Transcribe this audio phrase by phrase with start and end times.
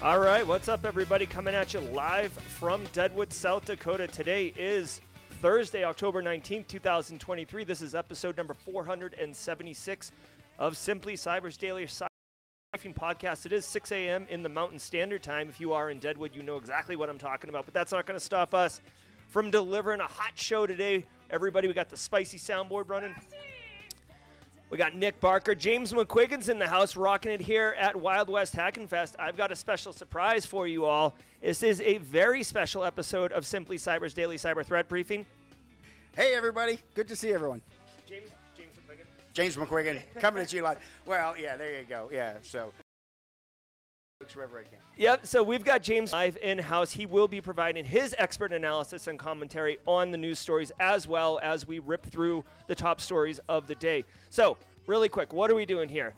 [0.00, 1.26] All right, what's up, everybody?
[1.26, 4.06] Coming at you live from Deadwood, South Dakota.
[4.06, 5.00] Today is
[5.42, 7.64] Thursday, October 19th, 2023.
[7.64, 10.12] This is episode number 476
[10.60, 12.06] of Simply Cyber's Daily Cyber
[12.94, 13.44] Podcast.
[13.44, 14.26] It is 6 a.m.
[14.30, 15.48] in the Mountain Standard Time.
[15.48, 18.06] If you are in Deadwood, you know exactly what I'm talking about, but that's not
[18.06, 18.80] going to stop us
[19.28, 21.04] from delivering a hot show today.
[21.30, 23.14] Everybody, we got the spicy soundboard running.
[24.70, 28.54] We got Nick Barker, James McQuiggan's in the house, rocking it here at Wild West
[28.54, 29.14] Hackin' Fest.
[29.18, 31.14] I've got a special surprise for you all.
[31.40, 35.24] This is a very special episode of Simply Cyber's Daily Cyber Threat Briefing.
[36.16, 36.78] Hey, everybody.
[36.94, 37.60] Good to see everyone.
[38.08, 39.32] James, James McQuiggan.
[39.32, 40.78] James McQuiggan coming at you live.
[41.04, 42.08] Well, yeah, there you go.
[42.12, 42.72] Yeah, so.
[44.34, 44.78] Wherever I can.
[44.96, 46.90] Yep, so we've got James live in house.
[46.90, 51.38] He will be providing his expert analysis and commentary on the news stories as well
[51.42, 54.04] as we rip through the top stories of the day.
[54.30, 56.14] So, really quick, what are we doing here?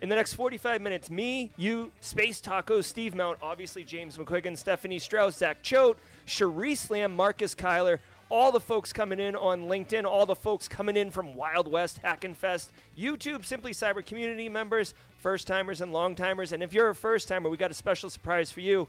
[0.00, 4.98] In the next 45 minutes, me, you, Space Taco, Steve Mount, obviously James McQuiggan, Stephanie
[4.98, 7.98] Strauss, Zach Choate, Cherie Slam, Marcus Kyler,
[8.30, 12.00] all the folks coming in on LinkedIn, all the folks coming in from Wild West
[12.02, 16.52] Hackin' Fest, YouTube, Simply Cyber community members, first timers and long timers.
[16.52, 18.88] And if you're a first timer, we got a special surprise for you.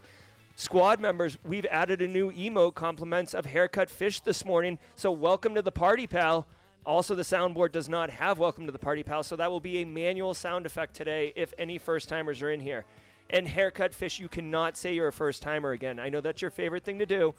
[0.55, 4.79] Squad members, we've added a new emote compliments of haircut fish this morning.
[4.95, 6.47] So welcome to the party, pal.
[6.87, 9.21] Also, the soundboard does not have welcome to the party, pal.
[9.21, 12.59] So that will be a manual sound effect today if any first timers are in
[12.59, 12.83] here.
[13.29, 15.99] And haircut fish, you cannot say you're a first timer again.
[15.99, 17.35] I know that's your favorite thing to do,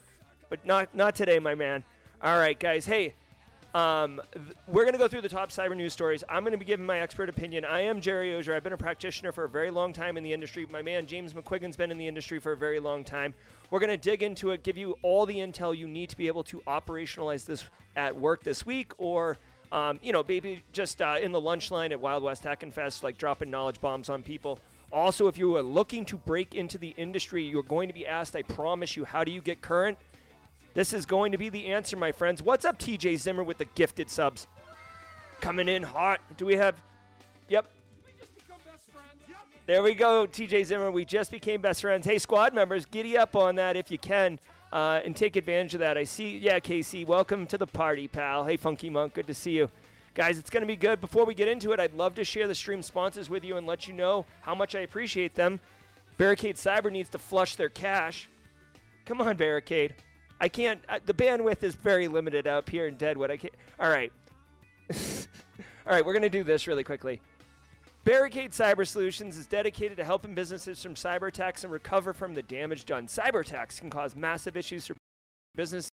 [0.49, 1.83] but not not today, my man.
[2.21, 2.85] All right, guys.
[2.85, 3.13] Hey,
[3.75, 6.23] um, th- we're going to go through the top cyber news stories.
[6.29, 7.65] I'm going to be giving my expert opinion.
[7.65, 8.55] I am Jerry Auger.
[8.55, 10.65] I've been a practitioner for a very long time in the industry.
[10.71, 13.33] My man James McQuiggan's been in the industry for a very long time.
[13.69, 16.27] We're going to dig into it, give you all the intel you need to be
[16.27, 17.65] able to operationalize this
[17.97, 19.37] at work this week or.
[19.71, 22.71] Um, you know, maybe just uh, in the lunch line at Wild West Hack Hackin'
[22.71, 24.59] Fest, like dropping knowledge bombs on people.
[24.93, 28.35] Also, if you are looking to break into the industry, you're going to be asked,
[28.35, 29.97] I promise you, how do you get current?
[30.75, 32.43] This is going to be the answer, my friends.
[32.43, 34.45] What's up, TJ Zimmer, with the gifted subs?
[35.39, 36.19] Coming in hot.
[36.35, 36.75] Do we have.
[37.47, 37.65] Yep.
[39.67, 40.91] There we go, TJ Zimmer.
[40.91, 42.05] We just became best friends.
[42.05, 44.37] Hey, squad members, giddy up on that if you can
[44.73, 45.97] uh, and take advantage of that.
[45.97, 46.37] I see.
[46.37, 48.43] Yeah, Casey, welcome to the party, pal.
[48.43, 49.71] Hey, Funky Monk, good to see you.
[50.13, 50.99] Guys, it's going to be good.
[50.99, 53.65] Before we get into it, I'd love to share the stream sponsors with you and
[53.65, 55.61] let you know how much I appreciate them.
[56.17, 58.27] Barricade Cyber needs to flush their cash.
[59.05, 59.95] Come on, Barricade.
[60.39, 60.81] I can't.
[60.89, 63.31] Uh, the bandwidth is very limited up here in Deadwood.
[63.31, 63.53] I can't.
[63.79, 64.11] All right.
[64.93, 67.21] all right, we're going to do this really quickly.
[68.03, 72.43] Barricade Cyber Solutions is dedicated to helping businesses from cyber attacks and recover from the
[72.43, 73.07] damage done.
[73.07, 74.95] Cyber attacks can cause massive issues for
[75.55, 75.91] businesses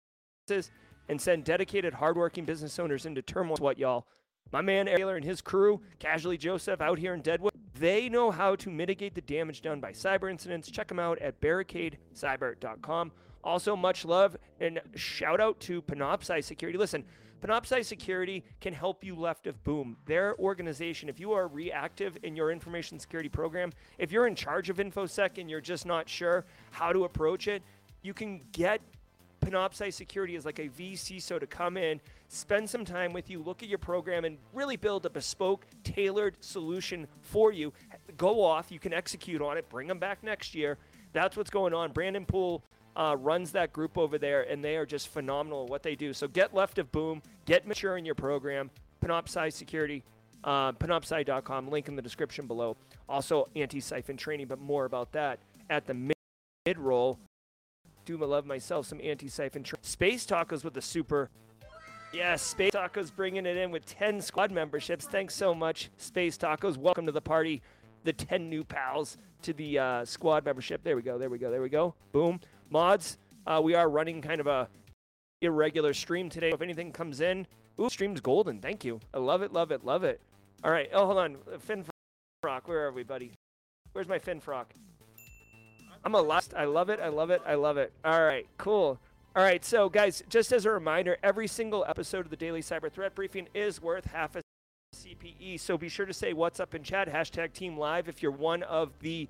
[1.08, 3.56] and send dedicated, hardworking business owners into turmoil.
[3.60, 4.08] What y'all?
[4.52, 8.56] My man Taylor and his crew, Casually Joseph, out here in Deadwood, they know how
[8.58, 10.70] to mitigate the damage done by cyber incidents.
[10.70, 13.12] Check them out at barricadecyber.com.
[13.44, 16.78] Also, much love and shout out to Panoptcy Security.
[16.78, 17.04] Listen,
[17.42, 19.98] Panoptcy Security can help you left of boom.
[20.06, 24.70] Their organization, if you are reactive in your information security program, if you're in charge
[24.70, 27.64] of InfoSec and you're just not sure how to approach it,
[28.04, 28.82] you can get
[29.42, 33.64] Panoptcy Security as like a VCISO to come in, spend some time with you, look
[33.64, 37.74] at your program, and really build a bespoke, tailored solution for you.
[38.18, 40.78] Go off, you can execute on it, bring them back next year.
[41.12, 41.92] That's what's going on.
[41.92, 42.64] Brandon Poole
[42.96, 46.14] uh, runs that group over there, and they are just phenomenal at what they do.
[46.14, 48.70] So get left of boom, get mature in your program.
[49.04, 50.04] Panoptcy Security,
[50.44, 52.76] Uh, Panoptcy.com, link in the description below.
[53.08, 55.40] Also, Antisyphon Training, but more about that
[55.70, 57.20] at the mid roll.
[58.06, 59.84] Do my love myself some Antisyphon Training.
[59.84, 61.30] Space Tacos with the super.
[62.14, 65.06] Yes, Space Tacos bringing it in with 10 squad memberships.
[65.06, 66.76] Thanks so much, Space Tacos.
[66.76, 67.62] Welcome to the party.
[68.04, 70.84] The 10 new pals to the uh, squad membership.
[70.84, 71.18] There we go.
[71.20, 71.52] There we go.
[71.52, 71.94] There we go.
[72.12, 72.40] Boom.
[72.72, 74.70] Mods, uh, we are running kind of a
[75.42, 76.52] irregular stream today.
[76.52, 77.46] If anything comes in,
[77.78, 78.60] ooh, stream's golden.
[78.62, 79.02] Thank you.
[79.14, 79.52] I love it.
[79.52, 79.84] Love it.
[79.84, 80.22] Love it.
[80.64, 80.90] All right.
[80.94, 81.38] Oh, hold on.
[81.60, 81.84] Finn
[82.42, 82.70] Frock.
[82.70, 83.34] Where are we, buddy?
[83.92, 84.68] Where's my Finn Frock?
[86.06, 86.54] I'm a lost.
[86.56, 87.02] I love it.
[87.02, 87.42] I love it.
[87.46, 87.92] I love it.
[88.06, 88.48] All right.
[88.58, 88.98] Cool.
[89.36, 89.64] All right.
[89.66, 93.50] So, guys, just as a reminder, every single episode of the Daily Cyber Threat Briefing
[93.54, 94.42] is worth half a
[94.96, 95.60] CPE.
[95.60, 97.12] So be sure to say what's up in chat.
[97.12, 99.28] Hashtag Team Live if you're one of the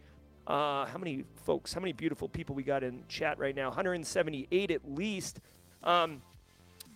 [0.48, 3.68] uh, how many folks, how many beautiful people we got in chat right now?
[3.68, 5.40] 178 at least
[5.84, 6.22] um,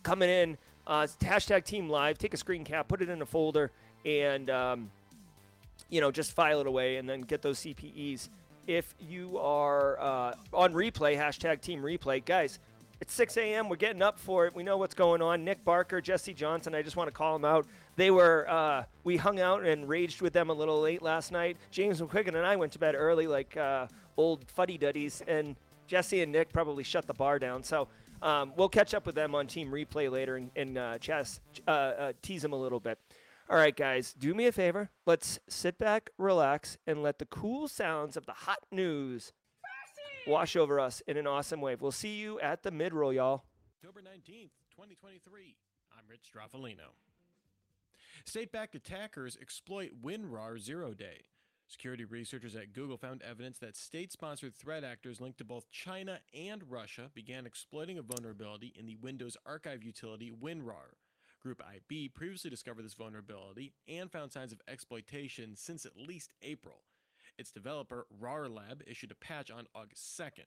[0.04, 0.58] coming in.
[0.88, 2.18] Uh, hashtag Team Live.
[2.18, 3.72] Take a screen cap, put it in a folder,
[4.06, 4.92] and um,
[5.90, 8.30] you know just file it away, and then get those CPEs.
[8.68, 12.60] If you are uh, on replay, hashtag Team Replay, guys.
[13.02, 13.68] It's 6 a.m.
[13.68, 14.56] We're getting up for it.
[14.56, 15.44] We know what's going on.
[15.44, 16.74] Nick Barker, Jesse Johnson.
[16.74, 17.68] I just want to call them out.
[17.98, 18.50] They were.
[18.50, 21.58] Uh, we hung out and raged with them a little late last night.
[21.72, 25.56] James McQuiggan and I went to bed early, like uh, old fuddy duddies, and
[25.88, 27.64] Jesse and Nick probably shut the bar down.
[27.64, 27.90] So
[28.22, 31.72] um, we'll catch up with them on Team Replay later and, and uh, chess, uh,
[31.72, 32.98] uh, tease them a little bit.
[33.50, 34.90] All right, guys, do me a favor.
[35.06, 39.34] Let's sit back, relax, and let the cool sounds of the hot news
[40.28, 41.82] wash over us in an awesome wave.
[41.82, 43.44] We'll see you at the mid roll, y'all.
[43.84, 45.56] October 19th, 2023.
[45.98, 46.94] I'm Rich Stroffolino.
[48.26, 51.26] State-backed attackers exploit WinRAR zero day.
[51.68, 56.20] Security researchers at Google found evidence that state sponsored threat actors linked to both China
[56.34, 60.94] and Russia began exploiting a vulnerability in the Windows archive utility WinRAR.
[61.42, 66.82] Group IB previously discovered this vulnerability and found signs of exploitation since at least April.
[67.38, 70.46] Its developer, RAR Lab, issued a patch on August 2nd.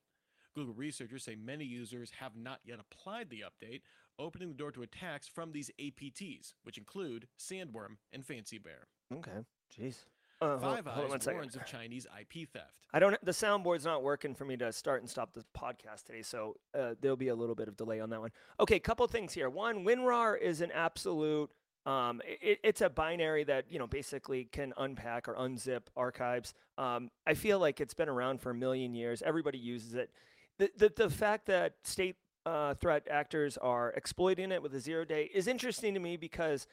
[0.54, 3.82] Google researchers say many users have not yet applied the update,
[4.18, 8.88] opening the door to attacks from these APTs, which include Sandworm and Fancy Bear.
[9.14, 9.44] Okay.
[9.78, 9.96] Jeez.
[10.40, 11.38] Uh, hold- Five hold on Eyes second.
[11.40, 12.72] warns of Chinese IP theft.
[12.92, 13.22] I don't.
[13.24, 16.94] The soundboard's not working for me to start and stop the podcast today, so uh,
[17.00, 18.30] there'll be a little bit of delay on that one.
[18.58, 19.50] Okay, couple things here.
[19.50, 21.50] One, WinRAR is an absolute.
[21.88, 26.52] Um, it, it's a binary that you know basically can unpack or unzip archives.
[26.76, 29.22] Um, I feel like it's been around for a million years.
[29.22, 30.10] Everybody uses it.
[30.58, 35.06] The the, the fact that state uh, threat actors are exploiting it with a zero
[35.06, 36.66] day is interesting to me because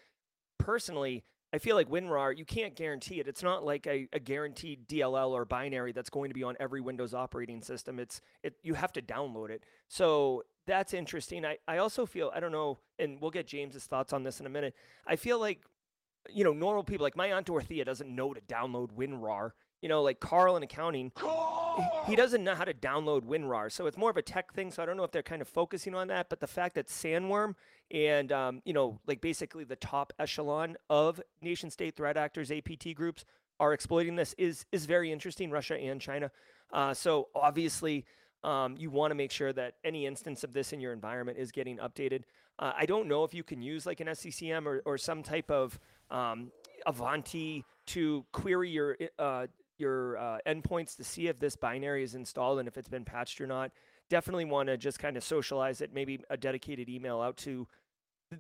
[0.58, 1.24] personally,
[1.54, 3.28] I feel like WinRAR, you can't guarantee it.
[3.30, 6.82] It's not like a, a guaranteed DLL or binary that's going to be on every
[6.82, 8.00] Windows operating system.
[8.00, 9.64] It's it you have to download it.
[9.88, 11.46] So that's interesting.
[11.46, 14.46] I, I also feel I don't know, and we'll get James's thoughts on this in
[14.46, 14.74] a minute.
[15.08, 15.62] I feel like
[16.30, 19.52] you know, normal people like my aunt Dorothea doesn't know to download WinRAR.
[19.82, 23.72] You know, like Carl in accounting, he- he doesn't know how to download WinRAR.
[23.72, 24.72] So it's more of a tech thing.
[24.72, 26.30] So I don't know if they're kind of focusing on that.
[26.30, 27.54] But the fact that Sandworm
[27.92, 32.96] and, um, you know, like basically the top echelon of nation state threat actors, APT
[32.96, 33.26] groups,
[33.60, 35.52] are exploiting this is is very interesting.
[35.52, 36.32] Russia and China.
[36.74, 38.06] Uh, so obviously,
[38.46, 41.52] um, you want to make sure that any instance of this in your environment is
[41.52, 42.22] getting updated.
[42.60, 45.50] Uh, I don't know if you can use like an SCCM or, or some type
[45.50, 45.78] of
[46.12, 46.52] um,
[46.88, 49.48] Ivanti to query your uh,
[49.78, 53.42] your uh, endpoints to see if this binary is installed and if it's been patched
[53.42, 53.72] or not.
[54.10, 55.92] Definitely want to just kind of socialize it.
[55.92, 57.68] Maybe a dedicated email out to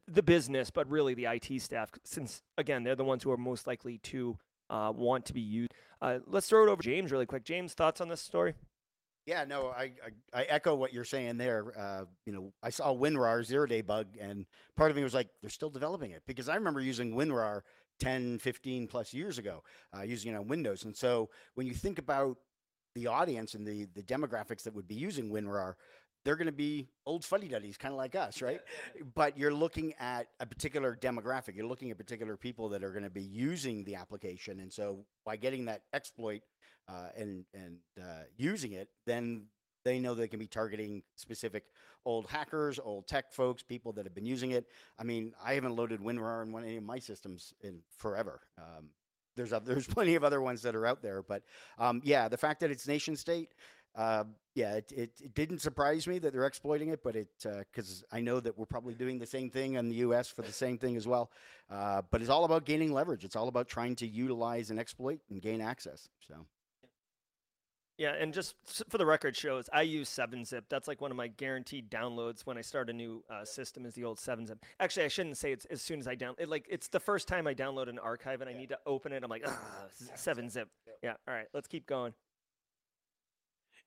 [0.08, 3.65] the business, but really the IT staff, since again they're the ones who are most
[3.65, 4.38] likely to
[4.70, 5.72] uh, want to be used.
[6.00, 7.44] Uh, let's throw it over to James really quick.
[7.44, 8.53] James, thoughts on this story?
[9.25, 9.91] Yeah, no, I,
[10.34, 11.74] I I echo what you're saying there.
[11.77, 15.29] Uh, you know, I saw WinRAR zero day bug, and part of me was like,
[15.41, 17.62] they're still developing it because I remember using WinRAR
[18.00, 19.63] 10, 15 plus years ago,
[19.98, 20.84] uh, using it on Windows.
[20.84, 22.38] And so when you think about
[22.94, 25.74] the audience and the the demographics that would be using WinRAR,
[26.24, 28.60] they're going to be old fuddy duddies, kind of like us, right?
[29.15, 31.55] But you're looking at a particular demographic.
[31.55, 35.05] You're looking at particular people that are going to be using the application, and so
[35.25, 36.41] by getting that exploit
[36.88, 39.46] uh, and and uh, using it, then
[39.84, 41.65] they know they can be targeting specific
[42.06, 44.65] old hackers, old tech folks, people that have been using it.
[45.00, 48.42] I mean, I haven't loaded WinRAR in one any of my systems in forever.
[48.58, 48.89] Um,
[49.36, 51.44] there's oth- there's plenty of other ones that are out there, but
[51.77, 53.54] um, yeah, the fact that it's nation state,
[53.96, 54.25] uh,
[54.56, 58.22] yeah, it, it, it didn't surprise me that they're exploiting it, but it because I
[58.22, 60.27] know that we're probably doing the same thing in the U.S.
[60.27, 61.32] for the same thing as well.
[61.72, 63.24] Uh, but it's all about gaining leverage.
[63.24, 66.10] It's all about trying to utilize and exploit and gain access.
[66.27, 66.46] So.
[67.98, 68.56] Yeah, and just
[68.90, 70.66] for the record shows, I use 7-Zip.
[70.70, 73.94] That's like one of my guaranteed downloads when I start a new uh, system is
[73.94, 74.66] the old 7-Zip.
[74.82, 77.28] Actually, I shouldn't say it's as soon as I down it, like it's the first
[77.30, 79.24] time I download an archive and I need to open it.
[79.24, 79.86] I'm like, ah,
[80.18, 80.68] 7-Zip.
[81.04, 82.14] Yeah, all right, let's keep going.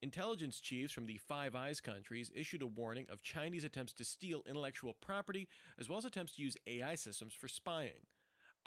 [0.00, 4.42] Intelligence chiefs from the Five Eyes countries issued a warning of Chinese attempts to steal
[4.48, 5.48] intellectual property,
[5.78, 8.06] as well as attempts to use AI systems for spying.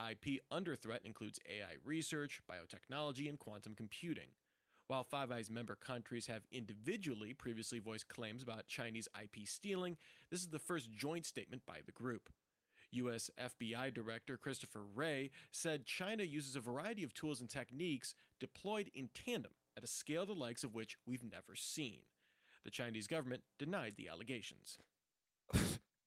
[0.09, 4.27] IP under threat includes AI research, biotechnology, and quantum computing.
[4.91, 9.95] While Five Eyes member countries have individually previously voiced claims about Chinese IP stealing,
[10.29, 12.29] this is the first joint statement by the group.
[12.91, 13.29] U.S.
[13.41, 19.07] FBI Director Christopher Wray said China uses a variety of tools and techniques deployed in
[19.13, 21.99] tandem at a scale the likes of which we've never seen.
[22.65, 24.77] The Chinese government denied the allegations.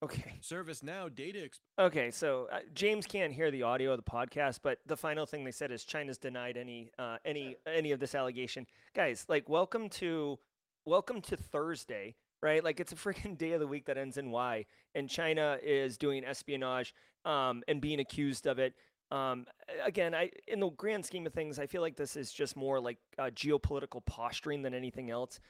[0.04, 0.38] Okay.
[0.42, 4.78] ServiceNow data ex- Okay, so uh, James can't hear the audio of the podcast, but
[4.84, 8.66] the final thing they said is China's denied any uh, any any of this allegation.
[8.94, 10.38] Guys, like welcome to
[10.84, 12.62] welcome to Thursday, right?
[12.62, 15.96] Like it's a freaking day of the week that ends in Y, and China is
[15.96, 16.92] doing espionage
[17.25, 18.75] um, and being accused of it.
[19.11, 19.46] Um,
[19.82, 22.78] again, I in the grand scheme of things, I feel like this is just more
[22.78, 25.40] like uh, geopolitical posturing than anything else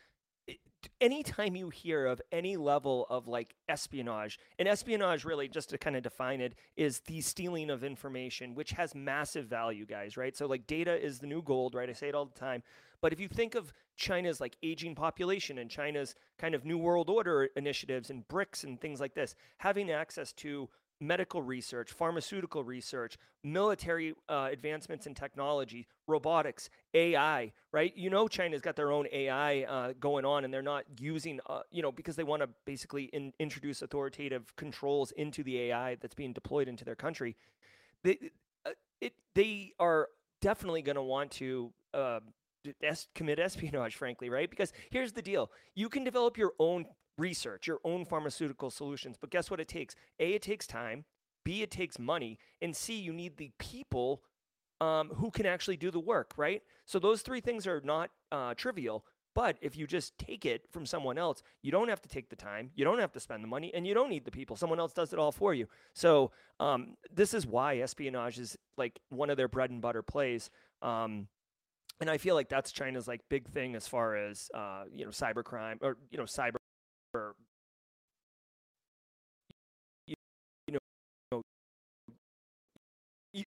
[1.01, 5.97] anytime you hear of any level of like espionage, and espionage really, just to kind
[5.97, 10.37] of define it, is the stealing of information, which has massive value, guys, right?
[10.37, 11.89] So, like, data is the new gold, right?
[11.89, 12.63] I say it all the time.
[13.01, 17.11] But if you think of China's like aging population and China's kind of New World
[17.11, 20.69] Order initiatives and BRICS and things like this, having access to
[21.07, 27.97] medical research, pharmaceutical research, military uh, advancements in technology, robotics, AI, right?
[27.97, 31.61] You know, China's got their own AI uh, going on, and they're not using, uh,
[31.71, 36.15] you know, because they want to basically in, introduce authoritative controls into the AI that's
[36.15, 37.37] being deployed into their country.
[38.03, 38.19] They,
[38.67, 38.71] uh,
[39.01, 40.09] it, they are
[40.41, 41.73] definitely going to want to.
[41.93, 42.21] Uh,
[43.15, 44.49] commit espionage, frankly, right?
[44.49, 46.87] Because here's the deal: you can develop your own
[47.19, 49.61] research, your own pharmaceutical solutions, but guess what?
[49.61, 51.05] It takes a, it takes time.
[51.45, 54.23] B, it takes money, and C, you need the people
[54.81, 56.63] um, who can actually do the work, right?
[56.87, 59.05] So those three things are not uh, trivial.
[59.35, 62.37] But if you just take it from someone else, you don't have to take the
[62.37, 64.55] time, you don't have to spend the money, and you don't need the people.
[64.55, 65.67] Someone else does it all for you.
[65.93, 66.31] So
[66.61, 70.51] um, this is why espionage is like one of their bread and butter plays.
[70.83, 71.27] Um,
[72.01, 75.11] and I feel like that's China's like big thing as far as uh, you know
[75.11, 76.57] cybercrime or you know cyber
[80.07, 80.15] you,
[80.67, 80.79] you
[81.33, 81.43] know
[83.33, 83.45] you-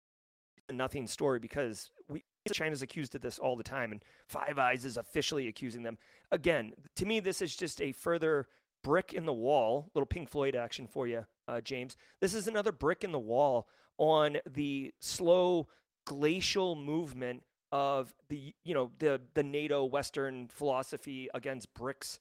[0.68, 4.84] a nothing story because we China's accused of this all the time and Five Eyes
[4.84, 5.98] is officially accusing them
[6.32, 6.72] again.
[6.96, 8.48] To me, this is just a further
[8.82, 9.90] brick in the wall.
[9.94, 11.96] Little Pink Floyd action for you, uh, James.
[12.20, 15.68] This is another brick in the wall on the slow
[16.06, 22.18] glacial movement of the you know the the NATO Western philosophy against BRICS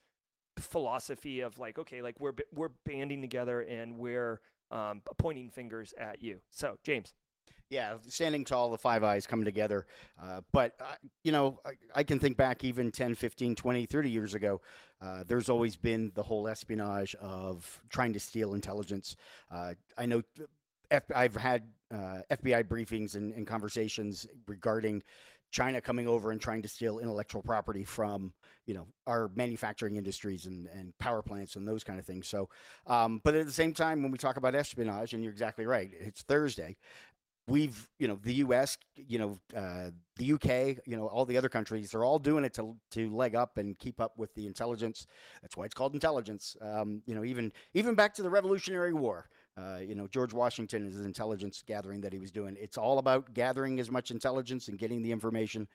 [0.60, 6.22] philosophy of like okay like we're we're banding together and we're um, pointing fingers at
[6.22, 6.40] you.
[6.52, 7.14] So James,
[7.70, 9.86] Yeah, standing tall, the Five Eyes come together.
[10.22, 14.10] Uh, but, uh, you know, I, I can think back even 10, 15, 20, 30
[14.10, 14.62] years ago.
[15.02, 19.16] Uh, there's always been the whole espionage of trying to steal intelligence.
[19.52, 20.22] Uh, I know
[21.16, 21.64] I've had
[21.94, 25.04] uh, FBI briefings and, and conversations regarding
[25.52, 28.34] China coming over and trying to steal intellectual property from,
[28.66, 32.28] you know, our manufacturing industries and, and power plants and those kind of things.
[32.28, 32.50] So,
[32.88, 35.92] um, but at the same time, when we talk about espionage, and you're exactly right,
[36.00, 36.78] it's Thursday
[37.50, 41.50] we've you know the us you know uh, the uk you know all the other
[41.50, 45.08] countries they're all doing it to to leg up and keep up with the intelligence.
[45.42, 46.56] That's why it's called intelligence.
[46.62, 49.28] Um, you know even even back to the revolutionary war
[49.60, 52.58] uh, you know george washington is his intelligence gathering that he was doing.
[52.60, 55.68] It's all about gathering as much intelligence and getting the information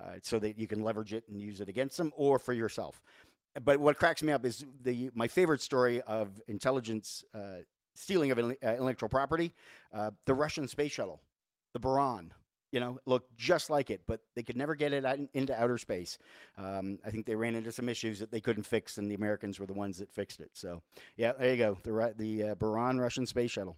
[0.00, 3.02] uh, so that you can leverage it and use it against them or for yourself.
[3.64, 8.38] But what cracks me up is the my favorite story of intelligence uh, stealing of
[8.38, 9.52] uh, intellectual property
[9.92, 11.20] uh, the Russian space shuttle,
[11.74, 12.30] the Buran,
[12.72, 15.54] you know, looked just like it, but they could never get it out in- into
[15.60, 16.18] outer space.
[16.58, 19.60] Um, I think they ran into some issues that they couldn't fix, and the Americans
[19.60, 20.50] were the ones that fixed it.
[20.54, 20.82] So,
[21.16, 23.76] yeah, there you go, the the uh, Buran Russian space shuttle.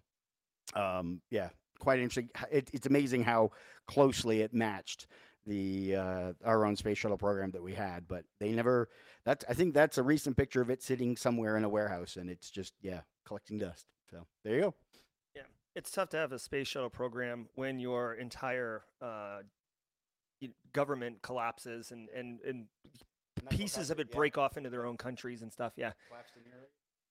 [0.74, 2.30] Um, yeah, quite interesting.
[2.50, 3.50] It, it's amazing how
[3.86, 5.08] closely it matched
[5.46, 8.88] the uh, our own space shuttle program that we had, but they never.
[9.24, 12.30] That's I think that's a recent picture of it sitting somewhere in a warehouse, and
[12.30, 13.86] it's just yeah collecting dust.
[14.10, 14.74] So there you go.
[15.74, 19.38] It's tough to have a space shuttle program when your entire uh,
[20.72, 22.66] government collapses and and and
[23.50, 25.72] pieces of it break off into their own countries and stuff.
[25.76, 25.92] Yeah.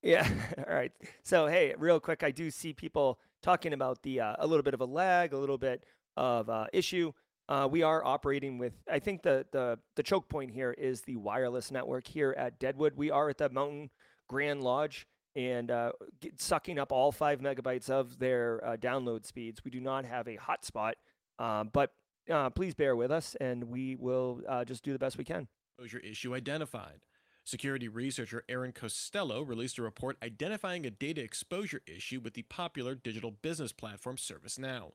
[0.01, 0.27] Yeah.
[0.67, 0.91] All right.
[1.23, 4.73] So, hey, real quick, I do see people talking about the uh, a little bit
[4.73, 5.83] of a lag, a little bit
[6.17, 7.11] of uh, issue.
[7.49, 8.73] Uh, we are operating with.
[8.89, 12.93] I think the the the choke point here is the wireless network here at Deadwood.
[12.95, 13.89] We are at the Mountain
[14.29, 19.63] Grand Lodge and uh, get, sucking up all five megabytes of their uh, download speeds.
[19.63, 20.93] We do not have a hotspot,
[21.39, 21.91] um, but
[22.31, 25.47] uh, please bear with us, and we will uh, just do the best we can.
[25.77, 27.01] Exposure issue identified.
[27.45, 32.95] Security researcher Aaron Costello released a report identifying a data exposure issue with the popular
[32.95, 34.91] digital business platform ServiceNow.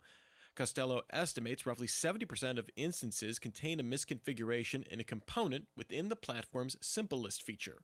[0.57, 6.77] Costello estimates roughly 70% of instances contain a misconfiguration in a component within the platform's
[6.81, 7.83] Simple List feature.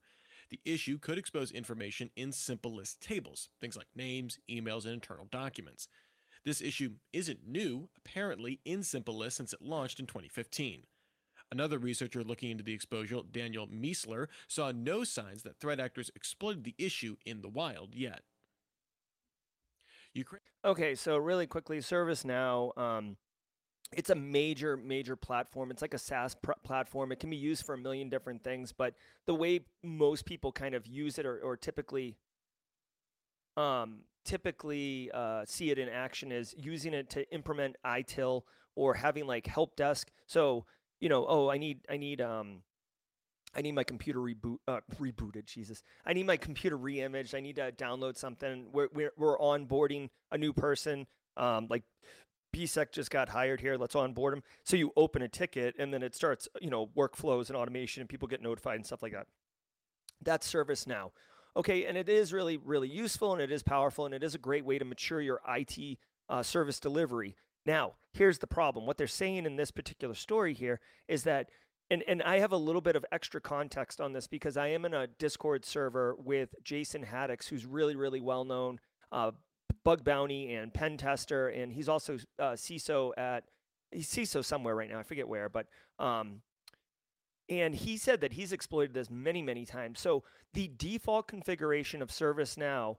[0.55, 5.27] The issue could expose information in Simple List tables, things like names, emails, and internal
[5.33, 5.89] documents.
[6.45, 10.85] This issue isn't new, apparently, in Simple List since it launched in 2015.
[11.51, 16.63] Another researcher looking into the exposure, Daniel Miessler, saw no signs that threat actors exploited
[16.63, 18.21] the issue in the wild yet.
[20.13, 20.41] Ukraine.
[20.65, 22.79] Okay, so really quickly, ServiceNow.
[22.79, 23.17] Um,
[23.93, 25.71] it's a major, major platform.
[25.71, 27.13] It's like a SaaS pr- platform.
[27.13, 28.95] It can be used for a million different things, but
[29.27, 32.17] the way most people kind of use it, or, or typically,
[33.57, 38.43] um, typically uh, see it in action, is using it to implement ITIL
[38.75, 40.11] or having like help desk.
[40.27, 40.65] So
[41.01, 42.63] you know, oh, I need, I need, um,
[43.55, 45.45] I need my computer reboot, uh, rebooted.
[45.45, 47.35] Jesus, I need my computer reimaged.
[47.35, 48.69] I need to download something.
[48.73, 51.07] We're we're, we're onboarding a new person.
[51.37, 51.83] Um, like
[52.55, 53.77] BSEC just got hired here.
[53.77, 54.43] Let's onboard them.
[54.65, 58.09] So you open a ticket, and then it starts, you know, workflows and automation, and
[58.09, 59.27] people get notified and stuff like that.
[60.23, 61.11] That's ServiceNow.
[61.57, 64.39] Okay, and it is really, really useful, and it is powerful, and it is a
[64.39, 67.37] great way to mature your IT uh, service delivery.
[67.67, 68.87] Now, here's the problem.
[68.87, 71.49] What they're saying in this particular story here is that
[71.91, 74.87] and and I have a little bit of extra context on this because I am
[74.87, 78.81] in a Discord server with Jason Haddix, who's really really well known
[79.13, 79.33] uh,
[79.85, 83.45] bug bounty and pen tester, and he's also uh, CISO at
[83.91, 84.99] he's CISO somewhere right now.
[84.99, 85.67] I forget where, but
[85.99, 86.43] um,
[87.49, 90.01] and he said that he's exploited this many many times.
[90.01, 92.97] So the default configuration of ServiceNow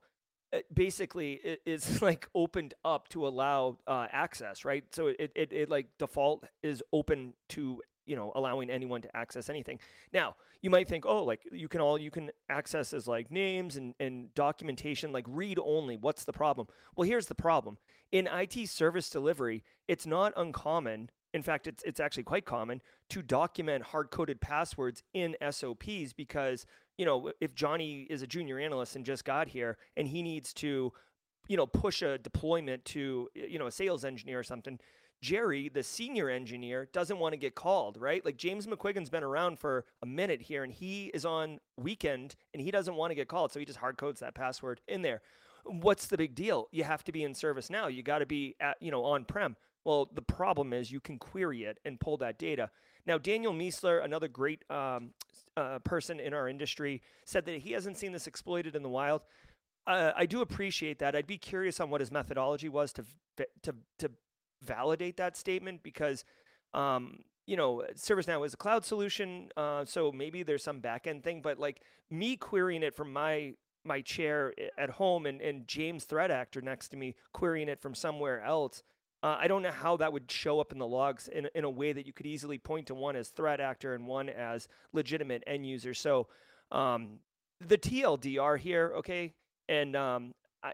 [0.54, 4.84] uh, basically is like opened up to allow uh, access, right?
[4.92, 9.50] So it, it, it like default is open to you know allowing anyone to access
[9.50, 9.80] anything.
[10.14, 13.76] Now you might think oh like you can all you can access as like names
[13.78, 15.98] and, and documentation like read only.
[15.98, 16.68] What's the problem?
[16.96, 17.78] Well here's the problem.
[18.12, 23.22] In it service delivery it's not uncommon in fact it's, it's actually quite common to
[23.22, 26.66] document hard-coded passwords in sops because
[26.98, 30.54] you know if johnny is a junior analyst and just got here and he needs
[30.54, 30.92] to
[31.48, 34.80] you know push a deployment to you know a sales engineer or something
[35.22, 38.24] Jerry, the senior engineer, doesn't want to get called, right?
[38.24, 42.62] Like James McQuiggan's been around for a minute here and he is on weekend and
[42.62, 43.52] he doesn't want to get called.
[43.52, 45.22] So he just hard codes that password in there.
[45.64, 46.68] What's the big deal?
[46.72, 47.94] You have to be in ServiceNow.
[47.94, 49.56] You got to be at, you know, on prem.
[49.84, 52.70] Well, the problem is you can query it and pull that data.
[53.08, 55.12] Now, Daniel Miessler, another great um,
[55.56, 59.22] uh, person in our industry, said that he hasn't seen this exploited in the wild.
[59.88, 61.16] Uh, I do appreciate that.
[61.16, 63.06] I'd be curious on what his methodology was to
[63.38, 64.12] to to
[64.62, 66.26] validate that statement because
[66.74, 71.42] um, you know, ServiceNow is a cloud solution, uh, so maybe there's some backend thing.
[71.42, 76.32] But like me querying it from my my chair at home, and and James threat
[76.32, 78.82] actor next to me querying it from somewhere else,
[79.22, 81.70] uh, I don't know how that would show up in the logs in in a
[81.70, 85.44] way that you could easily point to one as threat actor and one as legitimate
[85.46, 85.94] end user.
[85.94, 86.28] So
[86.72, 87.20] um,
[87.60, 89.34] the TLDR here, okay,
[89.70, 90.34] and um,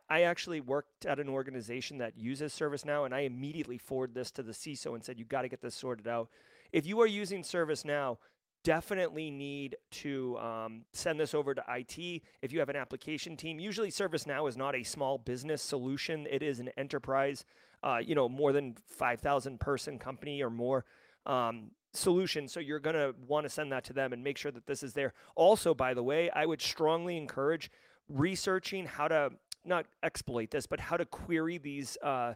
[0.10, 4.44] I, actually worked at an organization that uses ServiceNow, and I immediately forwarded this to
[4.44, 6.30] the CISO and said, "You got to get this sorted out."
[6.72, 8.18] If you are using ServiceNow,
[8.64, 12.22] definitely need to um, send this over to IT.
[12.42, 16.42] If you have an application team, usually ServiceNow is not a small business solution; it
[16.42, 17.44] is an enterprise,
[17.84, 20.86] uh, you know, more than five thousand person company or more.
[21.26, 22.48] Um, solution.
[22.48, 24.82] So you're going to want to send that to them and make sure that this
[24.82, 25.14] is there.
[25.36, 27.70] Also, by the way, I would strongly encourage
[28.08, 29.32] researching how to
[29.66, 32.34] not exploit this, but how to query these uh,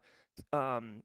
[0.54, 1.04] um,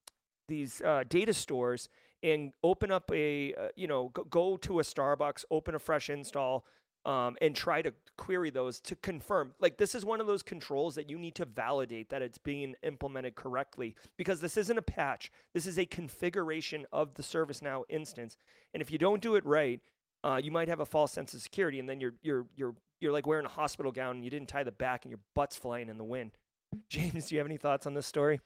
[0.48, 1.88] these uh, data stores
[2.22, 6.10] and open up a uh, you know go, go, to a Starbucks, open a fresh
[6.10, 6.64] install,
[7.06, 9.54] um, and try to query those to confirm.
[9.60, 12.74] Like this is one of those controls that you need to validate that it's being
[12.82, 15.30] implemented correctly because this isn't a patch.
[15.54, 18.36] This is a configuration of the ServiceNow instance,
[18.74, 19.80] and if you don't do it right,
[20.22, 23.12] uh, you might have a false sense of security, and then you're you're you're you're
[23.12, 25.88] like wearing a hospital gown and you didn't tie the back and your butt's flying
[25.88, 26.32] in the wind.
[26.88, 28.40] James, do you have any thoughts on this story?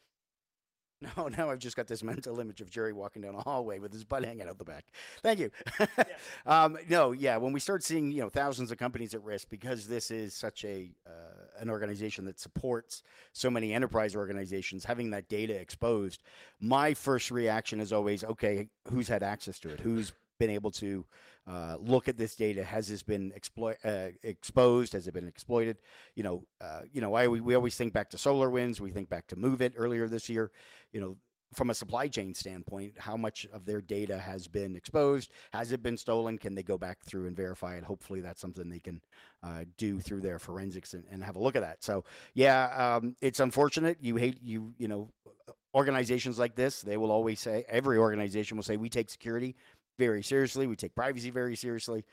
[1.16, 3.92] No, now I've just got this mental image of Jerry walking down a hallway with
[3.92, 4.84] his butt hanging out the back.
[5.22, 5.50] Thank you.
[6.46, 9.86] um, no, yeah, when we start seeing you know thousands of companies at risk because
[9.86, 15.28] this is such a uh, an organization that supports so many enterprise organizations, having that
[15.28, 16.22] data exposed,
[16.60, 19.80] my first reaction is always, okay, who's had access to it?
[19.80, 21.04] Who's been able to
[21.46, 22.64] uh, look at this data?
[22.64, 23.32] Has this been
[23.84, 24.92] uh, exposed?
[24.94, 25.78] Has it been exploited?
[26.14, 28.80] You know, uh, you know, I we always think back to SolarWinds.
[28.80, 30.50] We think back to MOVEit earlier this year.
[30.92, 31.16] You know,
[31.54, 35.30] from a supply chain standpoint, how much of their data has been exposed?
[35.52, 36.38] Has it been stolen?
[36.38, 37.84] Can they go back through and verify it?
[37.84, 39.00] Hopefully, that's something they can
[39.42, 41.82] uh, do through their forensics and, and, have a look at that.
[41.82, 42.04] So,
[42.34, 43.98] yeah, um, it's unfortunate.
[44.00, 45.10] You hate you you know
[45.74, 46.82] organizations like this.
[46.82, 49.56] They will always say every organization will say we take security
[49.98, 50.66] very seriously.
[50.66, 52.04] We take privacy very seriously.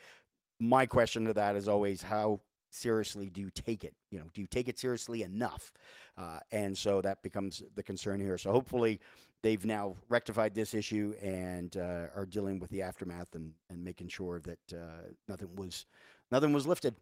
[0.59, 3.93] My question to that is always how seriously do you take it?
[4.11, 5.71] You know, do you take it seriously enough?
[6.17, 8.37] Uh, and so that becomes the concern here.
[8.37, 8.99] So hopefully
[9.43, 14.07] they've now rectified this issue and uh, are dealing with the aftermath and, and making
[14.07, 15.85] sure that uh, nothing was
[16.31, 16.95] nothing was lifted.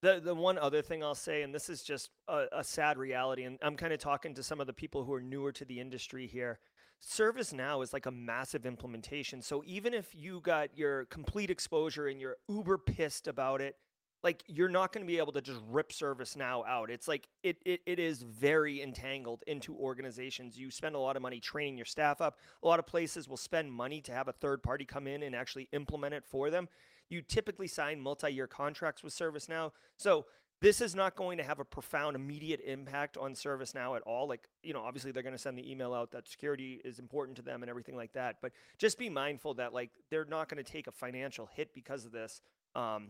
[0.00, 3.44] The the one other thing I'll say, and this is just a, a sad reality,
[3.44, 5.78] and I'm kind of talking to some of the people who are newer to the
[5.78, 6.58] industry here.
[7.04, 9.42] ServiceNow is like a massive implementation.
[9.42, 13.76] So even if you got your complete exposure and you're uber pissed about it,
[14.22, 16.90] like you're not going to be able to just rip ServiceNow out.
[16.90, 20.56] It's like it, it it is very entangled into organizations.
[20.56, 22.38] You spend a lot of money training your staff up.
[22.62, 25.34] A lot of places will spend money to have a third party come in and
[25.34, 26.68] actually implement it for them.
[27.08, 29.72] You typically sign multi-year contracts with ServiceNow.
[29.96, 30.26] So
[30.62, 34.28] this is not going to have a profound immediate impact on ServiceNow at all.
[34.28, 37.36] Like, you know, obviously they're going to send the email out that security is important
[37.38, 38.36] to them and everything like that.
[38.40, 42.04] But just be mindful that like they're not going to take a financial hit because
[42.04, 42.40] of this.
[42.76, 43.08] Um,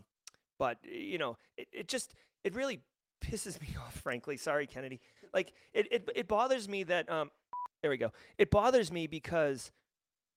[0.57, 2.81] but you know, it, it just it really
[3.23, 4.35] pisses me off, frankly.
[4.35, 4.99] Sorry, Kennedy.
[5.31, 7.29] Like it it, it bothers me that um
[7.83, 8.11] there we go.
[8.39, 9.71] It bothers me because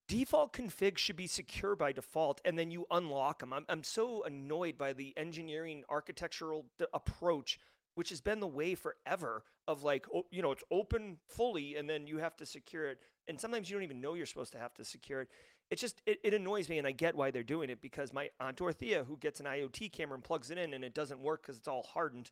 [0.07, 3.53] default configs should be secure by default and then you unlock them.
[3.53, 7.59] I'm, I'm so annoyed by the engineering architectural d- approach,
[7.95, 11.89] which has been the way forever of like, oh, you know, it's open fully and
[11.89, 12.99] then you have to secure it.
[13.27, 15.29] And sometimes you don't even know you're supposed to have to secure it.
[15.69, 18.29] It just, it, it annoys me and I get why they're doing it because my
[18.39, 21.41] Aunt Dorothea, who gets an IoT camera and plugs it in and it doesn't work
[21.41, 22.31] because it's all hardened,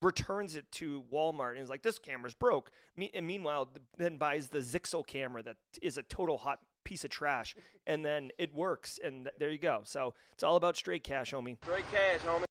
[0.00, 2.70] returns it to Walmart and is like, this camera's broke.
[2.96, 7.10] Me- and meanwhile, then buys the Zixel camera that is a total hot piece of
[7.10, 7.54] trash,
[7.86, 9.82] and then it works, and there you go.
[9.84, 11.58] So it's all about straight cash, homie.
[11.62, 12.44] Straight cash, homie.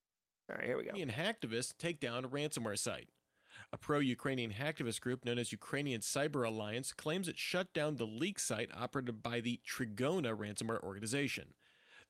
[0.48, 0.92] All right, here we go.
[0.94, 3.08] Ukrainian hacktivists take down a ransomware site.
[3.72, 8.06] A pro Ukrainian hacktivist group known as Ukrainian Cyber Alliance claims it shut down the
[8.06, 11.54] leak site operated by the Trigona ransomware organization.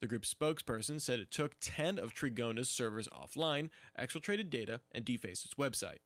[0.02, 5.46] The group's spokesperson said it took 10 of Trigona's servers offline, exfiltrated data, and defaced
[5.46, 6.02] its website.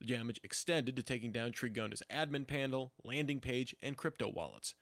[0.00, 4.74] The damage extended to taking down Trigona's admin panel, landing page, and crypto wallets.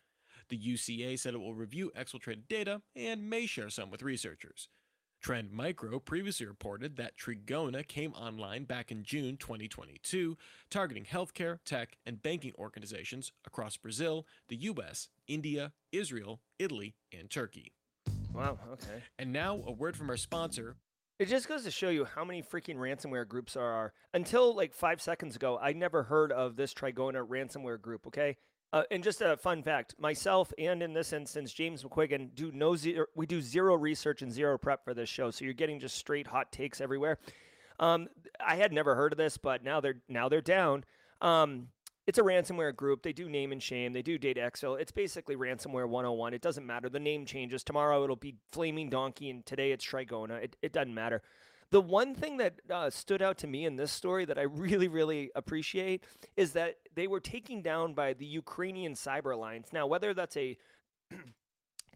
[0.51, 4.69] The UCA said it will review exfiltrated data and may share some with researchers.
[5.23, 10.37] Trend Micro previously reported that Trigona came online back in June 2022,
[10.71, 17.73] targeting healthcare, tech, and banking organizations across Brazil, the US, India, Israel, Italy, and Turkey.
[18.33, 19.03] Wow, okay.
[19.19, 20.77] And now, a word from our sponsor.
[21.19, 23.93] It just goes to show you how many freaking ransomware groups there are.
[24.15, 28.37] Until like five seconds ago, I never heard of this Trigona ransomware group, okay?
[28.73, 32.77] Uh, and just a fun fact: myself and in this instance, James McQuiggan do no
[32.77, 33.07] zero.
[33.15, 36.27] We do zero research and zero prep for this show, so you're getting just straight
[36.27, 37.19] hot takes everywhere.
[37.81, 38.09] Um,
[38.45, 40.85] I had never heard of this, but now they're now they're down.
[41.21, 41.69] Um,
[42.07, 43.03] it's a ransomware group.
[43.03, 43.93] They do name and shame.
[43.93, 44.81] They do data exfil.
[44.81, 46.35] It's basically ransomware 101.
[46.35, 46.89] It doesn't matter.
[46.89, 47.63] The name changes.
[47.63, 50.43] Tomorrow it'll be Flaming Donkey, and today it's Trigona.
[50.43, 51.23] It, it doesn't matter.
[51.71, 54.89] The one thing that uh, stood out to me in this story that I really,
[54.89, 56.03] really appreciate
[56.37, 59.69] is that they were taken down by the Ukrainian Cyber Alliance.
[59.73, 60.57] Now, whether that's a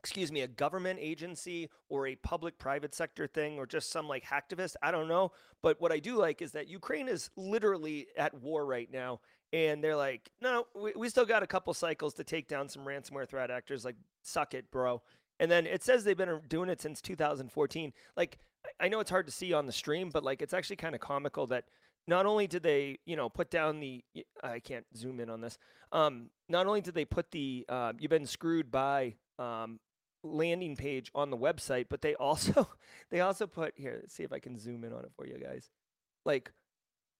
[0.04, 4.22] excuse me, a government agency or a public private sector thing or just some like
[4.22, 5.32] hacktivist, I don't know.
[5.62, 9.20] But what I do like is that Ukraine is literally at war right now.
[9.54, 12.84] And they're like, no, we, we still got a couple cycles to take down some
[12.84, 13.82] ransomware threat actors.
[13.82, 15.00] Like, suck it, bro.
[15.40, 17.92] And then it says they've been doing it since 2014.
[18.16, 18.38] Like,
[18.80, 21.00] I know it's hard to see on the stream, but like it's actually kind of
[21.00, 21.64] comical that
[22.06, 24.04] not only did they, you know, put down the
[24.42, 25.58] I can't zoom in on this.
[25.92, 29.80] Um, not only did they put the uh, you've been screwed by um,
[30.22, 32.68] landing page on the website, but they also
[33.10, 33.98] they also put here.
[34.00, 35.70] Let's see if I can zoom in on it for you guys.
[36.24, 36.52] Like,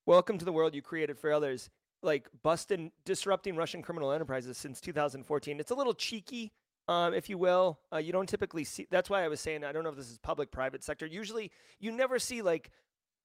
[0.06, 1.70] welcome to the world you created for others.
[2.02, 5.58] Like busting, disrupting Russian criminal enterprises since 2014.
[5.58, 6.52] It's a little cheeky
[6.88, 7.78] um, if you will.
[7.92, 8.86] Uh, you don't typically see.
[8.90, 11.06] That's why I was saying I don't know if this is public private sector.
[11.06, 12.70] Usually, you never see like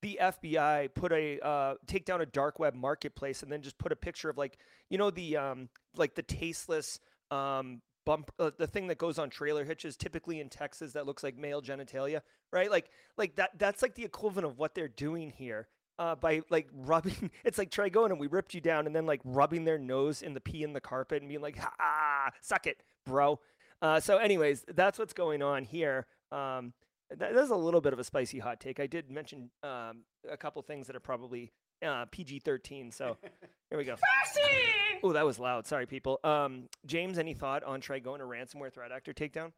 [0.02, 3.92] the FBI put a uh, take down a dark web marketplace and then just put
[3.92, 4.58] a picture of like
[4.90, 7.00] you know the um, like the tasteless
[7.32, 11.24] um, bump uh, the thing that goes on trailer hitches typically in Texas that looks
[11.24, 15.32] like male genitalia right like like that that's like the equivalent of what they're doing
[15.32, 15.68] here
[16.00, 19.06] uh, by like rubbing it's like try going and we ripped you down and then
[19.06, 22.66] like rubbing their nose in the pee in the carpet and being like ah suck
[22.66, 23.40] it bro
[23.82, 26.74] uh, so anyways that's what's going on here um,
[27.18, 28.80] that, that's a little bit of a spicy hot take.
[28.80, 31.52] I did mention um, a couple things that are probably
[31.86, 32.92] uh, PG 13.
[32.92, 33.18] So
[33.70, 33.96] here we go.
[35.04, 35.66] Oh, that was loud.
[35.66, 36.20] Sorry, people.
[36.24, 39.52] Um, James, any thought on Trigona to ransomware threat actor takedown?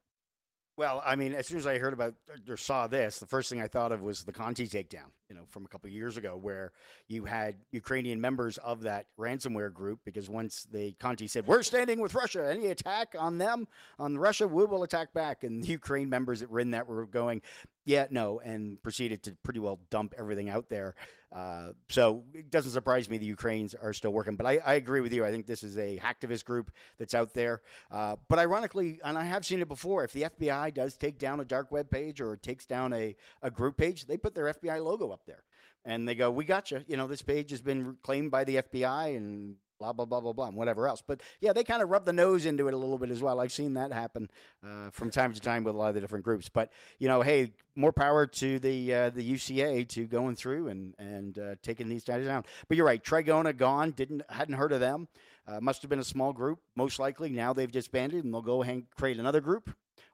[0.77, 3.49] Well, I mean, as soon as I heard about er, or saw this, the first
[3.49, 6.37] thing I thought of was the Conti takedown, you know, from a couple years ago,
[6.37, 6.71] where
[7.07, 11.99] you had Ukrainian members of that ransomware group, because once the Conti said, "We're standing
[11.99, 12.49] with Russia.
[12.49, 13.67] Any attack on them,
[13.99, 17.05] on Russia, we will attack back," and the Ukraine members that were in that were
[17.05, 17.41] going,
[17.85, 20.95] "Yeah, no," and proceeded to pretty well dump everything out there.
[21.33, 24.35] Uh, so it doesn't surprise me the Ukrainians are still working.
[24.35, 25.23] But I, I, agree with you.
[25.23, 27.61] I think this is a hacktivist group that's out there.
[27.89, 31.39] Uh, but ironically, and I have seen it before, if the FBI does take down
[31.39, 34.83] a dark web page or takes down a, a group page, they put their FBI
[34.83, 35.43] logo up there.
[35.85, 36.83] And they go, we got you.
[36.87, 40.33] You know, this page has been claimed by the FBI and blah blah blah blah
[40.33, 41.01] blah and whatever else.
[41.05, 43.39] But yeah, they kind of rub the nose into it a little bit as well.
[43.39, 44.29] I've seen that happen
[44.63, 46.49] uh, from time to time with a lot of the different groups.
[46.49, 50.93] But you know, hey, more power to the uh, the UCA to going through and
[50.99, 52.43] and uh, taking these guys down.
[52.67, 53.91] But you're right, Trigona gone.
[53.91, 55.07] Didn't hadn't heard of them.
[55.47, 57.29] Uh, must have been a small group, most likely.
[57.29, 59.71] Now they've disbanded and they'll go hang, create another group,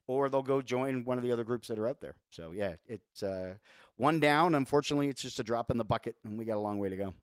[0.07, 2.15] or they'll go join one of the other groups that are out there.
[2.31, 3.55] So yeah, it's uh,
[3.97, 4.55] one down.
[4.55, 6.95] Unfortunately, it's just a drop in the bucket, and we got a long way to
[6.95, 7.13] go.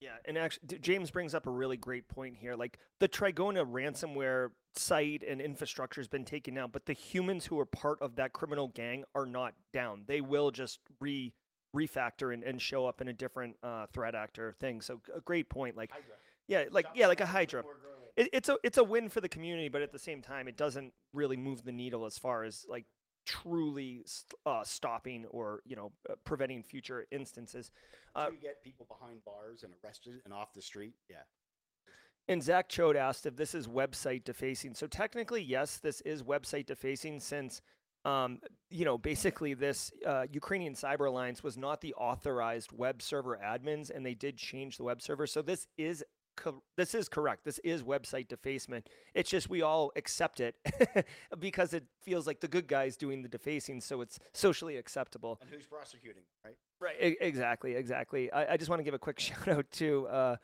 [0.00, 2.54] Yeah, and actually, James brings up a really great point here.
[2.54, 7.58] Like the Trigona ransomware site and infrastructure has been taken down, but the humans who
[7.58, 10.02] are part of that criminal gang are not down.
[10.06, 11.32] They will just re
[11.74, 14.80] refactor and, and show up in a different uh, threat actor thing.
[14.80, 15.76] So a great point.
[15.76, 16.14] Like, Hydra.
[16.46, 17.64] yeah, like yeah, like a Hydra.
[18.16, 20.58] It, it's a it's a win for the community, but at the same time, it
[20.58, 22.84] doesn't really move the needle as far as like
[23.26, 24.04] truly
[24.46, 27.70] uh, stopping or you know uh, preventing future instances.
[28.14, 30.94] Uh, you get people behind bars and arrested and off the street.
[31.10, 31.16] Yeah.
[32.28, 34.74] And Zach Choate asked if this is website defacing.
[34.74, 37.62] So technically, yes, this is website defacing since,
[38.04, 43.38] um, you know, basically this uh, Ukrainian Cyber Alliance was not the authorized web server
[43.44, 45.26] admins, and they did change the web server.
[45.28, 46.02] So this is
[46.36, 47.44] co- this is correct.
[47.44, 48.88] This is website defacement.
[49.14, 50.54] It's just we all accept it
[51.38, 55.38] because it feels like the good guys doing the defacing, so it's socially acceptable.
[55.40, 56.56] And who's prosecuting, right?
[56.80, 56.96] Right.
[57.02, 57.74] I- exactly.
[57.74, 58.30] Exactly.
[58.32, 60.36] I, I just want to give a quick shout out to uh,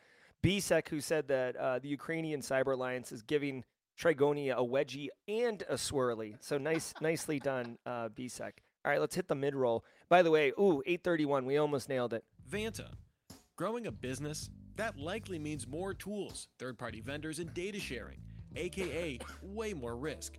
[0.43, 3.65] BSEC, who said that uh, the Ukrainian Cyber Alliance is giving
[4.01, 6.35] Trigona a wedgie and a swirly.
[6.41, 8.51] So nice, nicely done, uh, BSEC.
[8.85, 9.85] All right, let's hit the mid roll.
[10.09, 11.47] By the way, ooh, 831.
[11.47, 12.25] We almost nailed it.
[12.51, 12.89] Vanta.
[13.55, 18.19] Growing a business that likely means more tools, third party vendors, and data sharing,
[18.57, 20.39] aka way more risk.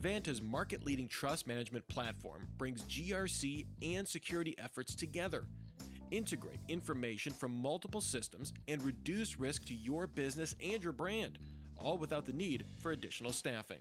[0.00, 5.46] Vanta's market leading trust management platform brings GRC and security efforts together.
[6.10, 11.38] Integrate information from multiple systems and reduce risk to your business and your brand,
[11.76, 13.78] all without the need for additional staffing.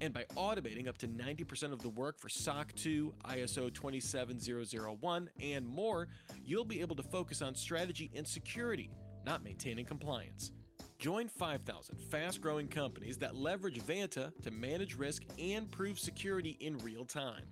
[0.00, 5.68] And by automating up to 90% of the work for SOC 2, ISO 27001, and
[5.68, 6.08] more,
[6.44, 8.90] you'll be able to focus on strategy and security
[9.24, 10.52] not maintaining compliance.
[10.98, 16.78] Join 5,000 fast growing companies that leverage Vanta to manage risk and prove security in
[16.78, 17.42] real time.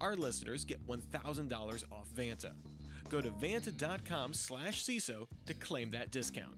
[0.00, 2.52] Our listeners get $1,000 off Vanta.
[3.08, 6.56] Go to vanta.com slash CISO to claim that discount.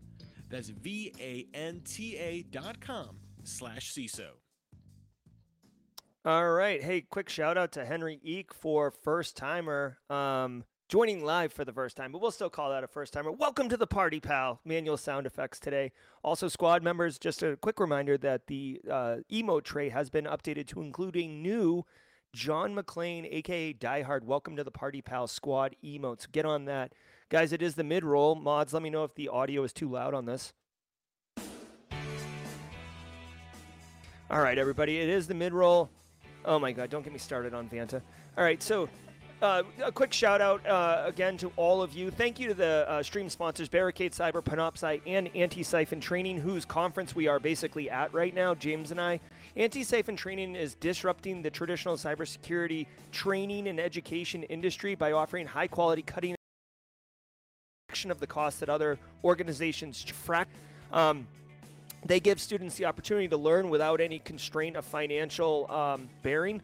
[0.49, 4.29] That's V A N T A dot com slash CISO.
[6.25, 6.83] All right.
[6.83, 9.99] Hey, quick shout out to Henry Eek for first timer.
[10.11, 13.33] Um, joining live for the first time, but we'll still call that a first timer.
[13.33, 14.61] Welcome to the party, pal.
[14.65, 15.91] Manual sound effects today.
[16.23, 20.69] Also, squad members, just a quick reminder that the uh, emote tray has been updated
[20.69, 21.85] to include a new
[22.33, 24.25] John McClane, aka Die Hard.
[24.25, 26.31] Welcome to the party, pal squad emotes.
[26.31, 26.93] Get on that.
[27.31, 28.37] Guys, it is the mid roll.
[28.37, 30.53] Mods, let me know if the audio is too loud on this.
[34.31, 35.91] All right, everybody, it is the mid roll.
[36.45, 38.01] Oh my God, don't get me started on Vanta.
[38.39, 38.89] All right, so
[39.43, 42.11] uh, a quick shout out uh, again to all of you.
[42.11, 47.15] Thank you to the uh, stream sponsors Barricade Cyber, Panoptcy, and Antisyphon Training, whose conference
[47.15, 49.21] we are basically at right now, James and I.
[49.57, 56.03] Antisyphon Training is disrupting the traditional cybersecurity training and education industry by offering high quality,
[56.03, 56.35] cutting
[58.11, 60.47] of the cost that other organizations frac.
[60.93, 61.27] Um,
[62.05, 66.61] they give students the opportunity to learn without any constraint of financial um, bearing.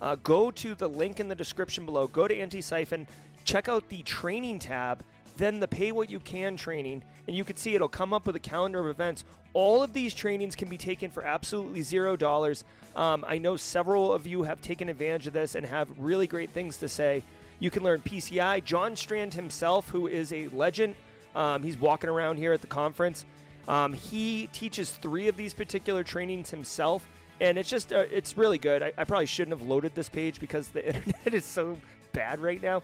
[0.00, 2.06] Uh, go to the link in the description below.
[2.06, 3.06] Go to Antisyphon.
[3.44, 5.02] check out the training tab,
[5.36, 8.36] then the pay what you can training, and you can see it'll come up with
[8.36, 9.24] a calendar of events.
[9.54, 12.64] All of these trainings can be taken for absolutely zero dollars.
[12.94, 16.50] Um, I know several of you have taken advantage of this and have really great
[16.50, 17.22] things to say.
[17.60, 18.62] You can learn PCI.
[18.64, 20.94] John Strand himself, who is a legend,
[21.34, 23.24] um, he's walking around here at the conference.
[23.66, 27.08] Um, he teaches three of these particular trainings himself,
[27.40, 28.82] and it's just uh, it's really good.
[28.82, 31.78] I, I probably shouldn't have loaded this page because the internet is so
[32.12, 32.82] bad right now.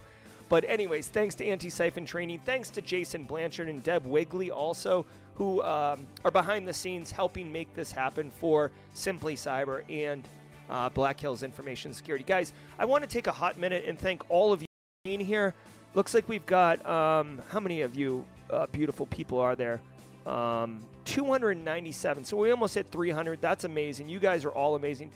[0.48, 5.62] But anyways, thanks to Antisyphon Training, thanks to Jason Blanchard and Deb Wigley also, who
[5.62, 10.28] um, are behind the scenes helping make this happen for Simply Cyber and
[10.68, 12.24] uh, Black Hills Information Security.
[12.24, 14.66] Guys, I want to take a hot minute and thank all of you
[15.04, 15.54] being here.
[15.94, 19.80] Looks like we've got um, how many of you uh, beautiful people are there?
[20.26, 22.24] Um, 297.
[22.24, 23.40] So we almost hit 300.
[23.40, 24.08] That's amazing.
[24.08, 25.10] You guys are all amazing.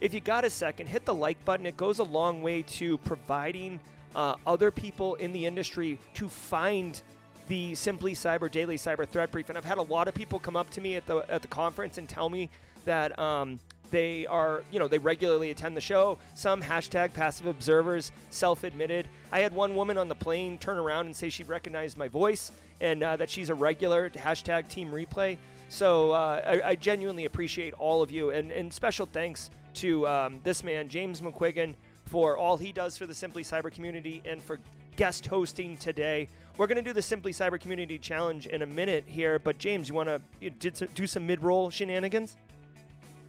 [0.00, 1.66] If you got a second, hit the like button.
[1.66, 3.80] It goes a long way to providing
[4.14, 7.00] uh, other people in the industry to find
[7.48, 9.48] the Simply Cyber Daily Cyber Threat Brief.
[9.48, 11.48] And I've had a lot of people come up to me at the at the
[11.48, 12.48] conference and tell me
[12.84, 13.60] that um,
[13.94, 16.18] they are, you know, they regularly attend the show.
[16.34, 19.08] Some hashtag passive observers, self-admitted.
[19.30, 22.50] I had one woman on the plane turn around and say she recognized my voice
[22.80, 25.38] and uh, that she's a regular hashtag Team Replay.
[25.68, 30.40] So uh, I, I, genuinely appreciate all of you, and, and special thanks to um,
[30.42, 34.58] this man, James McQuiggan, for all he does for the Simply Cyber community and for
[34.96, 36.28] guest hosting today.
[36.56, 39.88] We're going to do the Simply Cyber Community Challenge in a minute here, but James,
[39.88, 42.36] you want to do some mid-roll shenanigans?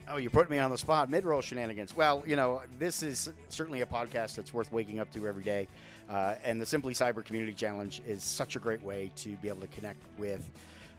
[0.07, 1.09] Oh, you put me on the spot.
[1.09, 1.95] Mid-roll shenanigans.
[1.95, 5.67] Well, you know, this is certainly a podcast that's worth waking up to every day,
[6.09, 9.61] uh, and the Simply Cyber Community Challenge is such a great way to be able
[9.61, 10.47] to connect with.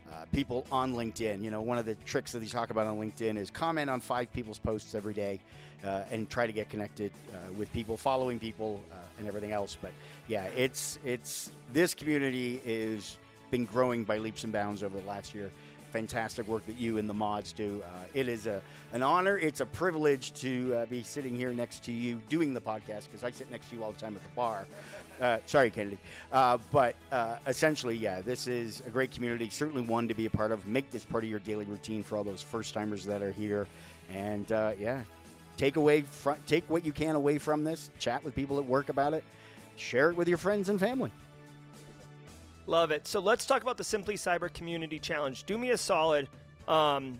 [0.09, 1.43] Uh, people on LinkedIn.
[1.43, 3.99] You know, one of the tricks that they talk about on LinkedIn is comment on
[3.99, 5.41] five people's posts every day
[5.85, 9.77] uh, and try to get connected uh, with people, following people, uh, and everything else.
[9.81, 9.91] But
[10.29, 13.17] yeah, it's it's this community is
[13.51, 15.51] been growing by leaps and bounds over the last year.
[15.91, 17.81] Fantastic work that you and the mods do.
[17.85, 18.61] Uh, it is a
[18.93, 19.37] an honor.
[19.37, 23.23] It's a privilege to uh, be sitting here next to you doing the podcast because
[23.23, 24.65] I sit next to you all the time at the bar.
[25.19, 25.97] Uh, sorry, Kennedy.
[26.31, 29.49] Uh, but uh, essentially, yeah, this is a great community.
[29.49, 30.67] Certainly one to be a part of.
[30.67, 33.67] Make this part of your daily routine for all those first timers that are here.
[34.13, 35.01] And uh, yeah,
[35.57, 37.89] take away from, take what you can away from this.
[37.99, 39.23] Chat with people at work about it.
[39.75, 41.11] Share it with your friends and family.
[42.67, 43.07] Love it.
[43.07, 45.45] So let's talk about the Simply Cyber Community Challenge.
[45.45, 46.27] Do me a solid,
[46.67, 47.17] um,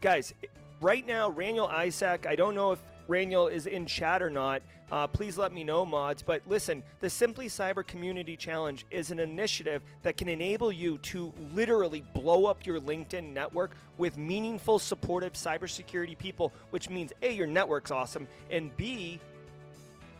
[0.00, 0.32] guys.
[0.80, 2.26] Right now, Raniel Isaac.
[2.28, 2.78] I don't know if
[3.08, 4.62] Raniel is in chat or not.
[4.92, 6.22] Uh, please let me know, mods.
[6.22, 11.32] But listen, the Simply Cyber Community Challenge is an initiative that can enable you to
[11.52, 17.48] literally blow up your LinkedIn network with meaningful, supportive cybersecurity people, which means A, your
[17.48, 19.18] network's awesome, and B,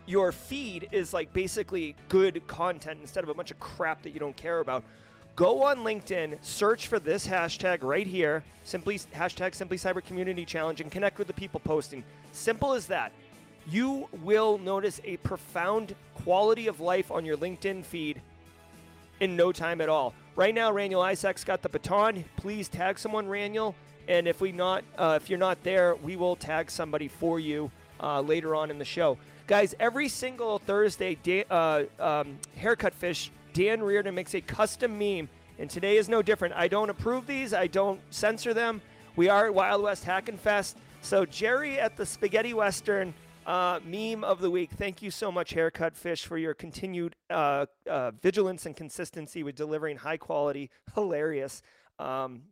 [0.06, 4.20] your feed is like basically good content instead of a bunch of crap that you
[4.20, 4.84] don't care about.
[5.34, 10.80] Go on LinkedIn, search for this hashtag right here, simply hashtag Simply Cyber Community Challenge,
[10.80, 12.02] and connect with the people posting.
[12.32, 13.12] Simple as that
[13.68, 18.20] you will notice a profound quality of life on your LinkedIn feed
[19.20, 20.14] in no time at all.
[20.36, 22.24] Right now, Raniel Isaac's got the baton.
[22.36, 23.74] Please tag someone, Raniel.
[24.08, 27.70] And if we not, uh, if you're not there, we will tag somebody for you
[28.00, 29.74] uh, later on in the show, guys.
[29.78, 35.28] Every single Thursday, Dan, uh, um, haircut fish Dan Reardon makes a custom meme,
[35.58, 36.54] and today is no different.
[36.54, 37.54] I don't approve these.
[37.54, 38.82] I don't censor them.
[39.14, 40.76] We are at Wild West Hackin' Fest.
[41.00, 43.14] So Jerry at the Spaghetti Western
[43.46, 44.72] uh, meme of the week.
[44.72, 49.54] Thank you so much, Haircut Fish, for your continued uh, uh, vigilance and consistency with
[49.54, 51.62] delivering high quality, hilarious
[51.98, 52.42] um,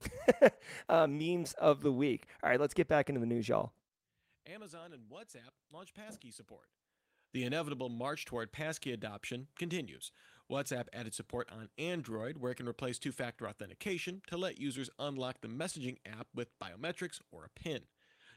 [0.89, 2.27] uh, memes of the week.
[2.43, 3.73] All right, let's get back into the news, y'all.
[4.47, 6.69] Amazon and WhatsApp launch passkey support.
[7.35, 10.13] The inevitable march toward passkey adoption continues.
[10.49, 14.89] WhatsApp added support on Android, where it can replace two factor authentication to let users
[15.01, 17.81] unlock the messaging app with biometrics or a PIN.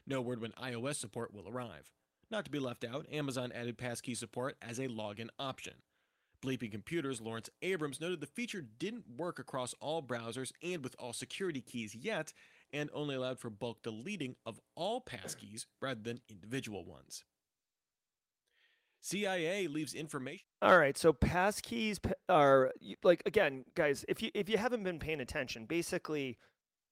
[0.04, 1.92] No word when iOS support will arrive.
[2.28, 5.74] Not to be left out, Amazon added passkey support as a login option.
[6.44, 11.12] Bleeping Computers' Lawrence Abrams noted the feature didn't work across all browsers and with all
[11.12, 12.32] security keys yet,
[12.72, 17.22] and only allowed for bulk deleting of all passkeys rather than individual ones.
[19.00, 20.44] CIA leaves information.
[20.60, 24.04] All right, so passkeys are like again, guys.
[24.08, 26.38] If you if you haven't been paying attention, basically,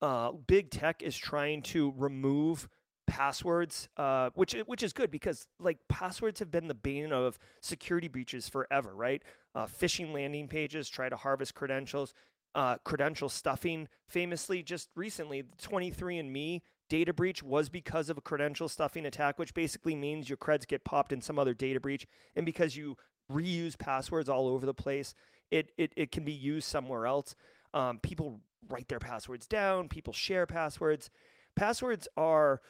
[0.02, 2.68] uh, big tech is trying to remove
[3.06, 8.08] passwords, uh, which which is good because like passwords have been the bane of security
[8.08, 9.22] breaches forever, right?
[9.54, 12.14] Uh, phishing landing pages try to harvest credentials,
[12.54, 13.88] uh, credential stuffing.
[14.08, 19.94] Famously, just recently, 23andMe data breach was because of a credential stuffing attack, which basically
[19.94, 22.96] means your creds get popped in some other data breach, and because you
[23.30, 25.14] reuse passwords all over the place.
[25.50, 27.34] It it, it can be used somewhere else.
[27.74, 29.88] Um, people write their passwords down.
[29.88, 31.10] People share passwords.
[31.54, 32.60] Passwords are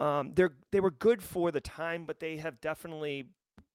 [0.00, 3.26] um, they're they were good for the time, but they have definitely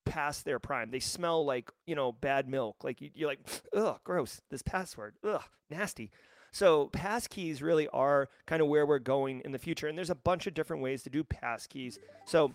[0.06, 0.92] past their prime.
[0.92, 2.84] They smell like you know bad milk.
[2.84, 3.40] Like you, you're like,
[3.76, 4.42] ugh, gross.
[4.50, 6.12] This password, ugh, nasty.
[6.52, 10.16] So passkeys really are kind of where we're going in the future, and there's a
[10.16, 11.98] bunch of different ways to do passkeys.
[12.26, 12.54] So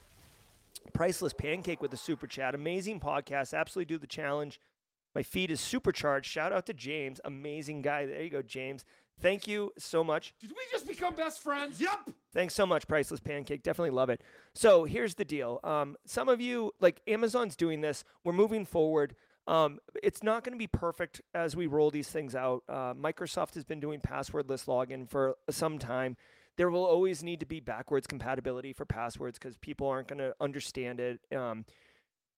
[0.93, 3.59] priceless pancake with the super chat, amazing podcast.
[3.59, 4.61] Absolutely do the challenge.
[5.15, 6.31] My feed is supercharged.
[6.31, 8.05] Shout out to James, amazing guy.
[8.05, 8.85] There you go, James.
[9.19, 10.35] Thank you so much.
[10.41, 11.81] Did we just become best friends?
[11.81, 12.11] Yep.
[12.35, 13.63] Thanks so much, Priceless Pancake.
[13.63, 14.21] Definitely love it.
[14.55, 15.59] So here's the deal.
[15.65, 18.05] Um, some of you, like Amazon's doing this.
[18.25, 19.17] We're moving forward.
[19.47, 22.65] Um, it's not going to be perfect as we roll these things out.
[22.69, 26.17] Uh, Microsoft has been doing passwordless login for some time.
[26.57, 30.35] There will always need to be backwards compatibility for passwords because people aren't going to
[30.41, 31.21] understand it.
[31.37, 31.65] Um,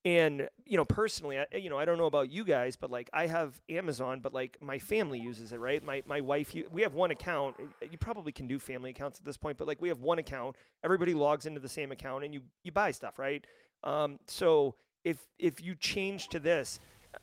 [0.05, 3.11] and you know personally I, you know i don't know about you guys but like
[3.13, 6.95] i have amazon but like my family uses it right my my wife we have
[6.95, 7.57] one account
[7.91, 10.55] you probably can do family accounts at this point but like we have one account
[10.85, 13.45] everybody logs into the same account and you you buy stuff right
[13.85, 16.81] um, so if if you change to this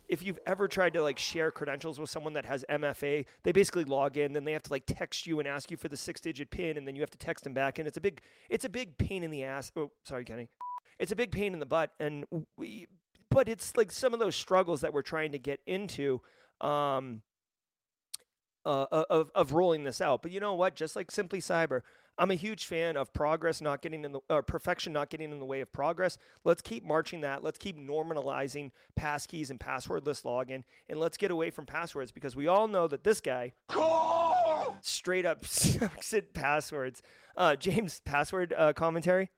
[0.08, 3.84] if you've ever tried to like share credentials with someone that has MFA, they basically
[3.84, 6.22] log in, then they have to like text you and ask you for the six
[6.22, 8.66] digit pin, and then you have to text them back, and it's a big it's
[8.66, 9.72] a big pain in the ass.
[9.76, 10.50] Oh, sorry, Kenny
[11.00, 12.26] it's a big pain in the butt and
[12.58, 12.88] we
[13.30, 16.22] but it's like some of those struggles that we're trying to get into
[16.62, 17.22] um
[18.66, 21.82] uh, of of rolling this out but you know what just like simply cyber
[22.18, 25.40] i'm a huge fan of progress not getting in the or perfection not getting in
[25.40, 30.64] the way of progress let's keep marching that let's keep normalizing passkeys and passwordless login
[30.90, 33.52] and let's get away from passwords because we all know that this guy
[34.82, 37.02] straight up sucks at passwords
[37.38, 39.30] uh james password uh, commentary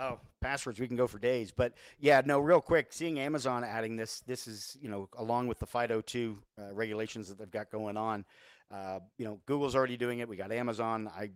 [0.00, 0.78] Oh, passwords.
[0.78, 1.50] We can go for days.
[1.50, 5.58] But yeah, no, real quick, seeing Amazon adding this, this is, you know, along with
[5.58, 8.24] the FIDO2 uh, regulations that they've got going on.
[8.72, 10.28] Uh, you know, Google's already doing it.
[10.28, 11.08] We got Amazon.
[11.08, 11.30] I,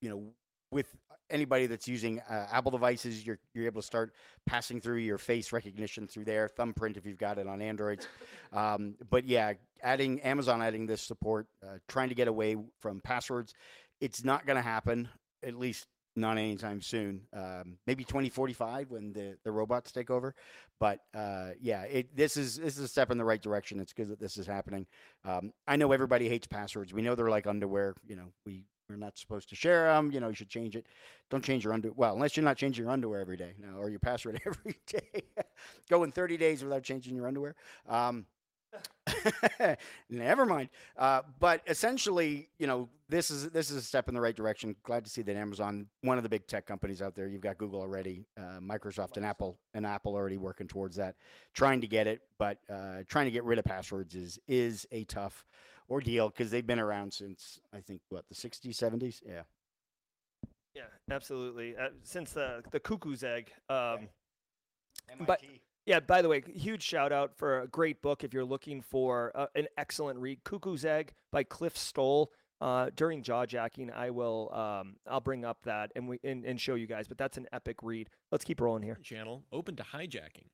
[0.00, 0.32] you know,
[0.70, 0.86] with
[1.30, 4.12] anybody that's using uh, Apple devices, you're, you're able to start
[4.46, 8.06] passing through your face recognition through there, thumbprint if you've got it on Androids.
[8.50, 13.52] Um, but yeah, adding Amazon adding this support, uh, trying to get away from passwords,
[14.00, 15.06] it's not going to happen,
[15.44, 15.86] at least
[16.16, 17.20] not anytime soon.
[17.34, 20.34] Um, maybe 2045 when the, the robots take over.
[20.80, 23.80] But uh, yeah, it, this is this is a step in the right direction.
[23.80, 24.86] It's good that this is happening.
[25.26, 26.94] Um, I know everybody hates passwords.
[26.94, 27.94] We know they're like underwear.
[28.06, 30.10] You know, we we're not supposed to share them.
[30.10, 30.86] You know, you should change it.
[31.30, 31.94] Don't change your underwear.
[31.96, 35.22] Well, unless you're not changing your underwear every day, now or your password every day.
[35.90, 37.54] Going 30 days without changing your underwear.
[37.88, 38.26] Um,
[40.10, 40.68] Never mind.
[40.96, 44.76] Uh, but essentially, you know, this is this is a step in the right direction.
[44.82, 47.56] Glad to see that Amazon, one of the big tech companies out there, you've got
[47.56, 51.16] Google already, uh, Microsoft and Apple, and Apple already working towards that,
[51.54, 52.20] trying to get it.
[52.38, 55.46] But uh, trying to get rid of passwords is is a tough
[55.90, 59.20] ordeal because they've been around since I think what the 60s, 70s.
[59.26, 59.42] Yeah.
[60.74, 61.76] Yeah, absolutely.
[61.76, 63.50] Uh, since the the cuckoo's egg.
[63.68, 64.08] Um,
[65.26, 65.40] but
[65.86, 69.32] yeah, by the way, huge shout out for a great book if you're looking for
[69.34, 72.30] uh, an excellent read, Cuckoo's Egg by Cliff Stoll.
[72.60, 76.60] Uh, during jaw jacking, I will um, I'll bring up that and we and, and
[76.60, 77.08] show you guys.
[77.08, 78.10] But that's an epic read.
[78.30, 78.98] Let's keep rolling here.
[79.02, 80.48] Channel open to hijacking.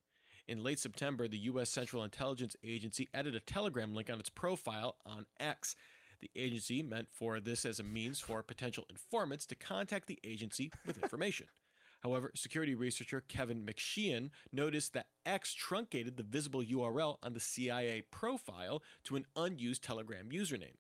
[0.47, 1.71] In late September, the U.S.
[1.71, 5.75] Central Intelligence Agency added a Telegram link on its profile on X.
[6.21, 10.71] The agency meant for this as a means for potential informants to contact the agency
[10.87, 11.47] with information.
[12.03, 18.03] However, security researcher Kevin McSheehan noticed that X truncated the visible URL on the CIA
[18.11, 20.77] profile to an unused Telegram username.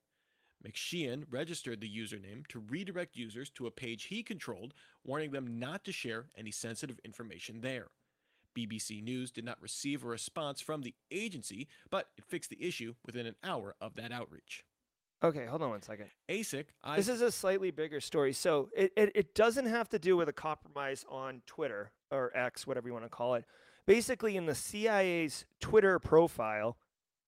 [0.66, 5.84] McSheehan registered the username to redirect users to a page he controlled, warning them not
[5.84, 7.88] to share any sensitive information there.
[8.55, 12.94] BBC News did not receive a response from the agency, but it fixed the issue
[13.05, 14.64] within an hour of that outreach.
[15.22, 16.07] Okay, hold on one second.
[16.28, 16.66] ASIC.
[16.82, 18.34] I, This is a slightly bigger story.
[18.34, 22.66] So it, it, it doesn't have to do with a compromise on Twitter or X,
[22.66, 23.44] whatever you want to call it.
[23.86, 26.76] Basically, in the CIA's Twitter profile,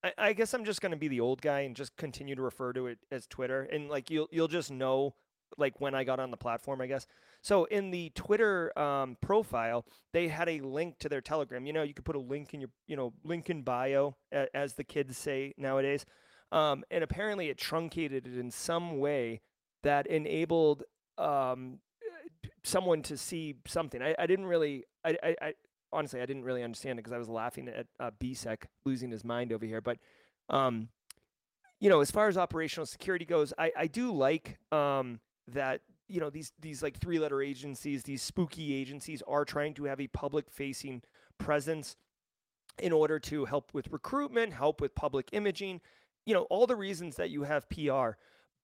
[0.04, 2.42] I, I guess I'm just going to be the old guy and just continue to
[2.42, 3.62] refer to it as Twitter.
[3.62, 5.14] And like you'll you'll just know
[5.56, 7.06] like when I got on the platform, I guess.
[7.46, 11.64] So in the Twitter um, profile, they had a link to their Telegram.
[11.64, 14.16] You know, you could put a link in your you know link in bio,
[14.52, 16.04] as the kids say nowadays.
[16.50, 19.42] Um, and apparently it truncated it in some way
[19.84, 20.82] that enabled
[21.18, 21.78] um,
[22.64, 24.02] someone to see something.
[24.02, 25.54] I, I didn't really, I, I, I
[25.92, 29.24] honestly, I didn't really understand it because I was laughing at uh, BSEC losing his
[29.24, 29.80] mind over here.
[29.80, 29.98] But,
[30.50, 30.88] um,
[31.78, 36.20] you know, as far as operational security goes, I, I do like um, that you
[36.20, 40.06] know these these like three letter agencies, these spooky agencies are trying to have a
[40.08, 41.02] public facing
[41.38, 41.96] presence
[42.78, 45.80] in order to help with recruitment, help with public imaging,
[46.26, 48.10] you know, all the reasons that you have PR.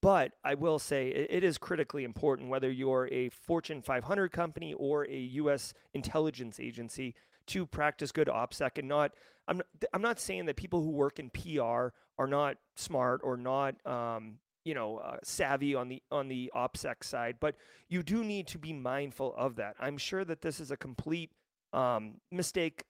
[0.03, 5.07] But I will say it is critically important whether you're a Fortune 500 company or
[5.07, 5.73] a U.S.
[5.95, 7.15] intelligence agency
[7.47, 9.13] to practice good OPSEC and not.
[9.47, 9.63] I'm
[9.93, 14.39] I'm not saying that people who work in PR are not smart or not um,
[14.65, 17.57] you know uh, savvy on the on the OPSEC side, but
[17.89, 19.77] you do need to be mindful of that.
[19.81, 21.31] I'm sure that this is a complete
[21.73, 22.85] um, mistake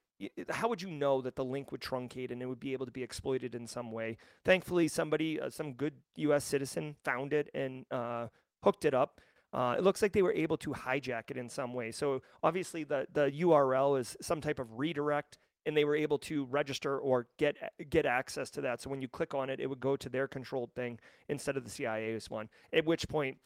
[0.49, 2.91] how would you know that the link would truncate and it would be able to
[2.91, 4.17] be exploited in some way?
[4.45, 6.43] Thankfully, somebody, uh, some good U.S.
[6.43, 8.27] citizen, found it and uh,
[8.63, 9.21] hooked it up.
[9.51, 11.91] Uh, it looks like they were able to hijack it in some way.
[11.91, 16.45] So obviously, the the URL is some type of redirect, and they were able to
[16.45, 17.55] register or get
[17.89, 18.81] get access to that.
[18.81, 20.99] So when you click on it, it would go to their controlled thing
[21.29, 22.49] instead of the CIA's one.
[22.73, 23.37] At which point,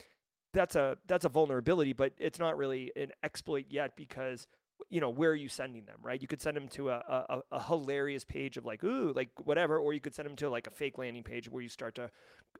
[0.54, 4.48] that's a that's a vulnerability, but it's not really an exploit yet because
[4.90, 6.98] you know where are you sending them right you could send them to a,
[7.30, 10.50] a, a, hilarious page of like ooh like whatever or you could send them to
[10.50, 12.10] like a fake landing page where you start to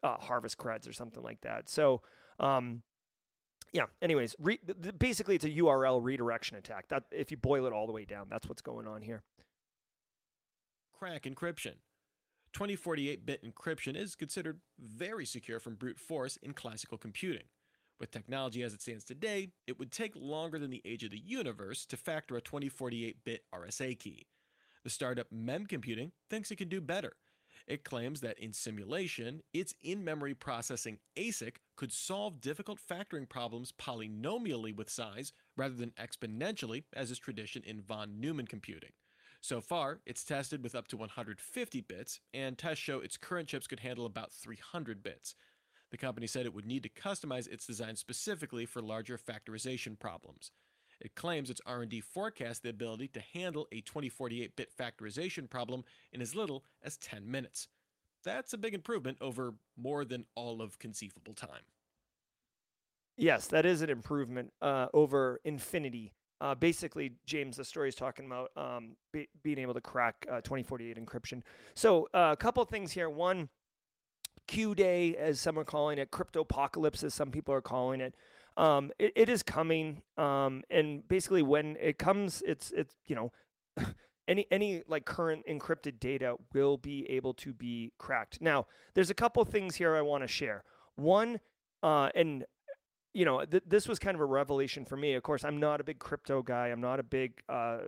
[0.04, 2.02] uh, harvest creds or something like that so
[2.40, 2.82] um
[3.72, 4.60] yeah anyways re-
[4.98, 8.26] basically it's a url redirection attack that if you boil it all the way down
[8.30, 9.24] that's what's going on here
[10.98, 11.74] crack encryption
[12.54, 17.44] 2048-bit encryption is considered very secure from brute force in classical computing
[18.00, 21.22] with technology as it stands today, it would take longer than the age of the
[21.26, 24.28] universe to factor a 2048 bit RSA key.
[24.84, 27.14] The startup MemComputing thinks it can do better.
[27.68, 33.74] It claims that in simulation, its in memory processing ASIC could solve difficult factoring problems
[33.78, 38.92] polynomially with size rather than exponentially, as is tradition in von Neumann computing.
[39.42, 43.68] So far, it's tested with up to 150 bits, and tests show its current chips
[43.68, 45.36] could handle about 300 bits.
[45.92, 50.52] The company said it would need to customize its design specifically for larger factorization problems.
[51.00, 56.36] It claims its R&D forecasts the ability to handle a 2048-bit factorization problem in as
[56.36, 57.68] little as 10 minutes.
[58.24, 61.62] That's a big improvement over more than all of conceivable time.
[63.16, 66.14] Yes, that is an improvement uh, over infinity.
[66.40, 70.42] Uh, basically, James, the story is talking about um, be- being able to crack uh,
[70.42, 71.42] 2048 encryption.
[71.74, 73.10] So, uh, a couple things here.
[73.10, 73.50] One,
[74.48, 78.14] Q Day, as some are calling it, crypto apocalypse, as some people are calling it.
[78.56, 83.32] Um, it, it is coming, um, and basically when it comes, it's it's you know.
[84.28, 88.42] any any like current encrypted data will be able to be cracked.
[88.42, 90.64] Now, there's a couple things here I want to share.
[90.96, 91.40] One,
[91.82, 92.46] uh, and
[93.18, 95.16] you know, th- this was kind of a revelation for me.
[95.16, 96.68] Of course, I'm not a big crypto guy.
[96.68, 97.80] I'm not a big, uh,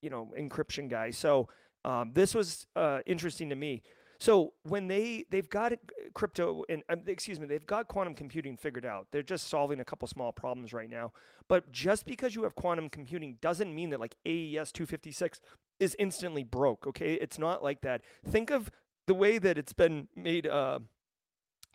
[0.00, 1.10] you know, encryption guy.
[1.10, 1.48] So
[1.84, 3.82] um, this was uh, interesting to me.
[4.20, 5.72] So when they they've got
[6.14, 9.08] crypto and um, excuse me, they've got quantum computing figured out.
[9.10, 11.12] They're just solving a couple small problems right now.
[11.48, 15.40] But just because you have quantum computing doesn't mean that like AES 256
[15.80, 16.86] is instantly broke.
[16.86, 18.02] Okay, it's not like that.
[18.24, 18.70] Think of
[19.08, 20.78] the way that it's been made uh,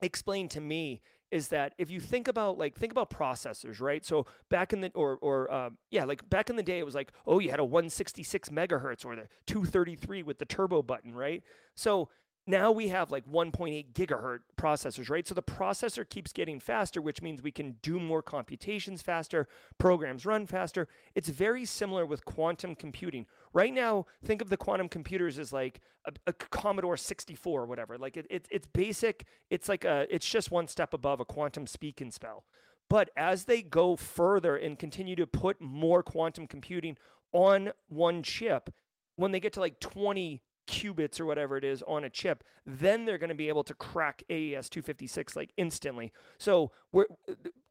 [0.02, 1.02] explained to me
[1.32, 4.06] is that if you think about like think about processors right?
[4.06, 6.96] So back in the or or um, yeah like back in the day it was
[6.96, 11.44] like oh you had a 166 megahertz or the 233 with the turbo button right?
[11.76, 12.10] So
[12.52, 15.28] now we have like 1.8 gigahertz processors, right?
[15.28, 19.48] So the processor keeps getting faster, which means we can do more computations faster,
[19.78, 20.88] programs run faster.
[21.16, 23.26] It's very similar with quantum computing.
[23.54, 27.98] Right now, think of the quantum computers as like a, a Commodore 64 or whatever.
[27.98, 29.26] Like it, it, it's basic.
[29.50, 32.44] It's like a, it's just one step above a quantum speak and spell.
[32.90, 36.98] But as they go further and continue to put more quantum computing
[37.32, 38.70] on one chip,
[39.16, 40.42] when they get to like 20
[40.72, 43.74] qubits or whatever it is on a chip, then they're going to be able to
[43.74, 46.12] crack AES 256 like instantly.
[46.38, 47.06] So we're,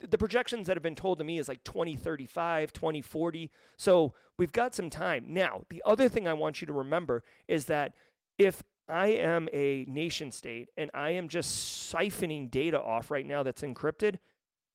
[0.06, 3.50] the projections that have been told to me is like 2035, 2040.
[3.76, 5.24] So we've got some time.
[5.28, 7.94] Now, the other thing I want you to remember is that
[8.38, 13.42] if I am a nation state and I am just siphoning data off right now
[13.42, 14.18] that's encrypted,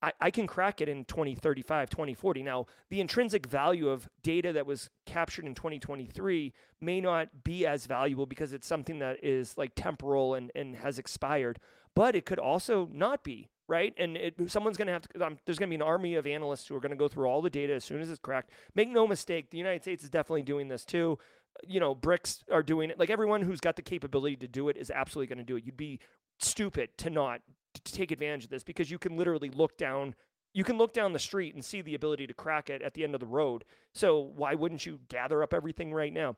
[0.02, 2.44] I, I can crack it in 2035, 2040.
[2.44, 7.86] Now, the intrinsic value of data that was captured in 2023 may not be as
[7.86, 11.60] valuable because it's something that is like temporal and, and has expired,
[11.96, 13.94] but it could also not be, right?
[13.98, 16.28] And it, someone's going to have to, um, there's going to be an army of
[16.28, 18.52] analysts who are going to go through all the data as soon as it's cracked.
[18.76, 21.18] Make no mistake, the United States is definitely doing this too.
[21.66, 23.00] You know, BRICS are doing it.
[23.00, 25.64] Like everyone who's got the capability to do it is absolutely going to do it.
[25.66, 26.00] You'd be
[26.38, 27.40] stupid to not
[27.84, 30.16] to take advantage of this because you can literally look down
[30.56, 33.04] you can look down the street and see the ability to crack it at the
[33.04, 33.66] end of the road.
[33.94, 36.38] So why wouldn't you gather up everything right now?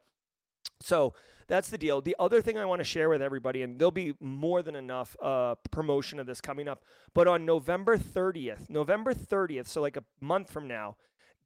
[0.81, 1.13] So
[1.47, 2.01] that's the deal.
[2.01, 5.15] The other thing I want to share with everybody, and there'll be more than enough
[5.21, 6.81] uh, promotion of this coming up,
[7.13, 10.97] but on November 30th, November 30th, so like a month from now,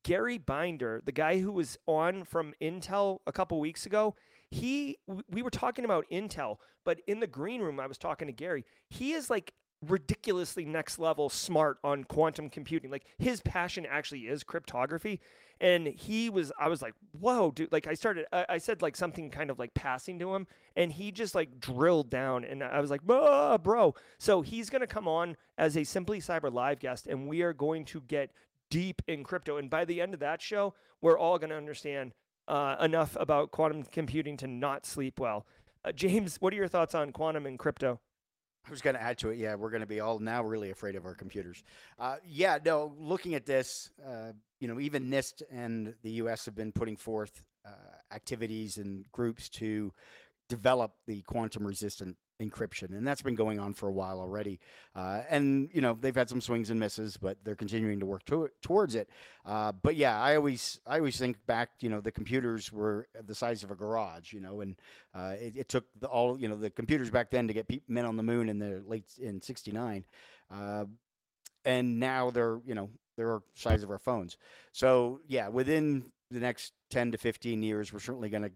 [0.04, 4.16] Gary Binder, the guy who was on from Intel a couple weeks ago,
[4.50, 4.98] he
[5.30, 8.66] we were talking about Intel, but in the green room I was talking to Gary.
[8.90, 9.54] He is like
[9.88, 12.92] ridiculously next level smart on quantum computing.
[12.92, 15.20] Like his passion actually is cryptography.
[15.60, 17.72] And he was, I was like, whoa, dude.
[17.72, 20.92] Like I started, I, I said like something kind of like passing to him, and
[20.92, 22.44] he just like drilled down.
[22.44, 23.94] And I was like, bro.
[24.18, 27.54] So he's going to come on as a Simply Cyber live guest, and we are
[27.54, 28.32] going to get
[28.72, 29.58] deep in crypto.
[29.58, 32.14] And by the end of that show, we're all going to understand
[32.48, 35.46] uh, enough about quantum computing to not sleep well.
[35.86, 38.00] Uh, James, what are your thoughts on quantum and crypto?
[38.68, 39.38] I was going to add to it.
[39.38, 41.64] Yeah, we're going to be all now really afraid of our computers.
[42.00, 42.94] Uh, yeah, no.
[42.98, 46.46] Looking at this, uh, you know, even NIST and the U.S.
[46.46, 47.70] have been putting forth uh,
[48.14, 49.94] activities and groups to
[50.48, 54.60] develop the quantum resistant encryption, and that's been going on for a while already.
[54.96, 58.26] Uh, and you know they've had some swings and misses, but they're continuing to work
[58.26, 59.10] to- towards it.
[59.46, 61.70] Uh, but yeah, I always I always think back.
[61.80, 64.34] You know, the computers were the size of a garage.
[64.34, 64.76] You know, and
[65.14, 67.82] uh, it, it, took the, all you know the computers back then to get pe-
[67.88, 70.04] men on the moon in the late in '69,
[70.52, 70.86] uh,
[71.64, 74.38] and now they're you know they're size of our phones.
[74.72, 78.52] So yeah, within the next 10 to 15 years, we're certainly going to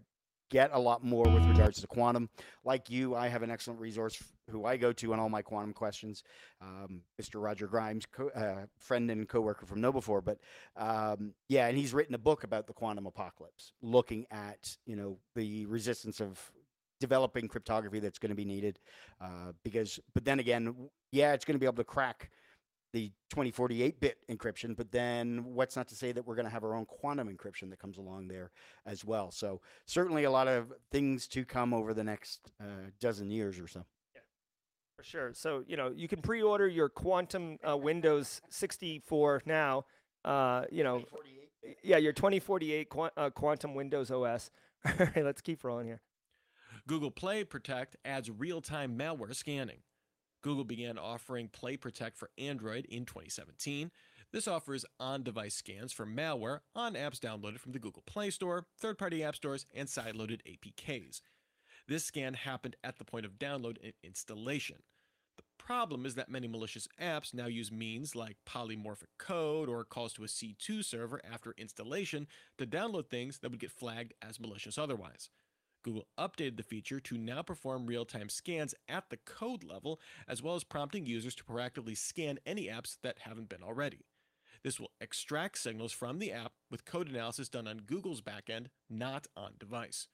[0.50, 2.28] get a lot more with regards to quantum.
[2.64, 5.72] Like you, I have an excellent resource who I go to on all my quantum
[5.72, 6.22] questions,
[6.60, 7.42] um, Mr.
[7.42, 10.24] Roger Grimes, co- uh, friend and coworker from KnowBe4.
[10.24, 10.38] But
[10.76, 15.18] um, yeah, and he's written a book about the quantum apocalypse, looking at you know
[15.34, 16.40] the resistance of
[17.00, 18.78] developing cryptography that's going to be needed.
[19.20, 20.74] Uh, because, but then again,
[21.12, 22.30] yeah, it's going to be able to crack
[22.96, 26.64] the 2048 bit encryption, but then what's not to say that we're going to have
[26.64, 28.50] our own quantum encryption that comes along there
[28.86, 29.30] as well.
[29.30, 33.68] So certainly a lot of things to come over the next uh, dozen years or
[33.68, 33.84] so.
[34.14, 34.22] Yeah,
[34.96, 35.32] for sure.
[35.34, 39.84] So you know you can pre-order your quantum uh, Windows 64 now.
[40.24, 41.02] Uh, you know,
[41.84, 44.50] yeah, your 2048 qu- uh, quantum Windows OS.
[44.86, 46.00] All right, let's keep rolling here.
[46.88, 49.80] Google Play Protect adds real-time malware scanning.
[50.46, 53.90] Google began offering Play Protect for Android in 2017.
[54.30, 58.64] This offers on device scans for malware on apps downloaded from the Google Play Store,
[58.78, 61.20] third party app stores, and sideloaded APKs.
[61.88, 64.76] This scan happened at the point of download and installation.
[65.36, 70.12] The problem is that many malicious apps now use means like polymorphic code or calls
[70.12, 72.28] to a C2 server after installation
[72.58, 75.28] to download things that would get flagged as malicious otherwise.
[75.86, 80.42] Google updated the feature to now perform real time scans at the code level, as
[80.42, 84.00] well as prompting users to proactively scan any apps that haven't been already.
[84.64, 89.28] This will extract signals from the app with code analysis done on Google's backend, not
[89.36, 90.08] on device.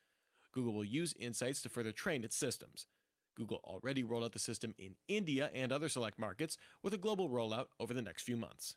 [0.52, 2.86] Google will use insights to further train its systems.
[3.34, 7.30] Google already rolled out the system in India and other select markets, with a global
[7.30, 8.74] rollout over the next few months.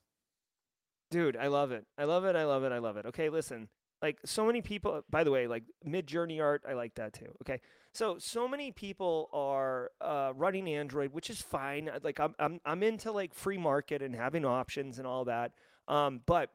[1.11, 1.87] Dude, I love it.
[1.97, 2.37] I love it.
[2.37, 2.71] I love it.
[2.71, 3.05] I love it.
[3.05, 3.67] Okay, listen
[4.05, 7.59] like so many people by the way like Midjourney art i like that too okay?
[7.91, 11.89] So so many people are uh, running android which is fine.
[12.03, 15.53] Like I'm, I'm i'm into like free market and having options and all that
[15.87, 16.51] um, but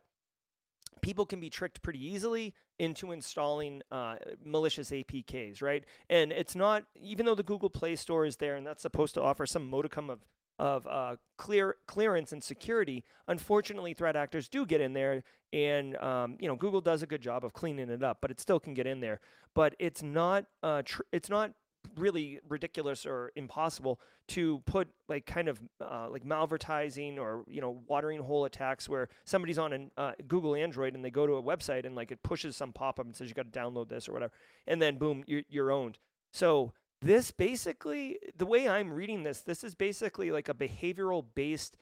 [1.03, 5.85] people can be tricked pretty easily into installing uh, malicious apks right?
[6.09, 9.23] And it's not even though the google play store is there and that's supposed to
[9.23, 10.21] offer some modicum of
[10.61, 13.03] of uh, clear clearance and security.
[13.27, 15.23] Unfortunately, threat actors do get in there,
[15.55, 18.39] and um, you know Google does a good job of cleaning it up, but it
[18.39, 19.21] still can get in there.
[19.55, 21.53] But it's not uh, tr- it's not
[21.97, 23.99] really ridiculous or impossible
[24.29, 29.09] to put like kind of uh, like malvertising or you know watering hole attacks where
[29.25, 32.23] somebody's on a uh, Google Android and they go to a website and like it
[32.23, 34.33] pushes some pop up and says you got to download this or whatever,
[34.67, 35.97] and then boom, you're, you're owned.
[36.33, 41.77] So this basically, the way I'm reading this, this is basically like a behavioral based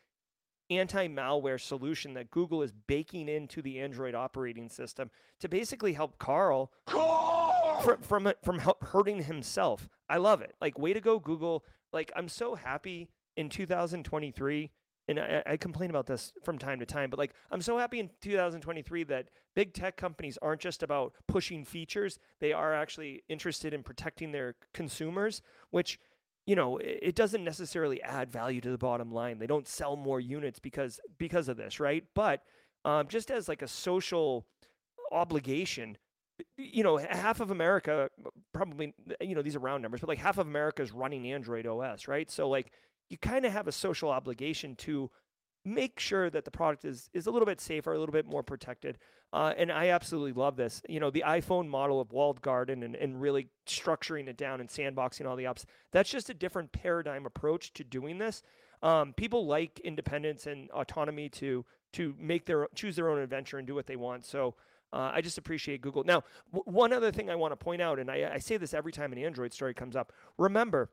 [0.71, 5.11] anti malware solution that Google is baking into the Android operating system
[5.41, 7.81] to basically help Carl, Carl!
[7.83, 9.89] From, from, from hurting himself.
[10.09, 10.55] I love it.
[10.61, 11.65] Like, way to go, Google.
[11.93, 14.71] Like, I'm so happy in 2023
[15.09, 17.99] and I, I, complain about this from time to time, but like I'm so happy
[17.99, 23.73] in 2023 that big tech companies aren't just about pushing features; they are actually interested
[23.73, 25.41] in protecting their consumers,
[25.71, 25.99] which
[26.47, 29.39] you know it, doesn't necessarily add value to the bottom line.
[29.39, 32.05] They don't sell more units because because of this, right?
[32.15, 32.43] But
[32.85, 34.47] um, just as like a social
[35.11, 35.97] obligation,
[36.59, 38.11] you know, half of America
[38.53, 41.67] probably you know these are round numbers, but like half of America is running Android
[41.67, 42.31] OS, right?
[42.31, 42.73] So like
[43.09, 45.11] you kind of have a social obligation to
[45.65, 48.43] make sure that the product is is a little bit safer, a little bit more
[48.43, 48.99] protected.
[49.33, 50.81] Uh, and I absolutely love this.
[50.89, 54.71] You know, the iPhone model of walled garden and, and really structuring it down and
[54.71, 55.65] sandboxing all the apps.
[55.93, 58.43] That's just a different paradigm approach to doing this.
[58.83, 63.67] Um, people like independence and autonomy to to make their choose their own adventure and
[63.67, 64.25] do what they want.
[64.25, 64.55] So
[64.93, 66.05] uh, I just appreciate Google.
[66.05, 68.73] Now, w- one other thing I want to point out, and I, I say this
[68.73, 70.13] every time an Android story comes up.
[70.39, 70.91] Remember,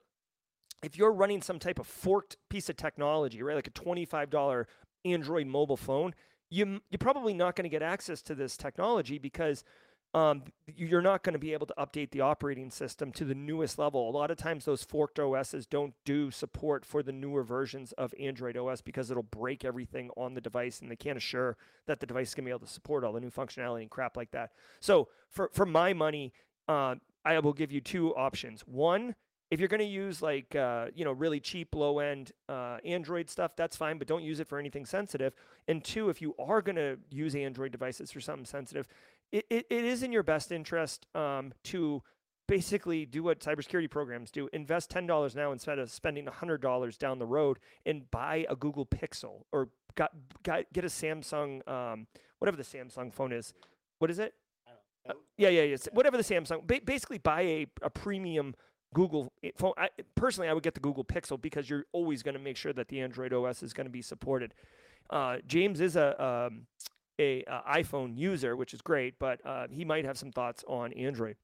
[0.84, 4.66] if you're running some type of forked piece of technology, right, like a $25
[5.06, 6.14] Android mobile phone,
[6.50, 9.64] you you're probably not going to get access to this technology because
[10.16, 13.78] um, you're not going to be able to update the operating system to the newest
[13.78, 14.10] level.
[14.10, 18.14] A lot of times, those forked OSs don't do support for the newer versions of
[18.18, 21.58] Android OS because it'll break everything on the device, and they can't assure
[21.88, 23.90] that the device is going to be able to support all the new functionality and
[23.90, 24.52] crap like that.
[24.80, 26.32] So, for for my money,
[26.70, 26.96] uh,
[27.26, 28.62] I will give you two options.
[28.62, 29.16] One,
[29.52, 33.30] if you're going to use like uh, you know really cheap low end uh, android
[33.30, 35.34] stuff that's fine but don't use it for anything sensitive.
[35.68, 38.88] And two if you are going to use android devices for something sensitive
[39.32, 42.02] it, it, it is in your best interest um, to
[42.48, 47.26] basically do what cybersecurity programs do invest $10 now instead of spending $100 down the
[47.26, 50.12] road and buy a google pixel or got,
[50.44, 52.08] got, get a samsung um,
[52.40, 53.54] whatever the samsung phone is.
[54.00, 54.34] What is it?
[55.08, 55.78] Uh, yeah yeah yeah.
[55.92, 58.56] whatever the samsung ba- basically buy a, a premium
[58.94, 59.74] Google phone.
[59.78, 62.74] I, personally, I would get the Google Pixel because you're always going to make sure
[62.74, 64.54] that the Android OS is going to be supported.
[65.10, 66.68] Uh, James is a um,
[67.20, 70.94] a, a, iPhone user, which is great, but uh, he might have some thoughts on
[70.94, 71.38] Android.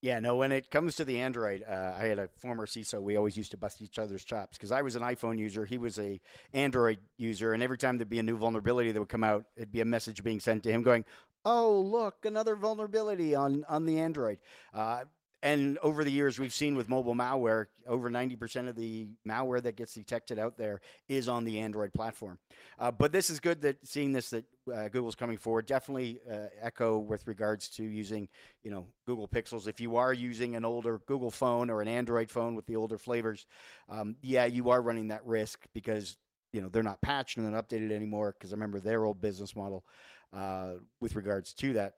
[0.00, 0.34] Yeah, no.
[0.34, 3.00] When it comes to the Android, uh, I had a former CISO.
[3.00, 5.78] We always used to bust each other's chops because I was an iPhone user, he
[5.78, 6.20] was a
[6.52, 9.70] Android user, and every time there'd be a new vulnerability that would come out, it'd
[9.70, 11.04] be a message being sent to him going,
[11.44, 14.38] "Oh, look, another vulnerability on on the Android."
[14.74, 15.04] Uh,
[15.42, 19.76] and over the years we've seen with mobile malware over 90% of the malware that
[19.76, 22.38] gets detected out there is on the android platform.
[22.78, 25.66] Uh, but this is good that seeing this that uh, google's coming forward.
[25.66, 28.28] Definitely uh, echo with regards to using
[28.62, 29.66] you know google pixels.
[29.66, 32.98] If you are using an older google phone or an android phone with the older
[32.98, 33.46] flavors
[33.88, 36.16] um, yeah you are running that risk because
[36.52, 39.56] you know they're not patched and not updated anymore because i remember their old business
[39.56, 39.84] model
[40.32, 41.94] uh, with regards to that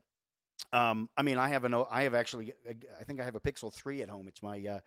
[0.74, 2.52] um, I mean, I have an, I have actually,
[3.00, 4.26] I think I have a Pixel three at home.
[4.28, 4.80] It's my uh,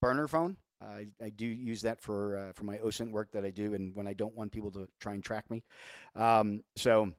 [0.00, 0.56] burner phone.
[0.82, 3.94] I, I do use that for uh, for my OSINT work that I do, and
[3.94, 5.62] when I don't want people to try and track me.
[6.16, 7.12] Um, so,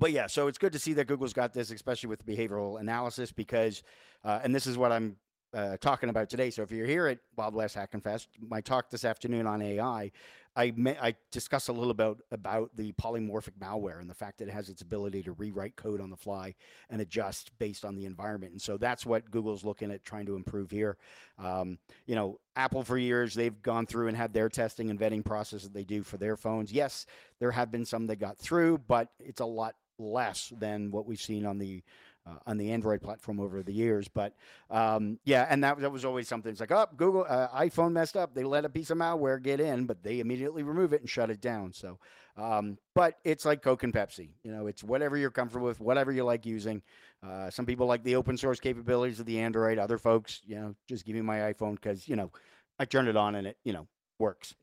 [0.00, 3.30] but yeah, so it's good to see that Google's got this, especially with behavioral analysis,
[3.30, 3.84] because,
[4.24, 5.16] uh, and this is what I'm
[5.54, 6.50] uh, talking about today.
[6.50, 10.10] So if you're here at Wild West Hackin' Fest, my talk this afternoon on AI,
[10.58, 14.50] I I discuss a little about about the polymorphic malware and the fact that it
[14.50, 16.56] has its ability to rewrite code on the fly
[16.90, 18.52] and adjust based on the environment.
[18.52, 20.96] And so that's what Google's looking at trying to improve here.
[21.38, 25.24] Um, you know, Apple for years they've gone through and had their testing and vetting
[25.24, 26.72] process that they do for their phones.
[26.72, 27.06] Yes,
[27.38, 31.20] there have been some that got through, but it's a lot less than what we've
[31.20, 31.82] seen on the
[32.28, 34.08] uh, on the Android platform over the years.
[34.08, 34.34] But
[34.70, 36.50] um, yeah, and that, that was always something.
[36.50, 38.34] It's like, oh, Google uh, iPhone messed up.
[38.34, 41.30] They let a piece of malware get in, but they immediately remove it and shut
[41.30, 41.72] it down.
[41.72, 41.98] So,
[42.36, 44.30] um, but it's like Coke and Pepsi.
[44.42, 46.82] You know, it's whatever you're comfortable with, whatever you like using.
[47.26, 49.78] Uh, some people like the open source capabilities of the Android.
[49.78, 52.30] Other folks, you know, just give me my iPhone because you know
[52.78, 54.54] I turn it on and it you know works.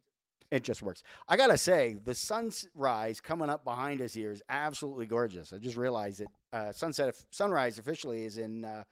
[0.51, 1.01] It just works.
[1.27, 5.51] I gotta say, the sunrise coming up behind us here is absolutely gorgeous.
[5.51, 8.83] I just realized that uh, sunset sunrise officially is in uh,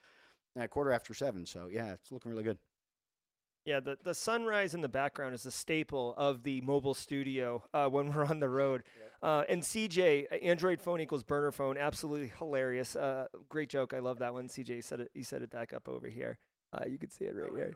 [0.56, 1.46] a quarter after seven.
[1.46, 2.58] So yeah, it's looking really good.
[3.66, 7.88] Yeah, the, the sunrise in the background is a staple of the mobile studio uh,
[7.88, 8.84] when we're on the road.
[9.22, 12.98] Uh, and CJ, Android phone equals burner phone, absolutely hilarious.
[12.98, 13.94] Uh, great joke.
[13.94, 14.50] I love that one.
[14.50, 15.12] CJ said it.
[15.14, 16.40] He said it back up over here.
[16.74, 17.74] Uh, you can see it right here.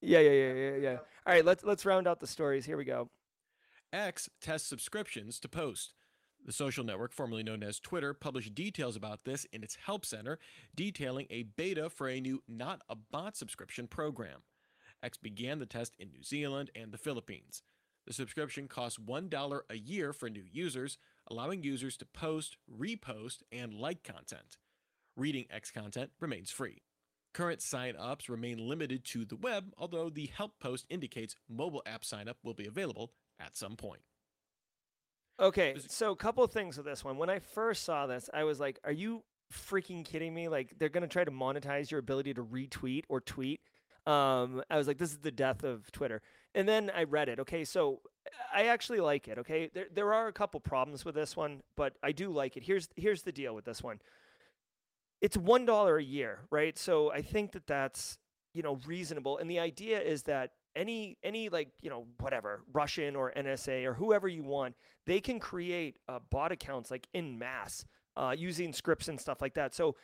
[0.00, 0.96] Yeah, yeah, yeah, yeah, yeah.
[1.26, 2.64] All right, let's let's round out the stories.
[2.64, 3.10] Here we go.
[3.92, 5.94] X tests subscriptions to Post.
[6.44, 10.38] The social network, formerly known as Twitter, published details about this in its Help Center,
[10.74, 14.42] detailing a beta for a new Not a Bot subscription program.
[15.02, 17.62] X began the test in New Zealand and the Philippines.
[18.06, 20.96] The subscription costs $1 a year for new users,
[21.30, 24.56] allowing users to post, repost, and like content.
[25.16, 26.82] Reading X content remains free.
[27.38, 32.04] Current sign ups remain limited to the web, although the help post indicates mobile app
[32.04, 34.00] sign up will be available at some point.
[35.38, 37.16] Okay, so a couple of things with this one.
[37.16, 39.22] When I first saw this, I was like, "Are you
[39.52, 40.48] freaking kidding me?
[40.48, 43.60] Like they're gonna try to monetize your ability to retweet or tweet."
[44.04, 46.22] Um, I was like, "This is the death of Twitter."
[46.56, 47.38] And then I read it.
[47.38, 48.00] Okay, so
[48.52, 49.38] I actually like it.
[49.38, 52.64] Okay, there there are a couple problems with this one, but I do like it.
[52.64, 54.00] Here's here's the deal with this one.
[55.20, 56.78] It's one dollar a year, right?
[56.78, 58.18] So I think that that's
[58.54, 63.16] you know reasonable, and the idea is that any any like you know whatever Russian
[63.16, 64.74] or NSA or whoever you want,
[65.06, 67.84] they can create uh, bot accounts like in mass
[68.16, 69.74] uh, using scripts and stuff like that.
[69.74, 69.96] So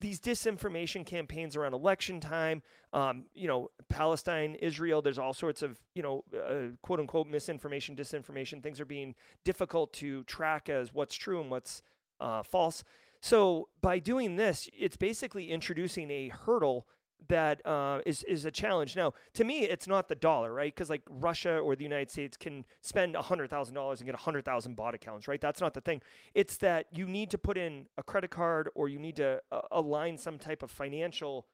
[0.00, 5.78] these disinformation campaigns around election time, um, you know, Palestine, Israel, there's all sorts of,
[5.94, 8.62] you know, uh, quote unquote misinformation, disinformation.
[8.62, 11.82] Things are being difficult to track as what's true and what's
[12.20, 12.84] uh, false.
[13.26, 16.86] So by doing this, it's basically introducing a hurdle
[17.26, 18.94] that uh, is is a challenge.
[18.94, 20.72] Now, to me, it's not the dollar, right?
[20.72, 24.44] Because like Russia or the United States can spend hundred thousand dollars and get hundred
[24.44, 25.40] thousand bot accounts, right?
[25.40, 26.02] That's not the thing.
[26.34, 29.62] It's that you need to put in a credit card or you need to uh,
[29.72, 31.48] align some type of financial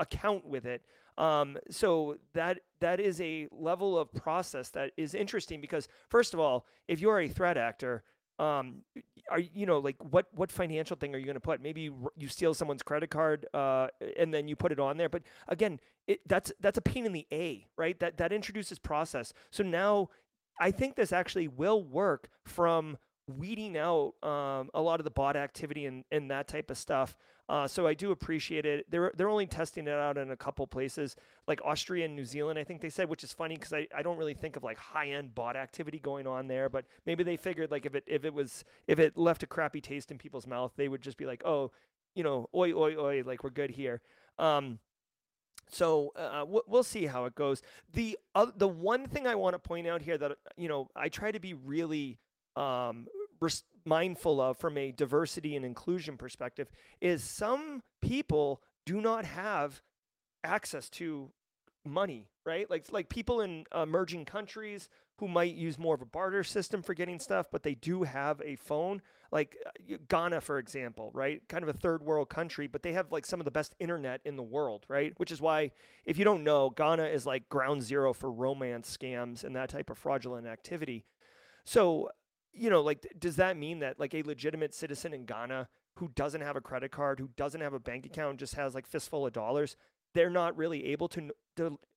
[0.00, 0.82] account with it.
[1.18, 6.40] Um, so that that is a level of process that is interesting because first of
[6.40, 8.02] all, if you're a threat actor,
[8.38, 8.82] um,
[9.30, 11.60] are you know like what what financial thing are you going to put?
[11.60, 15.08] Maybe you steal someone's credit card uh, and then you put it on there.
[15.08, 17.98] But again, it, that's that's a pain in the a right.
[17.98, 19.32] That that introduces process.
[19.50, 20.10] So now
[20.60, 25.36] I think this actually will work from weeding out um, a lot of the bot
[25.36, 27.16] activity and, and that type of stuff.
[27.48, 28.90] Uh, so I do appreciate it.
[28.90, 31.14] They're they're only testing it out in a couple places,
[31.46, 34.02] like Austria and New Zealand, I think they said, which is funny because I, I
[34.02, 36.68] don't really think of like high end bot activity going on there.
[36.68, 39.80] But maybe they figured like if it if it was if it left a crappy
[39.80, 41.70] taste in people's mouth, they would just be like, oh,
[42.16, 44.00] you know, oi oi oi, like we're good here.
[44.38, 44.80] Um,
[45.68, 47.62] so uh, we'll see how it goes.
[47.92, 51.08] The uh, the one thing I want to point out here that you know I
[51.08, 52.18] try to be really
[52.56, 53.06] um,
[53.40, 56.68] res- mindful of from a diversity and inclusion perspective
[57.00, 59.82] is some people do not have
[60.44, 61.30] access to
[61.84, 62.68] money, right?
[62.68, 66.92] Like like people in emerging countries who might use more of a barter system for
[66.92, 69.00] getting stuff, but they do have a phone.
[69.32, 71.42] Like uh, Ghana, for example, right?
[71.48, 74.20] Kind of a third world country, but they have like some of the best internet
[74.24, 75.12] in the world, right?
[75.16, 75.70] Which is why,
[76.04, 79.90] if you don't know, Ghana is like ground zero for romance scams and that type
[79.90, 81.06] of fraudulent activity.
[81.64, 82.10] So
[82.56, 86.40] you know, like, does that mean that like a legitimate citizen in Ghana who doesn't
[86.40, 89.32] have a credit card, who doesn't have a bank account, just has like fistful of
[89.32, 89.76] dollars,
[90.14, 91.30] they're not really able to,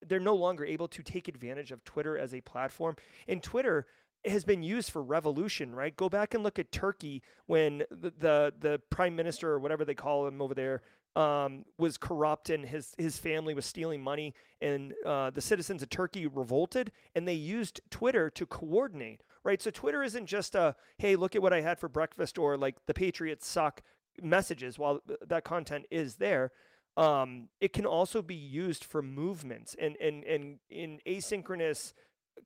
[0.05, 2.95] they're no longer able to take advantage of Twitter as a platform.
[3.27, 3.85] And Twitter
[4.25, 5.95] has been used for revolution, right?
[5.95, 9.93] Go back and look at Turkey when the the, the prime minister or whatever they
[9.93, 10.81] call him over there
[11.15, 15.89] um, was corrupt and his his family was stealing money, and uh, the citizens of
[15.89, 19.61] Turkey revolted, and they used Twitter to coordinate right?
[19.61, 22.75] So Twitter isn't just a, hey, look at what I had for breakfast or like
[22.85, 23.81] the Patriots suck
[24.21, 26.51] messages while that content is there.
[26.97, 31.93] Um, it can also be used for movements and, and, and in asynchronous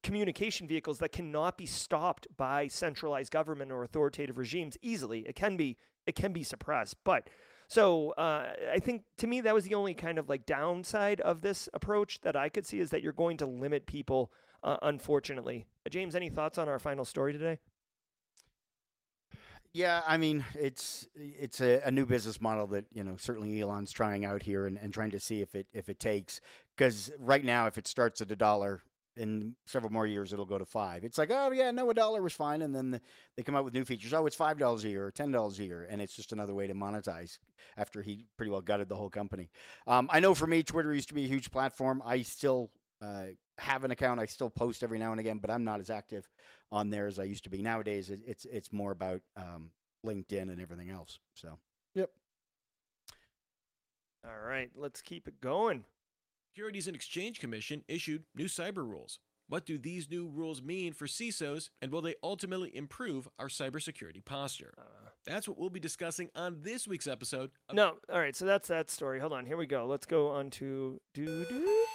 [0.01, 5.19] communication vehicles that cannot be stopped by centralized government or authoritative regimes easily.
[5.27, 7.29] It can be it can be suppressed, but
[7.69, 11.41] so uh, I think to me that was the only kind of like downside of
[11.41, 14.31] this approach that I could see is that you're going to limit people
[14.63, 15.65] uh, unfortunately.
[15.85, 17.59] Uh, James, any thoughts on our final story today?
[19.73, 23.91] Yeah, I mean, it's it's a, a, new business model that you know certainly Elon's
[23.91, 26.41] trying out here and, and trying to see if it if it takes.
[26.77, 28.83] Because right now, if it starts at a dollar,
[29.17, 31.03] in several more years it'll go to five.
[31.03, 33.01] It's like, oh yeah, no, a dollar was fine, and then the,
[33.35, 34.13] they come out with new features.
[34.13, 36.53] Oh, it's five dollars a year or ten dollars a year, and it's just another
[36.53, 37.39] way to monetize.
[37.75, 39.49] After he pretty well gutted the whole company.
[39.87, 42.03] Um, I know for me, Twitter used to be a huge platform.
[42.05, 42.69] I still
[43.01, 43.25] uh,
[43.57, 44.19] have an account.
[44.19, 46.27] I still post every now and again, but I'm not as active
[46.71, 47.61] on there as I used to be.
[47.61, 49.69] Nowadays, it, it's it's more about um,
[50.05, 51.19] LinkedIn and everything else.
[51.33, 51.57] So,
[51.95, 52.09] yep.
[54.25, 55.83] All right, let's keep it going.
[56.51, 59.19] Securities and Exchange Commission issued new cyber rules.
[59.49, 64.23] What do these new rules mean for CISOs, and will they ultimately improve our cybersecurity
[64.23, 64.73] posture?
[64.77, 67.51] Uh, that's what we'll be discussing on this week's episode.
[67.71, 69.19] no, all right, so that's that story.
[69.19, 69.85] Hold on, here we go.
[69.85, 71.85] Let's go on to do do.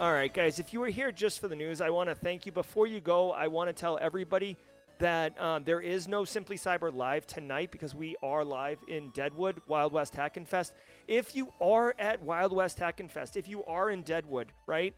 [0.00, 2.46] All right, guys, if you were here just for the news, I want to thank
[2.46, 2.50] you.
[2.50, 4.56] Before you go, I want to tell everybody
[4.98, 9.62] that um, there is no Simply Cyber live tonight because we are live in Deadwood,
[9.68, 10.72] Wild West Hackin' Fest.
[11.06, 14.94] If you are at Wild West Hackin' Fest, if you are in Deadwood, right,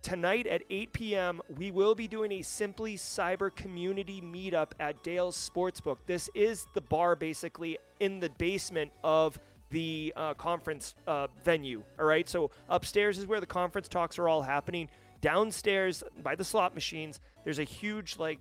[0.00, 5.36] tonight at 8 p.m., we will be doing a Simply Cyber community meetup at Dale's
[5.36, 5.96] Sportsbook.
[6.06, 9.40] This is the bar basically in the basement of
[9.72, 11.82] the uh, conference uh, venue.
[11.98, 12.28] All right.
[12.28, 14.88] So upstairs is where the conference talks are all happening.
[15.20, 18.38] Downstairs by the slot machines, there's a huge like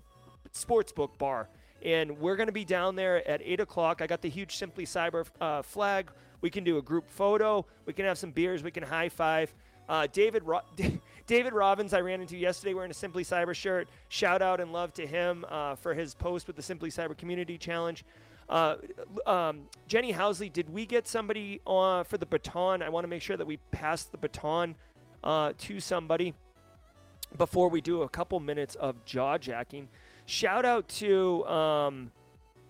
[0.51, 1.49] sports book bar.
[1.84, 4.01] And we're to be down there at 8 o'clock.
[4.01, 6.11] I got the huge Simply Cyber uh, flag.
[6.41, 7.65] We can do a group photo.
[7.86, 8.61] We can have some beers.
[8.61, 9.53] We can high five.
[9.89, 10.61] Uh, David Ro-
[11.27, 13.88] David Robbins, I ran into yesterday wearing a Simply Cyber shirt.
[14.09, 17.57] Shout out and love to him uh, for his post with the Simply Cyber Community
[17.57, 18.03] Challenge.
[18.52, 18.76] Uh,
[19.26, 22.82] um, Jenny Housley, did we get somebody uh, for the baton?
[22.82, 24.76] I want to make sure that we pass the baton
[25.24, 26.34] uh, to somebody
[27.38, 29.88] before we do a couple minutes of jaw jacking.
[30.26, 32.12] Shout out to um,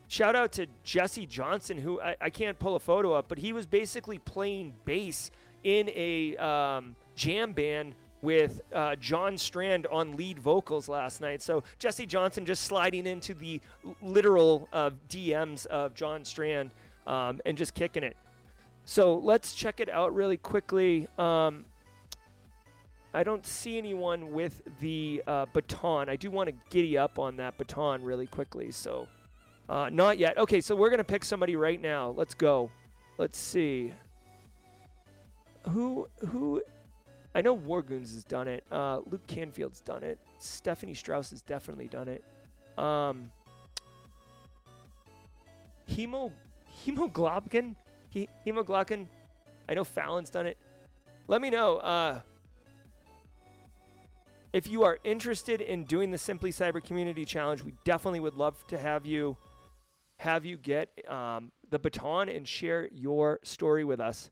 [0.08, 3.52] shout out to Jesse Johnson, who I, I can't pull a photo up, but he
[3.52, 5.32] was basically playing bass
[5.64, 11.42] in a um, jam band with uh, John Strand on lead vocals last night.
[11.42, 13.60] So Jesse Johnson just sliding into the
[14.02, 16.72] literal uh, DMs of John Strand
[17.08, 18.16] um, and just kicking it.
[18.86, 21.08] So let's check it out really quickly.
[21.18, 21.66] Um,
[23.14, 26.10] I don't see anyone with the uh, baton.
[26.10, 28.72] I do want to giddy up on that baton really quickly.
[28.72, 29.08] So
[29.68, 30.38] uh, not yet.
[30.38, 32.14] Okay, so we're gonna pick somebody right now.
[32.16, 32.72] Let's go.
[33.18, 33.94] Let's see.
[35.70, 36.62] Who who
[37.34, 38.64] I know Wargoons has done it.
[38.72, 40.20] Uh, Luke Canfield's done it.
[40.40, 42.24] Stephanie Strauss has definitely done it.
[42.78, 43.32] Um,
[45.90, 46.32] Hemo
[46.86, 47.76] Hemoglobin?
[48.10, 49.08] He, hemoglobin?
[49.70, 50.58] I know Fallon's done it.
[51.28, 52.20] Let me know uh,
[54.52, 57.64] if you are interested in doing the Simply Cyber Community Challenge.
[57.64, 59.38] We definitely would love to have you
[60.20, 64.30] have you get um, the baton and share your story with us.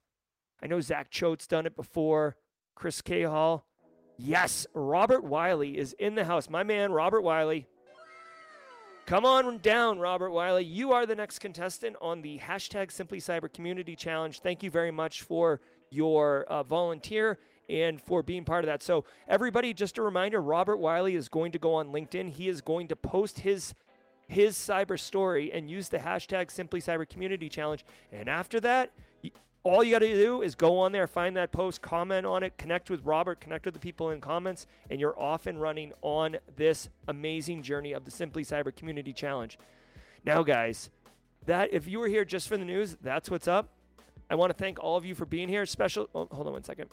[0.62, 2.36] I know Zach Choate's done it before.
[2.80, 3.63] Chris Cahall.
[4.17, 6.49] Yes, Robert Wiley is in the house.
[6.49, 7.67] My man, Robert Wiley.
[9.05, 10.63] Come on down, Robert Wiley.
[10.63, 14.39] You are the next contestant on the hashtag Simply Cyber Community Challenge.
[14.39, 15.59] Thank you very much for
[15.89, 18.82] your uh, volunteer and for being part of that.
[18.82, 22.30] So, everybody, just a reminder Robert Wiley is going to go on LinkedIn.
[22.30, 23.73] He is going to post his
[24.30, 27.84] his cyber story and use the hashtag Simply Cyber Community Challenge.
[28.13, 28.91] And after that,
[29.70, 32.57] all you got to do is go on there, find that post, comment on it,
[32.57, 36.38] connect with Robert, connect with the people in comments, and you're off and running on
[36.55, 39.57] this amazing journey of the Simply Cyber Community Challenge.
[40.26, 40.89] Now, guys,
[41.45, 43.70] that if you were here just for the news, that's what's up.
[44.30, 45.65] I want to thank all of you for being here.
[45.65, 46.89] Special, oh, hold on one second.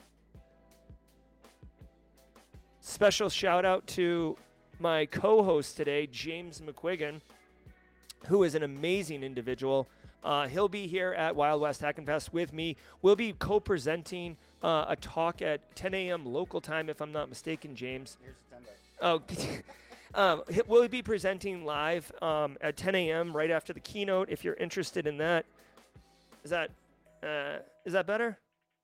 [2.80, 4.36] Special shout out to
[4.78, 7.20] my co-host today, James McQuiggan,
[8.26, 9.88] who is an amazing individual.
[10.22, 12.76] Uh, he'll be here at Wild West Hackin' Fest with me.
[13.02, 16.26] We'll be co-presenting uh, a talk at 10 a.m.
[16.26, 18.16] local time, if I'm not mistaken, James.
[18.22, 19.62] Here's the 10 bucks.
[20.14, 23.36] Oh, um, we'll be presenting live um, at 10 a.m.
[23.36, 24.28] right after the keynote.
[24.30, 25.46] If you're interested in that,
[26.42, 26.70] is that
[27.22, 28.36] uh, is that better?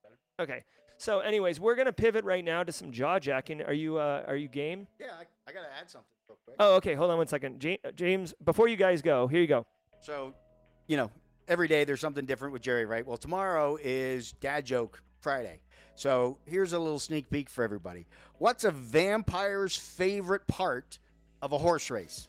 [0.02, 0.16] better?
[0.40, 0.64] Okay.
[0.98, 3.62] So, anyways, we're gonna pivot right now to some jaw jacking.
[3.62, 4.86] Are you uh, are you game?
[5.00, 6.56] Yeah, I, I got to add something real quick.
[6.60, 6.94] Oh, okay.
[6.94, 7.64] Hold on one second,
[7.96, 8.34] James.
[8.44, 9.66] Before you guys go, here you go.
[10.00, 10.32] So,
[10.86, 11.10] you know,
[11.52, 13.06] every day there's something different with Jerry, right?
[13.06, 15.60] Well, tomorrow is Dad Joke Friday.
[15.96, 18.06] So here's a little sneak peek for everybody.
[18.38, 20.98] What's a vampire's favorite part
[21.42, 22.26] of a horse race?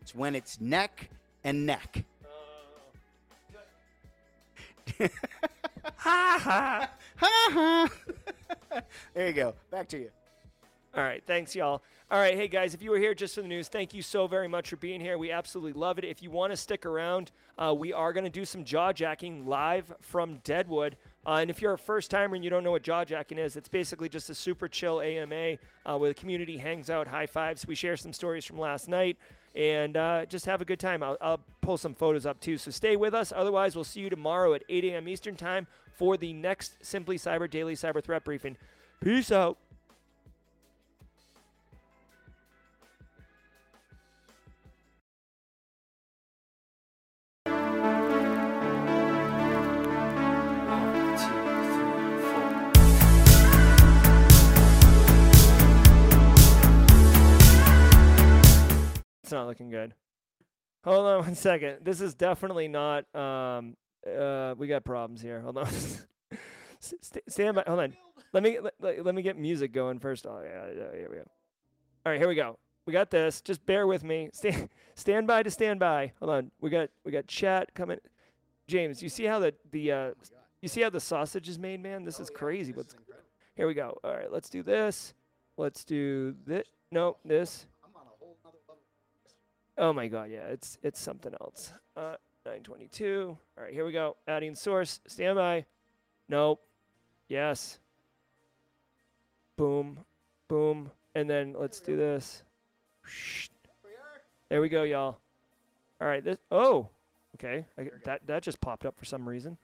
[0.00, 1.10] It's when it's neck
[1.44, 2.04] and neck.
[5.96, 6.90] Ha ha.
[7.18, 8.80] Ha ha.
[9.12, 9.54] there you go.
[9.70, 10.10] Back to you.
[10.94, 11.82] All right, thanks, y'all.
[12.10, 14.26] All right, hey guys, if you were here just for the news, thank you so
[14.26, 15.18] very much for being here.
[15.18, 16.04] We absolutely love it.
[16.04, 19.46] If you want to stick around, uh, we are going to do some jaw jacking
[19.46, 20.96] live from Deadwood.
[21.26, 23.56] Uh, and if you're a first timer and you don't know what jaw jacking is,
[23.56, 27.66] it's basically just a super chill AMA uh, where the community hangs out, high fives.
[27.66, 29.18] We share some stories from last night
[29.54, 31.02] and uh, just have a good time.
[31.02, 32.58] I'll, I'll pull some photos up too.
[32.58, 33.32] So stay with us.
[33.34, 35.08] Otherwise, we'll see you tomorrow at 8 a.m.
[35.08, 38.56] Eastern Time for the next Simply Cyber Daily Cyber Threat Briefing.
[39.00, 39.58] Peace out.
[59.28, 59.92] It's not looking good.
[60.84, 61.80] Hold on one second.
[61.82, 63.04] This is definitely not.
[63.14, 63.76] Um,
[64.06, 65.42] uh, we got problems here.
[65.42, 65.68] Hold on.
[66.80, 67.62] St- stand by.
[67.66, 67.96] Hold on.
[68.32, 70.24] Let me let, let, me get music going first.
[70.26, 71.24] Oh yeah, yeah, here we go.
[72.06, 72.58] All right, here we go.
[72.86, 73.42] We got this.
[73.42, 74.30] Just bear with me.
[74.32, 76.12] Stand stand by to stand by.
[76.20, 76.50] Hold on.
[76.62, 77.98] We got we got chat coming.
[78.66, 80.10] James, you see how the the uh,
[80.62, 82.02] you see how the sausage is made, man?
[82.02, 82.72] This is crazy.
[82.72, 82.96] What's
[83.56, 83.98] here we go.
[84.02, 85.12] All right, let's do this.
[85.58, 86.64] Let's do this.
[86.90, 87.66] No, this.
[89.78, 91.72] Oh my god, yeah, it's it's something else.
[91.96, 93.36] Uh 922.
[93.56, 94.16] All right, here we go.
[94.26, 95.00] Adding source.
[95.06, 95.66] Standby.
[96.28, 96.62] Nope.
[97.28, 97.78] Yes.
[99.56, 99.98] Boom.
[100.48, 100.90] Boom.
[101.14, 102.42] And then let's do this.
[104.48, 105.18] There we go, y'all.
[106.00, 106.88] All right, this Oh.
[107.36, 107.66] Okay.
[107.78, 109.58] I, that that just popped up for some reason.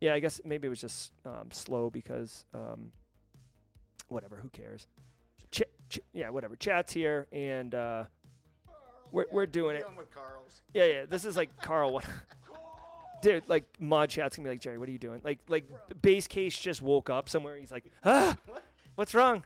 [0.00, 2.90] Yeah, I guess maybe it was just um, slow because um,
[4.08, 4.88] whatever, who cares?
[5.92, 6.56] Ch- yeah, whatever.
[6.56, 8.04] Chat's here, and uh,
[9.10, 9.84] we're we're doing it.
[10.72, 11.04] Yeah, yeah.
[11.06, 11.92] This is like Carl.
[11.92, 12.04] What?
[13.22, 14.78] Dude, like mod chat's gonna be like Jerry.
[14.78, 15.20] What are you doing?
[15.22, 15.64] Like, like
[16.00, 17.56] base case just woke up somewhere.
[17.56, 18.36] He's like, ah,
[18.96, 19.44] what's wrong?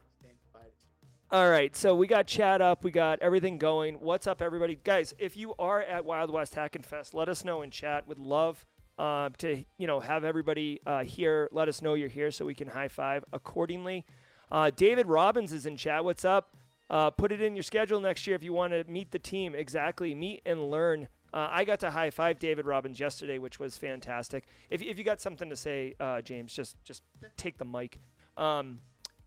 [1.28, 3.97] All right, so we got chat up, we got everything going.
[3.97, 4.78] What's up, everybody?
[4.84, 8.07] Guys, if you are at Wild West Hackin' Fest, let us know in chat.
[8.07, 8.64] Would love
[8.97, 11.49] uh, to, you know, have everybody uh, here.
[11.51, 14.05] Let us know you're here so we can high five accordingly.
[14.51, 16.05] Uh, David Robbins is in chat.
[16.05, 16.51] What's up?
[16.88, 19.55] Uh, put it in your schedule next year if you want to meet the team.
[19.55, 21.09] Exactly, meet and learn.
[21.34, 24.44] Uh, I got to high five David Robbins yesterday, which was fantastic.
[24.70, 27.03] If, if you got something to say, uh, James, just just
[27.36, 27.99] take the mic.
[28.36, 28.78] Um,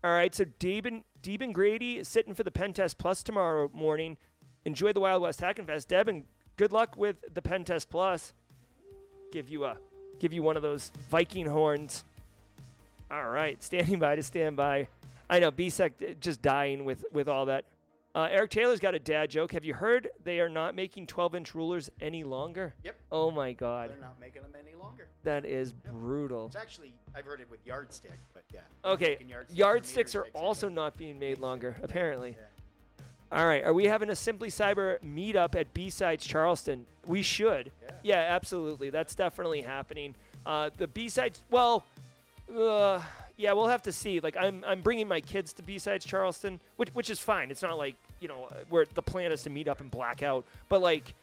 [0.02, 4.16] all right, so Deben, Deben Grady is sitting for the Pen Test Plus tomorrow morning.
[4.64, 5.88] Enjoy the Wild West Hack and Fest.
[5.88, 6.24] Devin,
[6.56, 8.32] good luck with the Pen Test Plus.
[9.30, 9.76] Give you a
[10.18, 12.04] give you one of those Viking horns.
[13.10, 14.88] All right, standing by to stand by.
[15.30, 17.64] I know BSEC just dying with with all that.
[18.12, 19.52] Uh, Eric Taylor's got a dad joke.
[19.52, 22.74] Have you heard they are not making 12 inch rulers any longer?
[22.82, 22.96] Yep.
[23.12, 25.06] Oh my God, They're not making them any longer.
[25.22, 26.46] that is brutal.
[26.46, 28.60] It's actually I've heard it with yardstick, but yeah.
[28.84, 32.30] Okay, Making yardsticks and yardsticks meter are also not being made longer, apparently.
[32.30, 33.04] Yeah.
[33.38, 36.84] All right, are we having a Simply Cyber meetup at B-Sides Charleston?
[37.06, 37.70] We should.
[38.02, 38.16] Yeah.
[38.16, 38.90] absolutely.
[38.90, 40.16] That's definitely happening.
[40.44, 41.84] Uh, the B-Sides, well,
[42.58, 43.00] uh,
[43.40, 44.20] yeah, we'll have to see.
[44.20, 47.50] Like, I'm, I'm bringing my kids to B-Sides Charleston, which, which is fine.
[47.50, 50.44] It's not like, you know, where the plan is to meet up and black out.
[50.68, 51.14] But, like,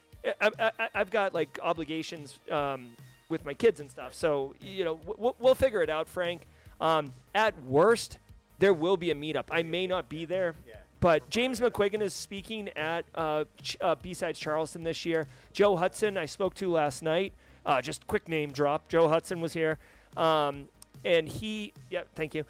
[0.42, 2.90] I, I've got, like, obligations um,
[3.30, 4.16] with my kids and stuff.
[4.16, 6.42] So, you know, we'll, we'll figure it out, Frank.
[6.82, 8.18] Um, at worst,
[8.58, 9.46] there will be a meetup.
[9.52, 10.56] I may not be there.
[10.68, 10.76] Yeah.
[11.00, 13.44] But James McQuiggan is speaking at uh,
[13.80, 15.28] uh, B-Sides Charleston this year.
[15.54, 17.34] Joe Hudson, I spoke to last night.
[17.64, 18.90] Uh, just quick name drop.
[18.90, 19.78] Joe Hudson was here.
[20.16, 20.68] Um,
[21.06, 22.44] and he, yeah, thank you.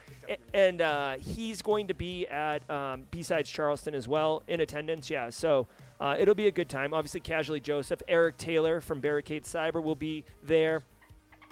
[0.54, 5.10] And uh, he's going to be at um, B-Sides Charleston as well in attendance.
[5.10, 5.68] Yeah, so
[6.00, 6.94] uh, it'll be a good time.
[6.94, 10.84] Obviously, Casually Joseph, Eric Taylor from Barricade Cyber will be there.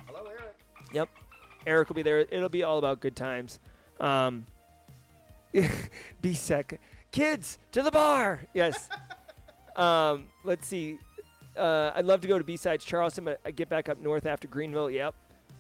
[0.07, 0.55] Hello, Eric.
[0.93, 1.09] Yep.
[1.67, 2.19] Eric will be there.
[2.19, 3.59] It'll be all about good times.
[3.99, 4.45] Um,
[6.23, 6.77] BSEC.
[7.11, 8.45] Kids, to the bar.
[8.53, 8.89] Yes.
[9.75, 10.99] um, let's see.
[11.57, 14.47] Uh, I'd love to go to B-Sides Charleston, but I get back up north after
[14.47, 14.91] Greenville.
[14.91, 15.15] Yep.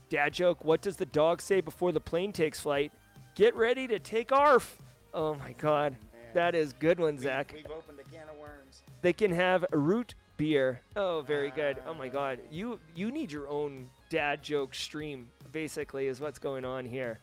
[0.09, 0.63] Dad joke.
[0.63, 2.91] What does the dog say before the plane takes flight?
[3.35, 4.77] Get ready to take off.
[5.13, 5.93] Oh, my God.
[5.93, 6.21] Man.
[6.33, 7.51] That is good one, We- Zach.
[7.53, 8.81] We've opened a can of worms.
[9.01, 10.81] They can have root beer.
[10.95, 11.77] Oh, very good.
[11.87, 15.29] Oh my God, you you need your own dad joke stream.
[15.51, 17.19] Basically, is what's going on here.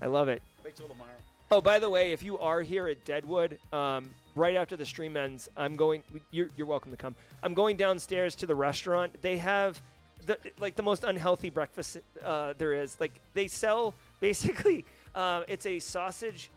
[0.00, 0.42] I love it.
[0.64, 1.10] Wait till tomorrow.
[1.50, 5.16] Oh, by the way, if you are here at Deadwood, um, right after the stream
[5.16, 6.02] ends, I'm going.
[6.30, 7.16] You're, you're welcome to come.
[7.42, 9.20] I'm going downstairs to the restaurant.
[9.22, 9.80] They have
[10.26, 12.96] the like the most unhealthy breakfast uh, there is.
[13.00, 16.50] Like they sell basically, uh, it's a sausage,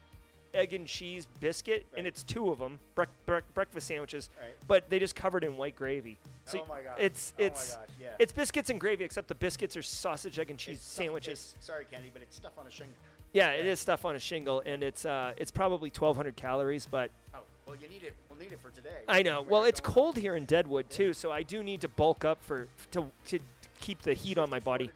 [0.53, 4.51] egg and cheese biscuit, and it's two of them, brec- brec- breakfast sandwiches, Right.
[4.67, 6.17] but they just covered in white gravy.
[6.45, 6.95] So oh my god.
[6.99, 8.07] it's oh it's my gosh, yeah.
[8.19, 11.53] it's biscuits and gravy, except the biscuits are sausage, egg and cheese It's sandwiches.
[11.53, 12.95] it's- sorry, Kenny, but it's stuff on a shingle.
[13.31, 17.11] Yeah, it is stuff on a shingle, and it's uh, it's probably 1,200 calories, but
[17.35, 18.15] Oh, well, you need it.
[18.27, 19.03] We'll need it for today.
[19.07, 19.43] I know.
[19.47, 22.67] Well, it's cold here in Deadwood too, so I do need to bulk up for
[22.93, 23.37] to to
[23.79, 24.89] keep the heat on my body.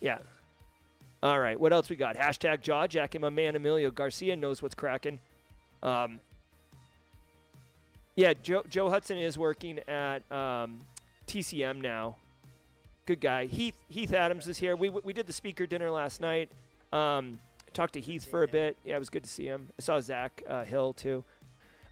[0.00, 0.18] Yeah.
[1.22, 1.58] All right.
[1.58, 2.16] What else we got?
[2.16, 5.18] Hashtag Jaw Jack and my man Emilio Garcia knows what's cracking.
[5.82, 6.20] Um.
[8.16, 10.82] Yeah, Joe Joe Hudson is working at um,
[11.26, 12.16] TCM now.
[13.06, 13.46] Good guy.
[13.46, 14.76] Heath Heath Adams is here.
[14.76, 16.50] We we did the speaker dinner last night.
[16.92, 17.40] Um,
[17.72, 18.76] talked to Heath for a bit.
[18.84, 19.68] Yeah, it was good to see him.
[19.78, 21.24] I saw Zach uh, Hill too.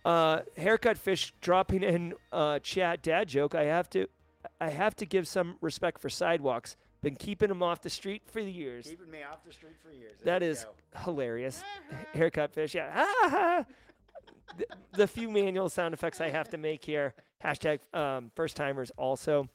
[0.04, 3.54] Uh, haircut fish dropping in uh, chat dad joke.
[3.54, 4.06] I have to,
[4.62, 6.76] I have to give some respect for sidewalks.
[7.02, 8.86] Been keeping them off the street for years.
[8.86, 10.12] Keeping me off the street for years.
[10.22, 11.00] There That is go.
[11.04, 11.64] hilarious.
[12.14, 12.74] Haircut fish.
[12.74, 13.64] Yeah.
[14.58, 14.66] The,
[14.98, 17.14] the few manual sound effects I have to make here.
[17.42, 19.48] Hashtag um, first timers also.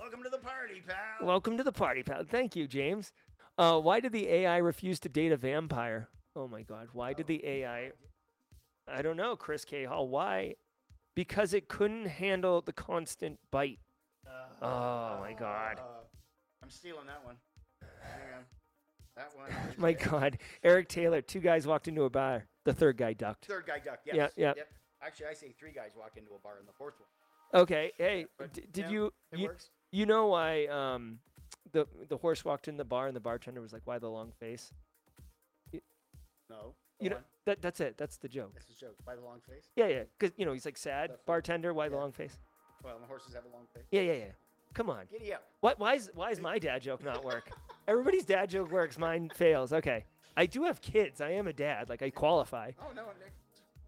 [0.00, 1.24] Welcome to the party, pal.
[1.24, 2.24] Welcome to the party, pal.
[2.28, 3.12] Thank you, James.
[3.56, 6.08] Uh, why did the AI refuse to date a vampire?
[6.34, 6.88] Oh my God.
[6.92, 7.92] Why did the AI?
[8.88, 9.84] I don't know, Chris K.
[9.84, 10.08] Hall.
[10.08, 10.56] Why?
[11.14, 13.78] Because it couldn't handle the constant bite.
[14.62, 15.78] Oh my God.
[15.78, 16.04] Uh,
[16.62, 17.36] I'm stealing that one.
[18.02, 18.44] Hang on.
[19.16, 19.50] That one.
[19.76, 19.92] My.
[19.92, 20.38] God.
[20.62, 21.20] Eric Taylor.
[21.22, 22.44] Two guys walked into a bar.
[22.64, 23.46] The third guy ducked.
[23.46, 24.16] Third guy ducked, Yes.
[24.16, 24.52] Yeah, yeah.
[24.56, 24.68] Yep.
[25.02, 26.94] Actually, I say three guys walk into a bar in the fourth
[27.52, 27.62] one.
[27.62, 27.92] Okay.
[27.96, 29.70] Hey, But, d- did yeah, you It you, works.
[29.92, 31.18] you know why um
[31.72, 34.30] the the horse walked in the bar and the bartender was like, "Why the long
[34.38, 34.72] face?"
[36.48, 36.74] No.
[37.00, 37.22] You know on.
[37.46, 37.96] that that's it.
[37.96, 38.50] That's the joke.
[38.54, 38.96] That's the joke.
[39.06, 39.64] By the long face.
[39.76, 40.02] Yeah, yeah.
[40.18, 41.26] Because you know he's like sad right.
[41.26, 41.72] bartender.
[41.72, 42.36] Why the long face?
[42.82, 43.84] Well, the horses have a long face.
[43.90, 44.24] Yeah, yeah, yeah.
[44.74, 45.04] Come on.
[45.10, 45.42] Giddy up.
[45.60, 45.78] What?
[45.78, 47.50] Why is why is my dad joke not work?
[47.88, 48.98] Everybody's dad joke works.
[48.98, 49.72] Mine fails.
[49.72, 50.04] Okay.
[50.36, 51.20] I do have kids.
[51.20, 51.88] I am a dad.
[51.88, 52.70] Like I qualify.
[52.80, 53.32] Oh no, Nick.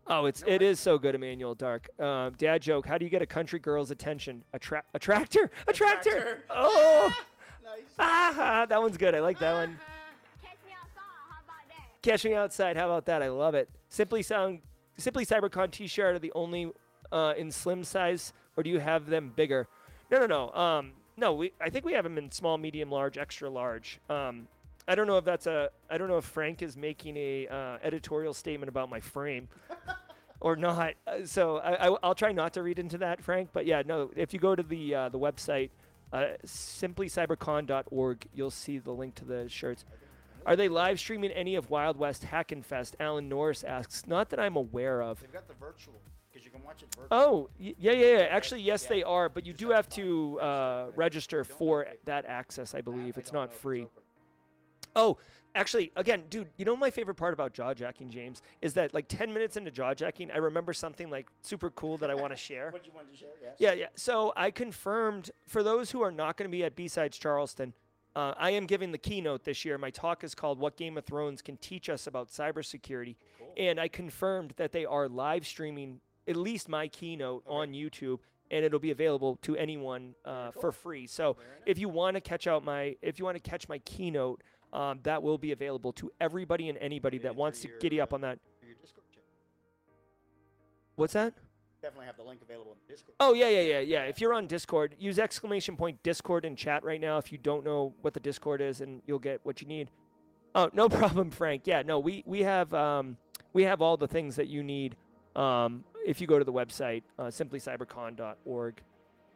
[0.08, 1.88] Oh, it's No, it I- is so good, Emmanuel Dark.
[2.00, 2.84] Um, dad joke.
[2.86, 4.42] How do you get a country girl's attention?
[4.52, 5.50] A, tra- a tractor?
[5.68, 6.10] A tractor?
[6.10, 6.42] tractor.
[6.50, 7.14] Oh,
[7.64, 7.82] Nice.
[8.00, 9.14] ah, that one's good.
[9.14, 9.78] I like that one.
[10.42, 11.00] Catch me outside.
[11.30, 12.02] How about that?
[12.02, 12.76] Catch me outside.
[12.76, 13.22] How about that?
[13.22, 13.70] I love it.
[13.88, 14.58] Simply sound
[14.98, 16.70] Simply CyberCon T-shirt are the only
[17.12, 19.66] uh, in slim size, or do you have them bigger?
[20.10, 20.52] No, no, no.
[20.52, 21.52] Um, no, we.
[21.60, 24.00] I think we have them in small, medium, large, extra large.
[24.08, 24.48] Um,
[24.88, 25.70] I don't know if that's a.
[25.90, 29.48] I don't know if Frank is making a uh, editorial statement about my frame.
[30.42, 33.50] Or not, Uh, so I, I, will try not to read into that, Frank.
[33.52, 34.10] But yeah, no.
[34.16, 35.70] If you go to the uh, the website,
[36.12, 39.84] uh, simplycybercon.org, you'll see the link to the shirts.
[40.44, 42.96] Are they live streaming any of Wild West Hackin' Fest?
[42.98, 44.08] Alan Norris asks.
[44.08, 45.20] Not that I'm aware of.
[45.20, 46.00] They've got the virtual
[47.10, 48.26] Oh, yeah, yeah, yeah.
[48.30, 52.80] Actually, yes, they are, but you do have to uh, register for that access, I
[52.80, 53.18] believe.
[53.18, 53.86] It's it's free.
[54.94, 55.18] Oh,
[55.54, 59.08] actually, again, dude, you know my favorite part about jaw jacking, James, is that like
[59.08, 62.36] 10 minutes into jaw jacking, I remember something like super cool that I want to
[62.48, 62.70] share.
[62.70, 63.30] What you wanted to share?
[63.42, 63.54] Yes.
[63.58, 63.86] Yeah, yeah.
[63.94, 67.72] So I confirmed for those who are not going to be at B-Sides Charleston,
[68.14, 69.78] uh, I am giving the keynote this year.
[69.78, 73.16] My talk is called What Game of Thrones Can Teach Us About Cybersecurity.
[73.56, 78.18] And I confirmed that they are live streaming at least my keynote on YouTube.
[78.50, 81.06] And it'll be available to anyone uh, for free.
[81.06, 84.42] So if you want to catch out my, if you want to catch my keynote,
[84.74, 88.12] um, that will be available to everybody and anybody that wants to your, giddy up
[88.12, 88.38] uh, on that.
[88.60, 89.22] through your Discord chat.
[90.96, 91.34] What's that?
[91.82, 93.16] Definitely have the link available in Discord.
[93.18, 94.02] Oh yeah, yeah, yeah, yeah.
[94.02, 97.18] If you're on Discord, use exclamation point Discord in chat right now.
[97.18, 99.90] If you don't know what the Discord is, and you'll get what you need.
[100.54, 101.62] Oh, no problem, Frank.
[101.64, 103.16] Yeah, no, we we have um,
[103.52, 104.96] we have all the things that you need.
[105.34, 108.82] Um, if you go to the website, uh, simplycybercon.org.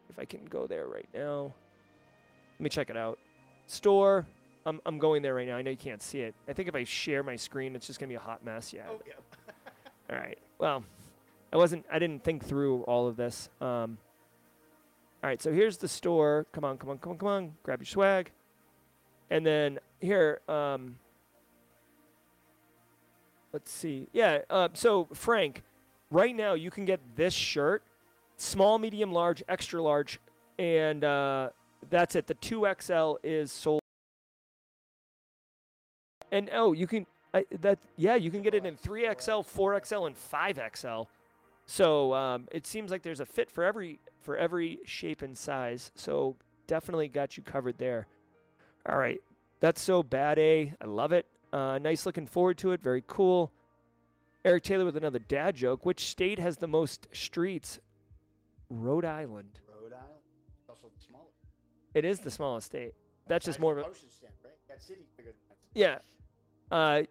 [0.08, 1.52] If I can go there right now,
[2.58, 3.18] let me check it out.
[3.66, 4.26] Store.
[4.64, 5.56] I'm I'm going there right now.
[5.56, 6.34] I know you can't see it.
[6.48, 8.72] I think if I share my screen, it's just gonna be a hot mess.
[8.72, 8.82] Yeah.
[8.90, 9.14] Oh, yeah.
[10.10, 10.38] All right.
[10.58, 10.84] Well,
[11.52, 11.84] I wasn't.
[11.90, 13.48] I didn't think through all of this.
[13.60, 13.98] Um,
[15.22, 15.40] all right.
[15.40, 16.46] So here's the store.
[16.52, 17.52] Come on, come on, come on, come on.
[17.62, 18.30] Grab your swag.
[19.30, 20.40] And then here.
[20.48, 20.96] Um,
[23.52, 24.08] let's see.
[24.12, 24.40] Yeah.
[24.50, 25.62] Uh, so Frank,
[26.10, 27.82] right now you can get this shirt,
[28.36, 30.20] small, medium, large, extra large,
[30.58, 31.50] and uh,
[31.90, 32.26] that's it.
[32.26, 33.80] The two XL is sold.
[36.32, 37.06] And oh, you can
[37.36, 41.06] I, that yeah, you can get it in 3XL, 4XL, and 5XL.
[41.66, 45.90] So um, it seems like there's a fit for every for every shape and size.
[45.94, 48.06] So definitely got you covered there.
[48.88, 49.20] All right,
[49.60, 50.38] that's so bad.
[50.38, 51.26] A, I love it.
[51.52, 52.80] Uh, nice, looking forward to it.
[52.80, 53.52] Very cool.
[54.46, 55.84] Eric Taylor with another dad joke.
[55.84, 57.80] Which state has the most streets?
[58.70, 59.58] Rhode Island.
[59.68, 60.20] Rhode Island.
[60.60, 61.34] It's also the smallest.
[61.94, 62.94] It is the smallest state.
[63.26, 64.52] That's just more of a stamp, right?
[64.68, 65.56] That city's bigger than that.
[65.74, 65.98] yeah.
[66.70, 67.02] Uh,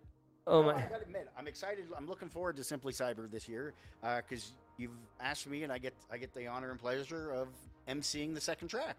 [0.48, 0.76] oh No, my.
[0.76, 1.84] I gotta admit, I'm excited.
[1.98, 5.94] I'm looking forward to Simply Cyber this year because you've asked me, and I get
[6.10, 7.50] I get the honor and pleasure of
[7.90, 8.96] emceeing the second track.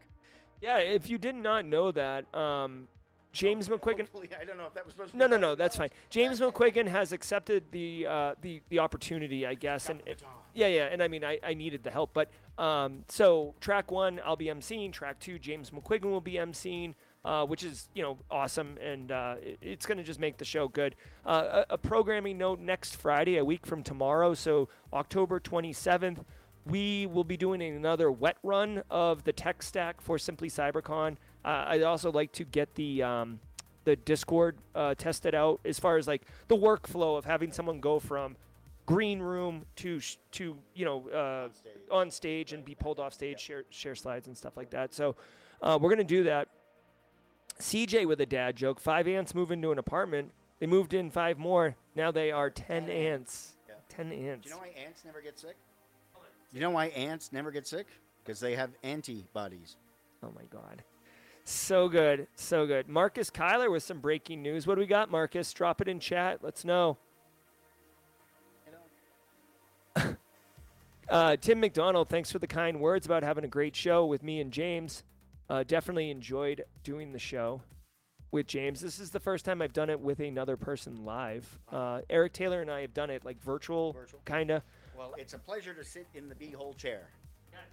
[0.61, 2.87] Yeah, if you did not know that, um,
[3.37, 4.01] James McQuiggan.
[4.01, 5.19] Hopefully, I don't know if that was supposed to.
[5.19, 5.91] No, no, no, that's fine.
[6.11, 10.23] James McQuiggan has accepted the uh, the the opportunity, I guess, and it,
[10.55, 14.21] yeah, yeah, and I mean, I, I needed the help, but um, so track one,
[14.25, 14.93] I'll be emceeing.
[14.93, 16.95] Track two, James McQuiggan will be emceeing.
[17.25, 20.45] Uh, which is you know awesome, and uh, it- it's going to just make the
[20.45, 20.95] show good.
[21.25, 26.19] Uh, a, a programming note: next Friday, a week from tomorrow, so October 27th,
[26.65, 31.17] we will be doing another wet run of the tech stack for Simply CyberCon.
[31.47, 33.39] Uh, I'd also like to get the um,
[33.85, 38.01] the Discord uh, tested out as far as like the workflow of having someone go
[38.01, 38.37] from
[38.85, 41.73] green room to sh- to you know uh, stage.
[41.93, 44.93] on stage and be pulled off stage, share share slides and stuff like that.
[44.93, 45.15] So
[45.63, 46.49] uh, we're gonna do that.
[47.61, 50.33] CJ with a dad joke: five ants move into an apartment.
[50.59, 51.77] They moved in five more.
[51.95, 53.53] Now they are ten ants.
[53.69, 53.75] Yeah.
[53.89, 54.43] Ten ants.
[54.43, 55.57] Do you know why ants never get sick?
[56.53, 57.87] You know why ants never get sick?
[58.25, 59.77] Because they have antibodies.
[60.25, 60.83] Oh my God.
[61.49, 62.27] So good.
[62.35, 62.89] So good.
[62.89, 64.67] Marcus Kyler with some breaking news.
[64.67, 65.53] What do we got, Marcus?
[65.53, 66.41] Drop it in chat.
[66.43, 66.99] Let's know.
[71.09, 74.41] Uh, Tim McDonald, thanks for the kind words about having a great show with me
[74.41, 75.05] and James.
[75.49, 77.63] Uh, definitely enjoyed doing the show
[78.33, 78.81] with James.
[78.81, 81.61] This is the first time I've done it with another person live.
[81.71, 84.21] Uh, Eric Taylor and I have done it like virtual, Virtual.
[84.25, 84.63] kind of.
[84.99, 87.03] Well, it's a pleasure to sit in the bee-hole chair.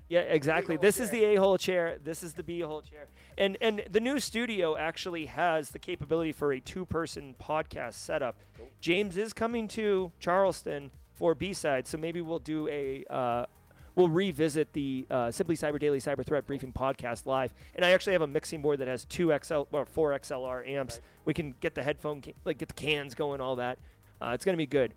[0.09, 0.77] Yeah, exactly.
[0.77, 1.97] This is the a-hole chair.
[2.03, 3.07] This is the b-hole chair.
[3.37, 8.35] And and the new studio actually has the capability for a two-person podcast setup.
[8.79, 13.45] James is coming to Charleston for B-side, so maybe we'll do a uh,
[13.95, 17.53] we'll revisit the uh, Simply Cyber Daily Cyber Threat Briefing podcast live.
[17.75, 21.01] And I actually have a mixing board that has two XL or four XLR amps.
[21.25, 23.79] We can get the headphone ca- like get the cans going, all that.
[24.21, 24.93] Uh, it's gonna be good.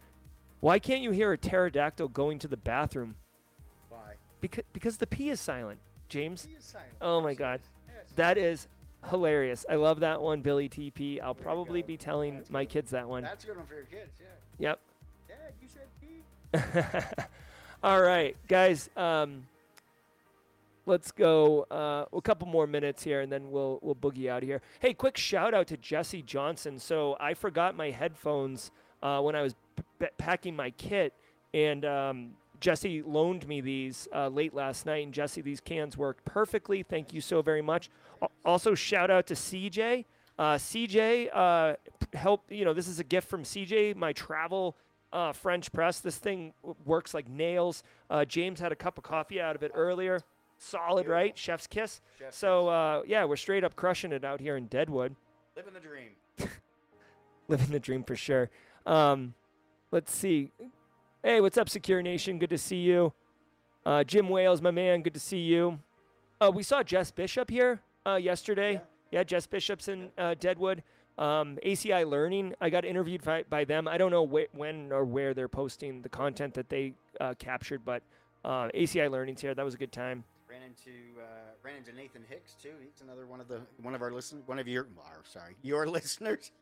[0.60, 3.16] Why can't you hear a pterodactyl going to the bathroom?
[4.40, 6.46] Because because the P is silent, James.
[6.56, 6.92] Is silent.
[7.00, 7.60] Oh my God,
[8.16, 8.68] that is
[9.08, 9.64] hilarious.
[9.68, 11.20] I love that one, Billy TP.
[11.22, 12.70] I'll There probably be telling That's my good.
[12.70, 13.22] kids that one.
[13.22, 14.18] That's a good one for your kids.
[14.58, 14.68] Yeah.
[14.68, 14.80] Yep.
[15.28, 17.24] Dad, you said pee.
[17.82, 18.88] All right, guys.
[18.96, 19.46] Um,
[20.86, 24.48] let's go uh, a couple more minutes here, and then we'll we'll boogie out of
[24.48, 24.60] here.
[24.80, 26.78] Hey, quick shout out to Jesse Johnson.
[26.78, 28.70] So I forgot my headphones
[29.02, 31.12] uh, when I was p- p- packing my kit,
[31.54, 32.30] and um,
[32.60, 35.04] Jesse loaned me these uh, late last night.
[35.04, 36.82] And Jesse, these cans worked perfectly.
[36.82, 37.90] Thank you so very much.
[38.44, 40.04] Also, shout out to CJ.
[40.38, 42.50] Uh, CJ, uh, p- help.
[42.50, 44.76] You know, this is a gift from CJ, my travel
[45.12, 46.00] uh, French press.
[46.00, 47.82] This thing w- works like nails.
[48.10, 50.20] Uh, James had a cup of coffee out of it earlier.
[50.58, 51.36] Solid, right?
[51.36, 52.00] Chef's kiss.
[52.18, 55.16] Chef's so uh, yeah, we're straight up crushing it out here in Deadwood,
[55.56, 56.10] Living the dream.
[57.48, 58.50] living the dream for sure.
[58.84, 59.34] Um,
[59.90, 60.52] let's see.
[61.26, 62.38] Hey, what's up, Secure Nation?
[62.38, 63.12] Good to see you.
[63.84, 65.80] Uh, Jim Wales, my man, good to see you.
[66.40, 68.74] Uh, we saw Jess Bishop here uh, yesterday.
[68.74, 68.80] Yeah.
[69.10, 70.84] Yeah, Jess Bishop's in uh, Deadwood.
[71.18, 73.88] Um, ACI Learning, I got interviewed by, by them.
[73.88, 77.84] I don't know wh- when or where they're posting the content that they uh, captured,
[77.84, 78.04] but
[78.44, 79.52] uh, ACI Learning's here.
[79.52, 80.22] That was a good time.
[80.48, 81.24] Ran into uh,
[81.64, 82.70] ran into Nathan Hicks too.
[82.80, 85.88] He's another one of the one of our listen one of your our, sorry your
[85.88, 86.52] listeners.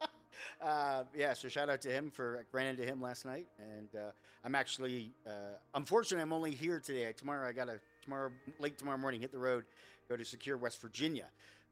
[0.63, 4.11] Uh, yeah, so shout out to him for ran into him last night, and uh,
[4.45, 7.13] I'm actually uh, unfortunately I'm only here today.
[7.17, 9.65] Tomorrow I got to tomorrow late tomorrow morning hit the road,
[10.09, 11.27] go to Secure West Virginia.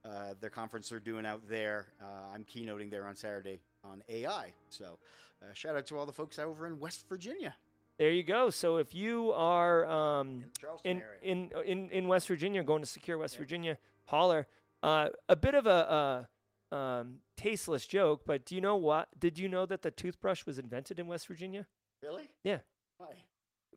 [0.04, 1.86] Uh, their conference they're doing out there.
[2.02, 4.52] Uh, I'm keynoting there on Saturday on AI.
[4.68, 4.98] So
[5.40, 7.54] uh, shout out to all the folks over in West Virginia,
[7.98, 8.50] There you go.
[8.50, 10.44] So if you are um,
[10.84, 13.38] in in, in in in West Virginia, going to secure West Yeah.
[13.40, 14.46] Virginia, holler.
[14.82, 16.24] Uh, a bit of a, uh
[16.72, 19.08] um, tasteless joke, but do you know what?
[19.18, 21.66] Did you know that the toothbrush was invented in West Virginia?
[22.02, 22.28] really?
[22.42, 22.58] Yeah.
[22.98, 23.08] Why?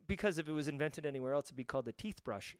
[0.08, 2.56] Because if it was invented anywhere else, it'd be called the teeth brush.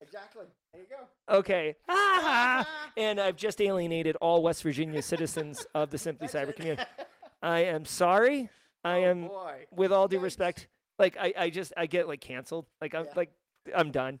[0.00, 0.46] Exactly.
[0.72, 1.36] There you go.
[1.38, 1.76] Okay.
[1.88, 2.66] Ah!
[2.96, 6.56] and I've just alienated all West Virginia citizens of the Simply Cyber it.
[6.56, 6.82] community.
[7.42, 8.48] I am sorry.
[8.84, 9.66] I Oh, am, boy.
[9.72, 10.22] with all due Yikes.
[10.22, 12.66] respect, like I, I just I get like canceled.
[12.80, 13.12] Like I'm Yeah.
[13.16, 13.30] like
[13.74, 14.20] I'm done.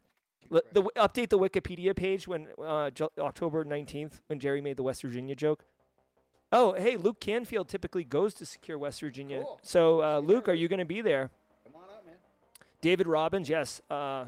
[0.52, 4.82] L- the update the Wikipedia page when uh, Ju- October 19th when Jerry made the
[4.82, 5.64] West Virginia joke.
[6.52, 9.42] Oh, hey, Luke Canfield typically goes to secure West Virginia.
[9.42, 9.60] Cool.
[9.62, 11.30] So, uh, Luke, are you going to be there?
[11.64, 12.16] Come on up, man.
[12.80, 13.80] David Robbins, yes.
[13.88, 14.24] Uh,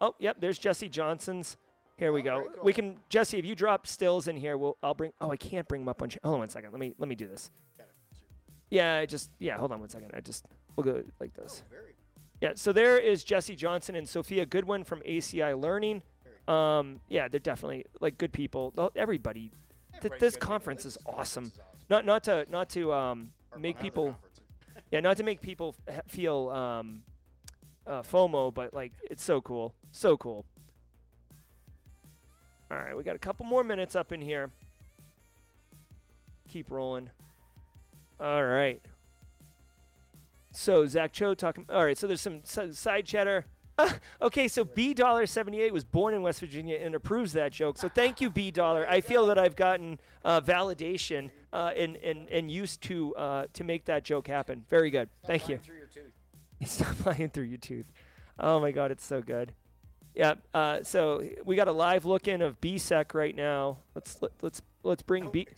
[0.00, 0.36] oh, yep.
[0.40, 1.58] There's Jesse Johnson's.
[1.98, 2.38] Here we Oh, go.
[2.38, 5.12] very We can Jesse, if you drop stills in here, we'll I'll bring.
[5.20, 6.10] Oh, I can't bring them up on.
[6.24, 6.72] Hold on one second.
[6.72, 7.50] Let me let me do this.
[8.70, 9.58] Yeah, I just yeah.
[9.58, 10.10] Hold on one second.
[10.14, 11.62] I just we'll go like Oh, this.
[11.70, 11.91] very.
[12.42, 12.52] Yeah.
[12.56, 16.02] So there is Jesse Johnson and Sophia Goodwin from ACI Learning.
[16.48, 18.90] Um, yeah, they're definitely like good people.
[18.96, 19.52] Everybody.
[20.00, 21.52] Th- this conference is awesome.
[21.88, 24.16] Not not to not to um make people
[24.90, 25.76] yeah not to make people
[26.08, 27.02] feel um
[27.86, 30.44] uh, FOMO, but like it's so cool, so cool.
[32.72, 34.50] All right, we got a couple more minutes up in here.
[36.48, 37.08] Keep rolling.
[38.18, 38.80] All right.
[40.52, 41.66] So Zach Cho talking.
[41.68, 43.46] All right, so there's some side chatter.
[43.78, 47.52] Ah, okay, so B Dollar seventy eight was born in West Virginia and approves that
[47.52, 47.78] joke.
[47.78, 48.86] So thank you, B Dollar.
[48.88, 53.64] I feel that I've gotten uh, validation uh, and, and and used to uh, to
[53.64, 54.64] make that joke happen.
[54.68, 55.08] Very good.
[55.26, 55.58] Thank you.
[55.58, 56.12] Flying through your tooth.
[56.60, 57.86] It's not flying through your tooth.
[58.38, 59.52] Oh my god, it's so good.
[60.14, 60.34] Yeah.
[60.54, 63.78] Uh, so we got a live look in of BSEC right now.
[63.94, 65.48] Let's let, let's let's bring B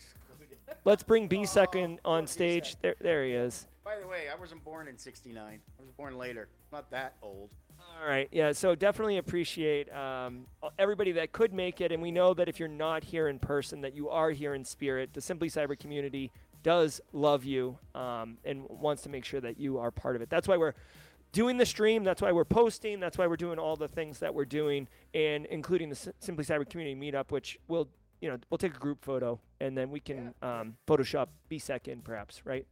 [0.83, 2.77] let's bring BSEC in on stage.
[2.81, 3.67] There there he is.
[3.85, 5.37] By the way, I wasn't born in '69.
[5.45, 6.47] I was born later.
[6.71, 7.51] Not that old.
[7.79, 8.27] All right.
[8.31, 8.51] Yeah.
[8.51, 10.47] So definitely appreciate um,
[10.79, 13.81] everybody that could make it, and we know that if you're not here in person,
[13.81, 15.11] that you are here in spirit.
[15.13, 16.31] The Simply Cyber community
[16.63, 20.31] does love you um, and wants to make sure that you are part of it.
[20.31, 20.73] That's why we're
[21.31, 22.03] doing the stream.
[22.03, 22.99] That's why we're posting.
[22.99, 26.67] That's why we're doing all the things that we're doing, and including the Simply Cyber
[26.67, 27.87] community meetup, which will
[28.19, 32.01] you know we'll take a group photo and then we can um, Photoshop BSEC in
[32.01, 32.65] perhaps, right?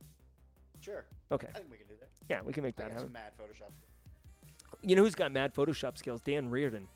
[0.84, 1.06] Sure.
[1.32, 1.48] Okay.
[1.54, 2.10] I think we can do that.
[2.30, 3.08] Yeah, we can make I that got happen.
[3.08, 3.72] some mad Photoshop.
[4.82, 6.22] You know who's got mad Photoshop skills?
[6.22, 6.88] Dan Reardon.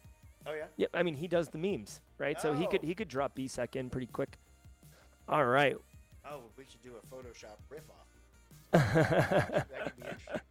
[0.46, 0.66] Oh yeah.
[0.78, 2.40] Yeah, I mean he does the memes, right?
[2.42, 2.88] So he could Oh.
[2.88, 4.38] he could drop BSEC in pretty quick.
[5.30, 5.76] All right.
[6.30, 8.08] Oh, we should do a Photoshop riff off.
[8.94, 10.42] That could be interesting.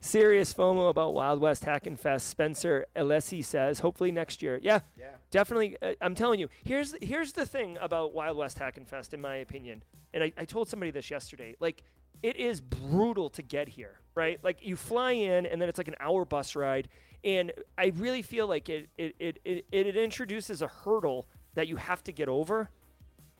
[0.00, 2.28] Serious FOMO about Wild West Hackin' Fest.
[2.28, 4.60] Spencer Alessi says, hopefully next year.
[4.62, 5.06] Yeah, Yeah.
[5.32, 5.76] definitely.
[5.82, 9.36] Uh, I'm telling you, here's here's the thing about Wild West Hackin' Fest, in my
[9.36, 9.82] opinion.
[10.14, 11.56] And I, I told somebody this yesterday.
[11.58, 11.82] Like,
[12.22, 14.38] it is brutal to get here, right?
[14.42, 16.88] Like, you fly in, and then it's like an hour bus ride.
[17.24, 21.76] And I really feel like it it, it, it, it introduces a hurdle that you
[21.76, 22.70] have to get over.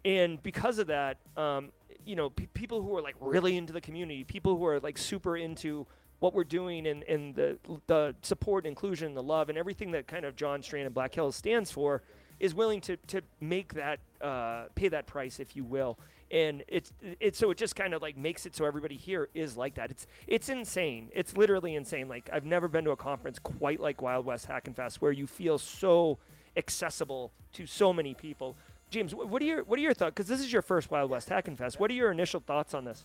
[0.04, 1.70] And because of that, um,
[2.04, 4.98] you know, pe people who are like really into the community, people who are like
[4.98, 5.86] super into
[6.20, 10.24] what we're doing and, and the the support, inclusion, the love, and everything that kind
[10.24, 12.02] of John Strand and Black Hills stands for,
[12.40, 15.98] is willing to to make that uh, pay that price, if you will.
[16.30, 19.56] And it's it's so it just kind of like makes it so everybody here is
[19.56, 19.90] like that.
[19.90, 21.08] It's it's insane.
[21.14, 22.08] It's literally insane.
[22.08, 25.26] Like I've never been to a conference quite like Wild West Hackin' Fest where you
[25.26, 26.18] feel so
[26.56, 28.56] accessible to so many people.
[28.90, 30.14] James, what are your what are your thoughts?
[30.14, 31.80] Because this is your first Wild West Hackin' Fest.
[31.80, 33.04] What are your initial thoughts on this?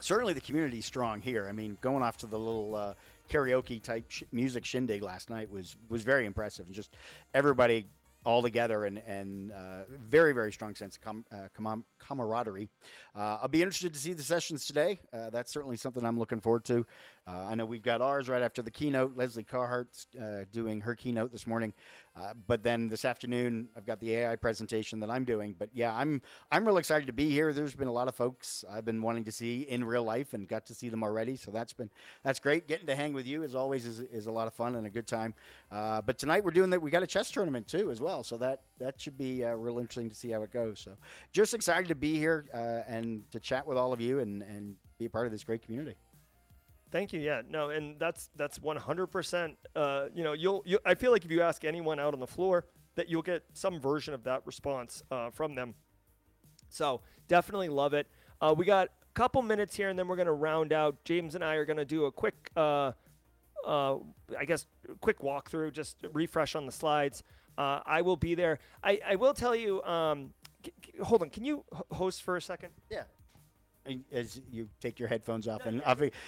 [0.00, 1.46] certainly the community's strong here.
[1.48, 2.94] I mean, going off to the little uh,
[3.30, 6.94] karaoke type sh- music shindig last night was was very impressive, and just
[7.34, 7.86] everybody
[8.24, 12.68] all together and and uh, very very strong sense of com- uh, com- camaraderie.
[13.16, 15.00] Uh, I'll be interested to see the sessions today.
[15.12, 16.86] Uh, that's certainly something I'm looking forward to.
[17.28, 19.12] Uh, I know we've got ours right after the keynote.
[19.14, 21.74] Lesley Carhart's uh, doing her keynote this morning,
[22.16, 25.54] uh, but then this afternoon I've got the AI presentation that I'm doing.
[25.58, 27.52] But yeah, I'm I'm real excited to be here.
[27.52, 30.48] There's been a lot of folks I've been wanting to see in real life and
[30.48, 31.36] got to see them already.
[31.36, 31.90] So that's been
[32.22, 32.66] that's great.
[32.66, 34.90] Getting to hang with you as always is, is a lot of fun and a
[34.90, 35.34] good time.
[35.70, 36.80] Uh, but tonight we're doing that.
[36.80, 38.24] We got a chess tournament too as well.
[38.24, 40.80] So that that should be uh, real interesting to see how it goes.
[40.80, 40.92] So
[41.32, 44.76] just excited to be here uh, and to chat with all of you and and
[44.98, 45.94] be a part of this great community.
[46.90, 47.20] Thank you.
[47.20, 49.56] Yeah, no, and that's that's 100%.
[49.76, 52.26] Uh, you know, you'll you, I feel like if you ask anyone out on the
[52.26, 55.74] floor, that you'll get some version of that response uh, from them.
[56.68, 58.06] So definitely love it.
[58.40, 60.96] Uh, we got a couple minutes here, and then we're gonna round out.
[61.04, 62.92] James and I are gonna do a quick, uh,
[63.66, 63.96] uh,
[64.38, 64.66] I guess,
[65.00, 67.22] quick walkthrough, just refresh on the slides.
[67.58, 68.60] Uh, I will be there.
[68.82, 69.82] I, I will tell you.
[69.82, 70.32] Um,
[70.64, 71.30] c- c- hold on.
[71.30, 72.70] Can you host for a second?
[72.88, 73.02] Yeah.
[74.12, 75.82] As you take your headphones off, and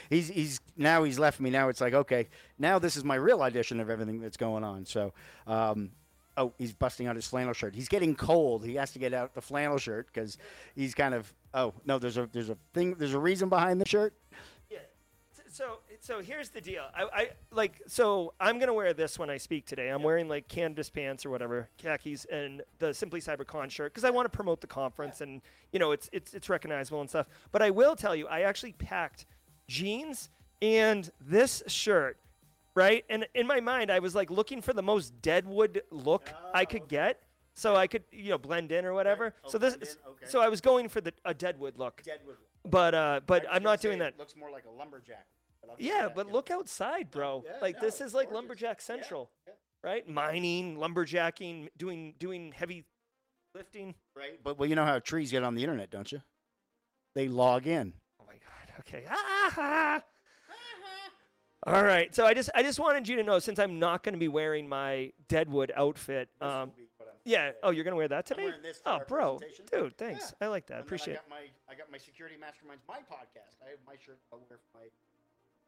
[0.09, 1.51] he's he's now he's left me.
[1.51, 2.29] Now it's like okay,
[2.59, 4.87] now this is my real audition of everything that's going on.
[4.87, 5.13] So,
[5.47, 5.91] um,
[6.37, 7.75] oh, he's busting out his flannel shirt.
[7.75, 8.65] He's getting cold.
[8.65, 10.39] He has to get out the flannel shirt because
[10.75, 13.89] he's kind of oh no, there's a there's a thing there's a reason behind the
[13.89, 14.15] shirt.
[14.71, 14.79] Yeah.
[15.51, 16.85] So so here's the deal.
[16.95, 19.89] I, I like so I'm gonna wear this when I speak today.
[19.89, 24.11] I'm wearing like canvas pants or whatever, khakis, and the Simply CyberCon shirt because I
[24.11, 27.27] want to promote the conference and you know it's it's it's recognizable and stuff.
[27.53, 29.27] But I will tell you, I actually packed
[29.69, 30.31] jeans
[30.63, 32.17] and this shirt.
[32.75, 36.65] Right, and in my mind, I was like looking for the most Deadwood look I
[36.65, 37.21] could get,
[37.53, 39.35] so I could, you know, blend in or whatever.
[39.45, 40.27] Oh, so this, blend in, okay.
[40.29, 42.37] so I was going for the a Deadwood look, Deadwood.
[42.65, 44.17] but uh, but I'm not doing that.
[44.19, 45.27] Looks more like a lumberjack.
[45.69, 47.43] I'll give you Yeah, but look outside, bro.
[47.45, 48.37] Yeah, like no, this is like gorgeous.
[48.37, 49.55] lumberjack central, yeah.
[49.83, 50.09] right?
[50.09, 52.85] Mining, lumberjacking, doing doing heavy
[53.55, 53.95] lifting.
[54.17, 54.41] Right.
[54.43, 56.23] But well, you know how trees get on the internet, don't you?
[57.15, 57.95] They log in.
[58.21, 58.75] Oh my god.
[58.81, 59.05] Okay.
[59.09, 60.03] Ah,
[61.67, 62.15] All right.
[62.15, 64.29] So I just I just wanted you to know since I'm not going to be
[64.29, 66.29] wearing my Deadwood outfit.
[66.41, 66.73] Um,
[67.25, 67.53] yeah.
[67.63, 68.45] Oh, you're going to wear that today?
[68.45, 70.33] wearing this for Oh, bro, dude, thanks.
[70.41, 70.75] I like that.
[70.75, 71.15] And then Appreciate.
[71.15, 71.29] I it.
[71.29, 73.61] got my I got my security masterminds my podcast.
[73.61, 74.89] I have my shirt I'll wear for my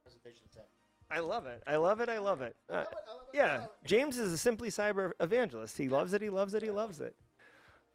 [0.03, 0.69] presentation set.
[1.11, 1.63] I love it.
[1.67, 2.09] I love it.
[2.09, 2.57] I love it.
[2.71, 3.67] Uh, I love it, I love it, yeah.
[3.85, 5.77] James is a simply cyber evangelist.
[5.77, 6.23] He loves it.
[6.23, 6.63] He loves it.
[6.63, 7.15] He loves it.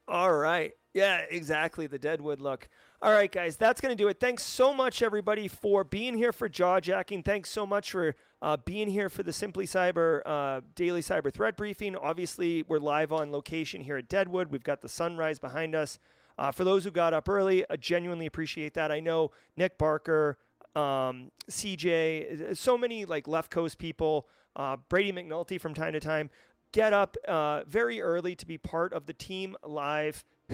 [0.08, 0.72] All right.
[0.94, 1.88] Yeah, exactly.
[1.88, 2.70] The Deadwood look.
[3.02, 4.20] All right, guys, that's going to do it.
[4.20, 7.22] Thanks so much, everybody, for being here for jaw jacking.
[7.22, 11.56] Thanks so much for uh, being here for the Simply Cyber uh, daily cyber threat
[11.56, 11.96] briefing.
[11.96, 14.52] Obviously, we're live on location here at Deadwood.
[14.52, 16.00] We've got the sunrise behind us.
[16.40, 18.92] Uh, for those who got up early, I genuinely appreciate that.
[18.92, 20.38] I know Nick Barker,
[20.78, 26.00] um, CJ, uh, so many like left coast people, uh, Brady McNulty from time to
[26.00, 26.30] time
[26.72, 30.24] get up uh, very early to be part of the team live.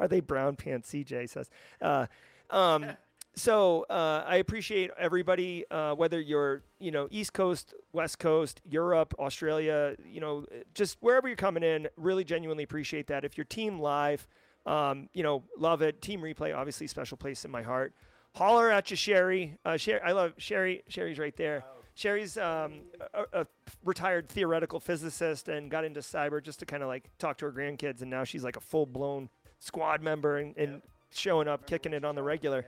[0.00, 0.90] Are they brown pants?
[0.90, 1.50] CJ says.
[1.80, 2.06] Uh,
[2.50, 2.86] um,
[3.34, 9.14] so uh, I appreciate everybody, uh, whether you're you know East Coast, West Coast, Europe,
[9.18, 11.88] Australia, you know, just wherever you're coming in.
[11.96, 13.24] Really genuinely appreciate that.
[13.24, 14.26] If you're team live,
[14.66, 16.02] um, you know, love it.
[16.02, 17.94] Team replay, obviously, special place in my heart.
[18.34, 19.56] Holler at you, Sherry.
[19.64, 20.82] Uh, Sherry, I love Sherry.
[20.88, 21.64] Sherry's right there.
[21.94, 22.80] Sherry's um,
[23.14, 23.46] a, a
[23.84, 27.52] retired theoretical physicist and got into cyber just to kind of like talk to her
[27.52, 29.28] grandkids, and now she's like a full blown
[29.60, 30.82] squad member and, and
[31.12, 32.66] showing up, kicking it on the regular.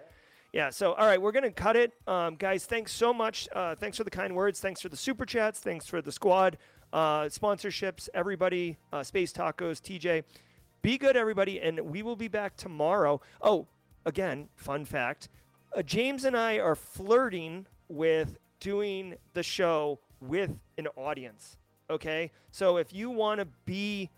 [0.52, 0.70] Yeah.
[0.70, 2.64] So, all right, we're gonna cut it, um, guys.
[2.64, 3.48] Thanks so much.
[3.52, 4.60] Uh, thanks for the kind words.
[4.60, 5.58] Thanks for the super chats.
[5.58, 6.58] Thanks for the squad
[6.92, 8.08] uh, sponsorships.
[8.14, 10.22] Everybody, uh, Space Tacos, TJ.
[10.82, 13.20] Be good, everybody, and we will be back tomorrow.
[13.42, 13.66] Oh,
[14.04, 15.28] again, fun fact:
[15.76, 21.58] uh, James and I are flirting with doing the show with an audience.
[21.88, 24.10] Okay, so if you want to be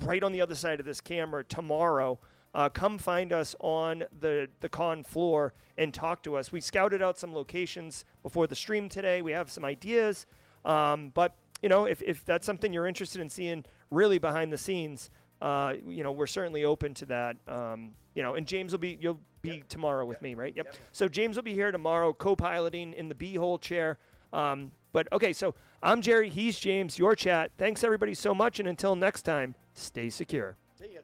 [0.00, 2.18] right on the other side of this camera tomorrow.
[2.54, 6.52] Uh, come find us on the, the con floor and talk to us.
[6.52, 9.22] We scouted out some locations before the stream today.
[9.22, 10.26] We have some ideas.
[10.64, 14.58] Um, but, you know, if, if that's something you're interested in seeing really behind the
[14.58, 17.36] scenes, uh, you know, we're certainly open to that.
[17.48, 20.54] Um, you know, and James will be, you'll be tomorrow with me, right?
[20.56, 20.76] Yep.
[20.92, 23.98] So James will be here tomorrow co piloting in the B hole chair.
[24.32, 26.28] Um, but okay, so I'm Jerry.
[26.28, 26.98] He's James.
[26.98, 27.50] Your chat.
[27.58, 30.56] Thanks everybody so much, and until next time, stay secure.
[30.78, 31.00] See ya.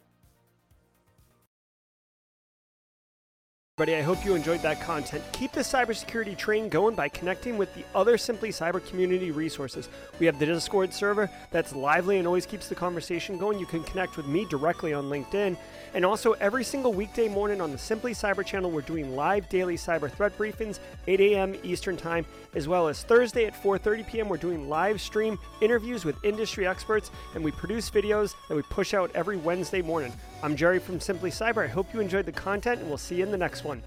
[3.81, 5.25] Everybody, I hope you enjoyed that content.
[5.33, 9.89] Keep the cybersecurity train going by connecting with the other Simply Cyber community resources.
[10.19, 13.59] We have the Discord server that's lively and always keeps the conversation going.
[13.59, 15.57] You can connect with me directly on LinkedIn.
[15.95, 19.79] And also, every single weekday morning on the Simply Cyber channel, we're doing live daily
[19.79, 21.57] cyber threat briefings, 8 a.m.
[21.63, 24.29] Eastern Time, as well as Thursday at 4:30 p.m.
[24.29, 28.93] We're doing live stream interviews with industry experts, and we produce videos that we push
[28.93, 30.13] out every Wednesday morning.
[30.43, 31.63] I'm Jerry from Simply Cyber.
[31.63, 33.83] I hope you enjoyed the content, and we'll see you in the next one.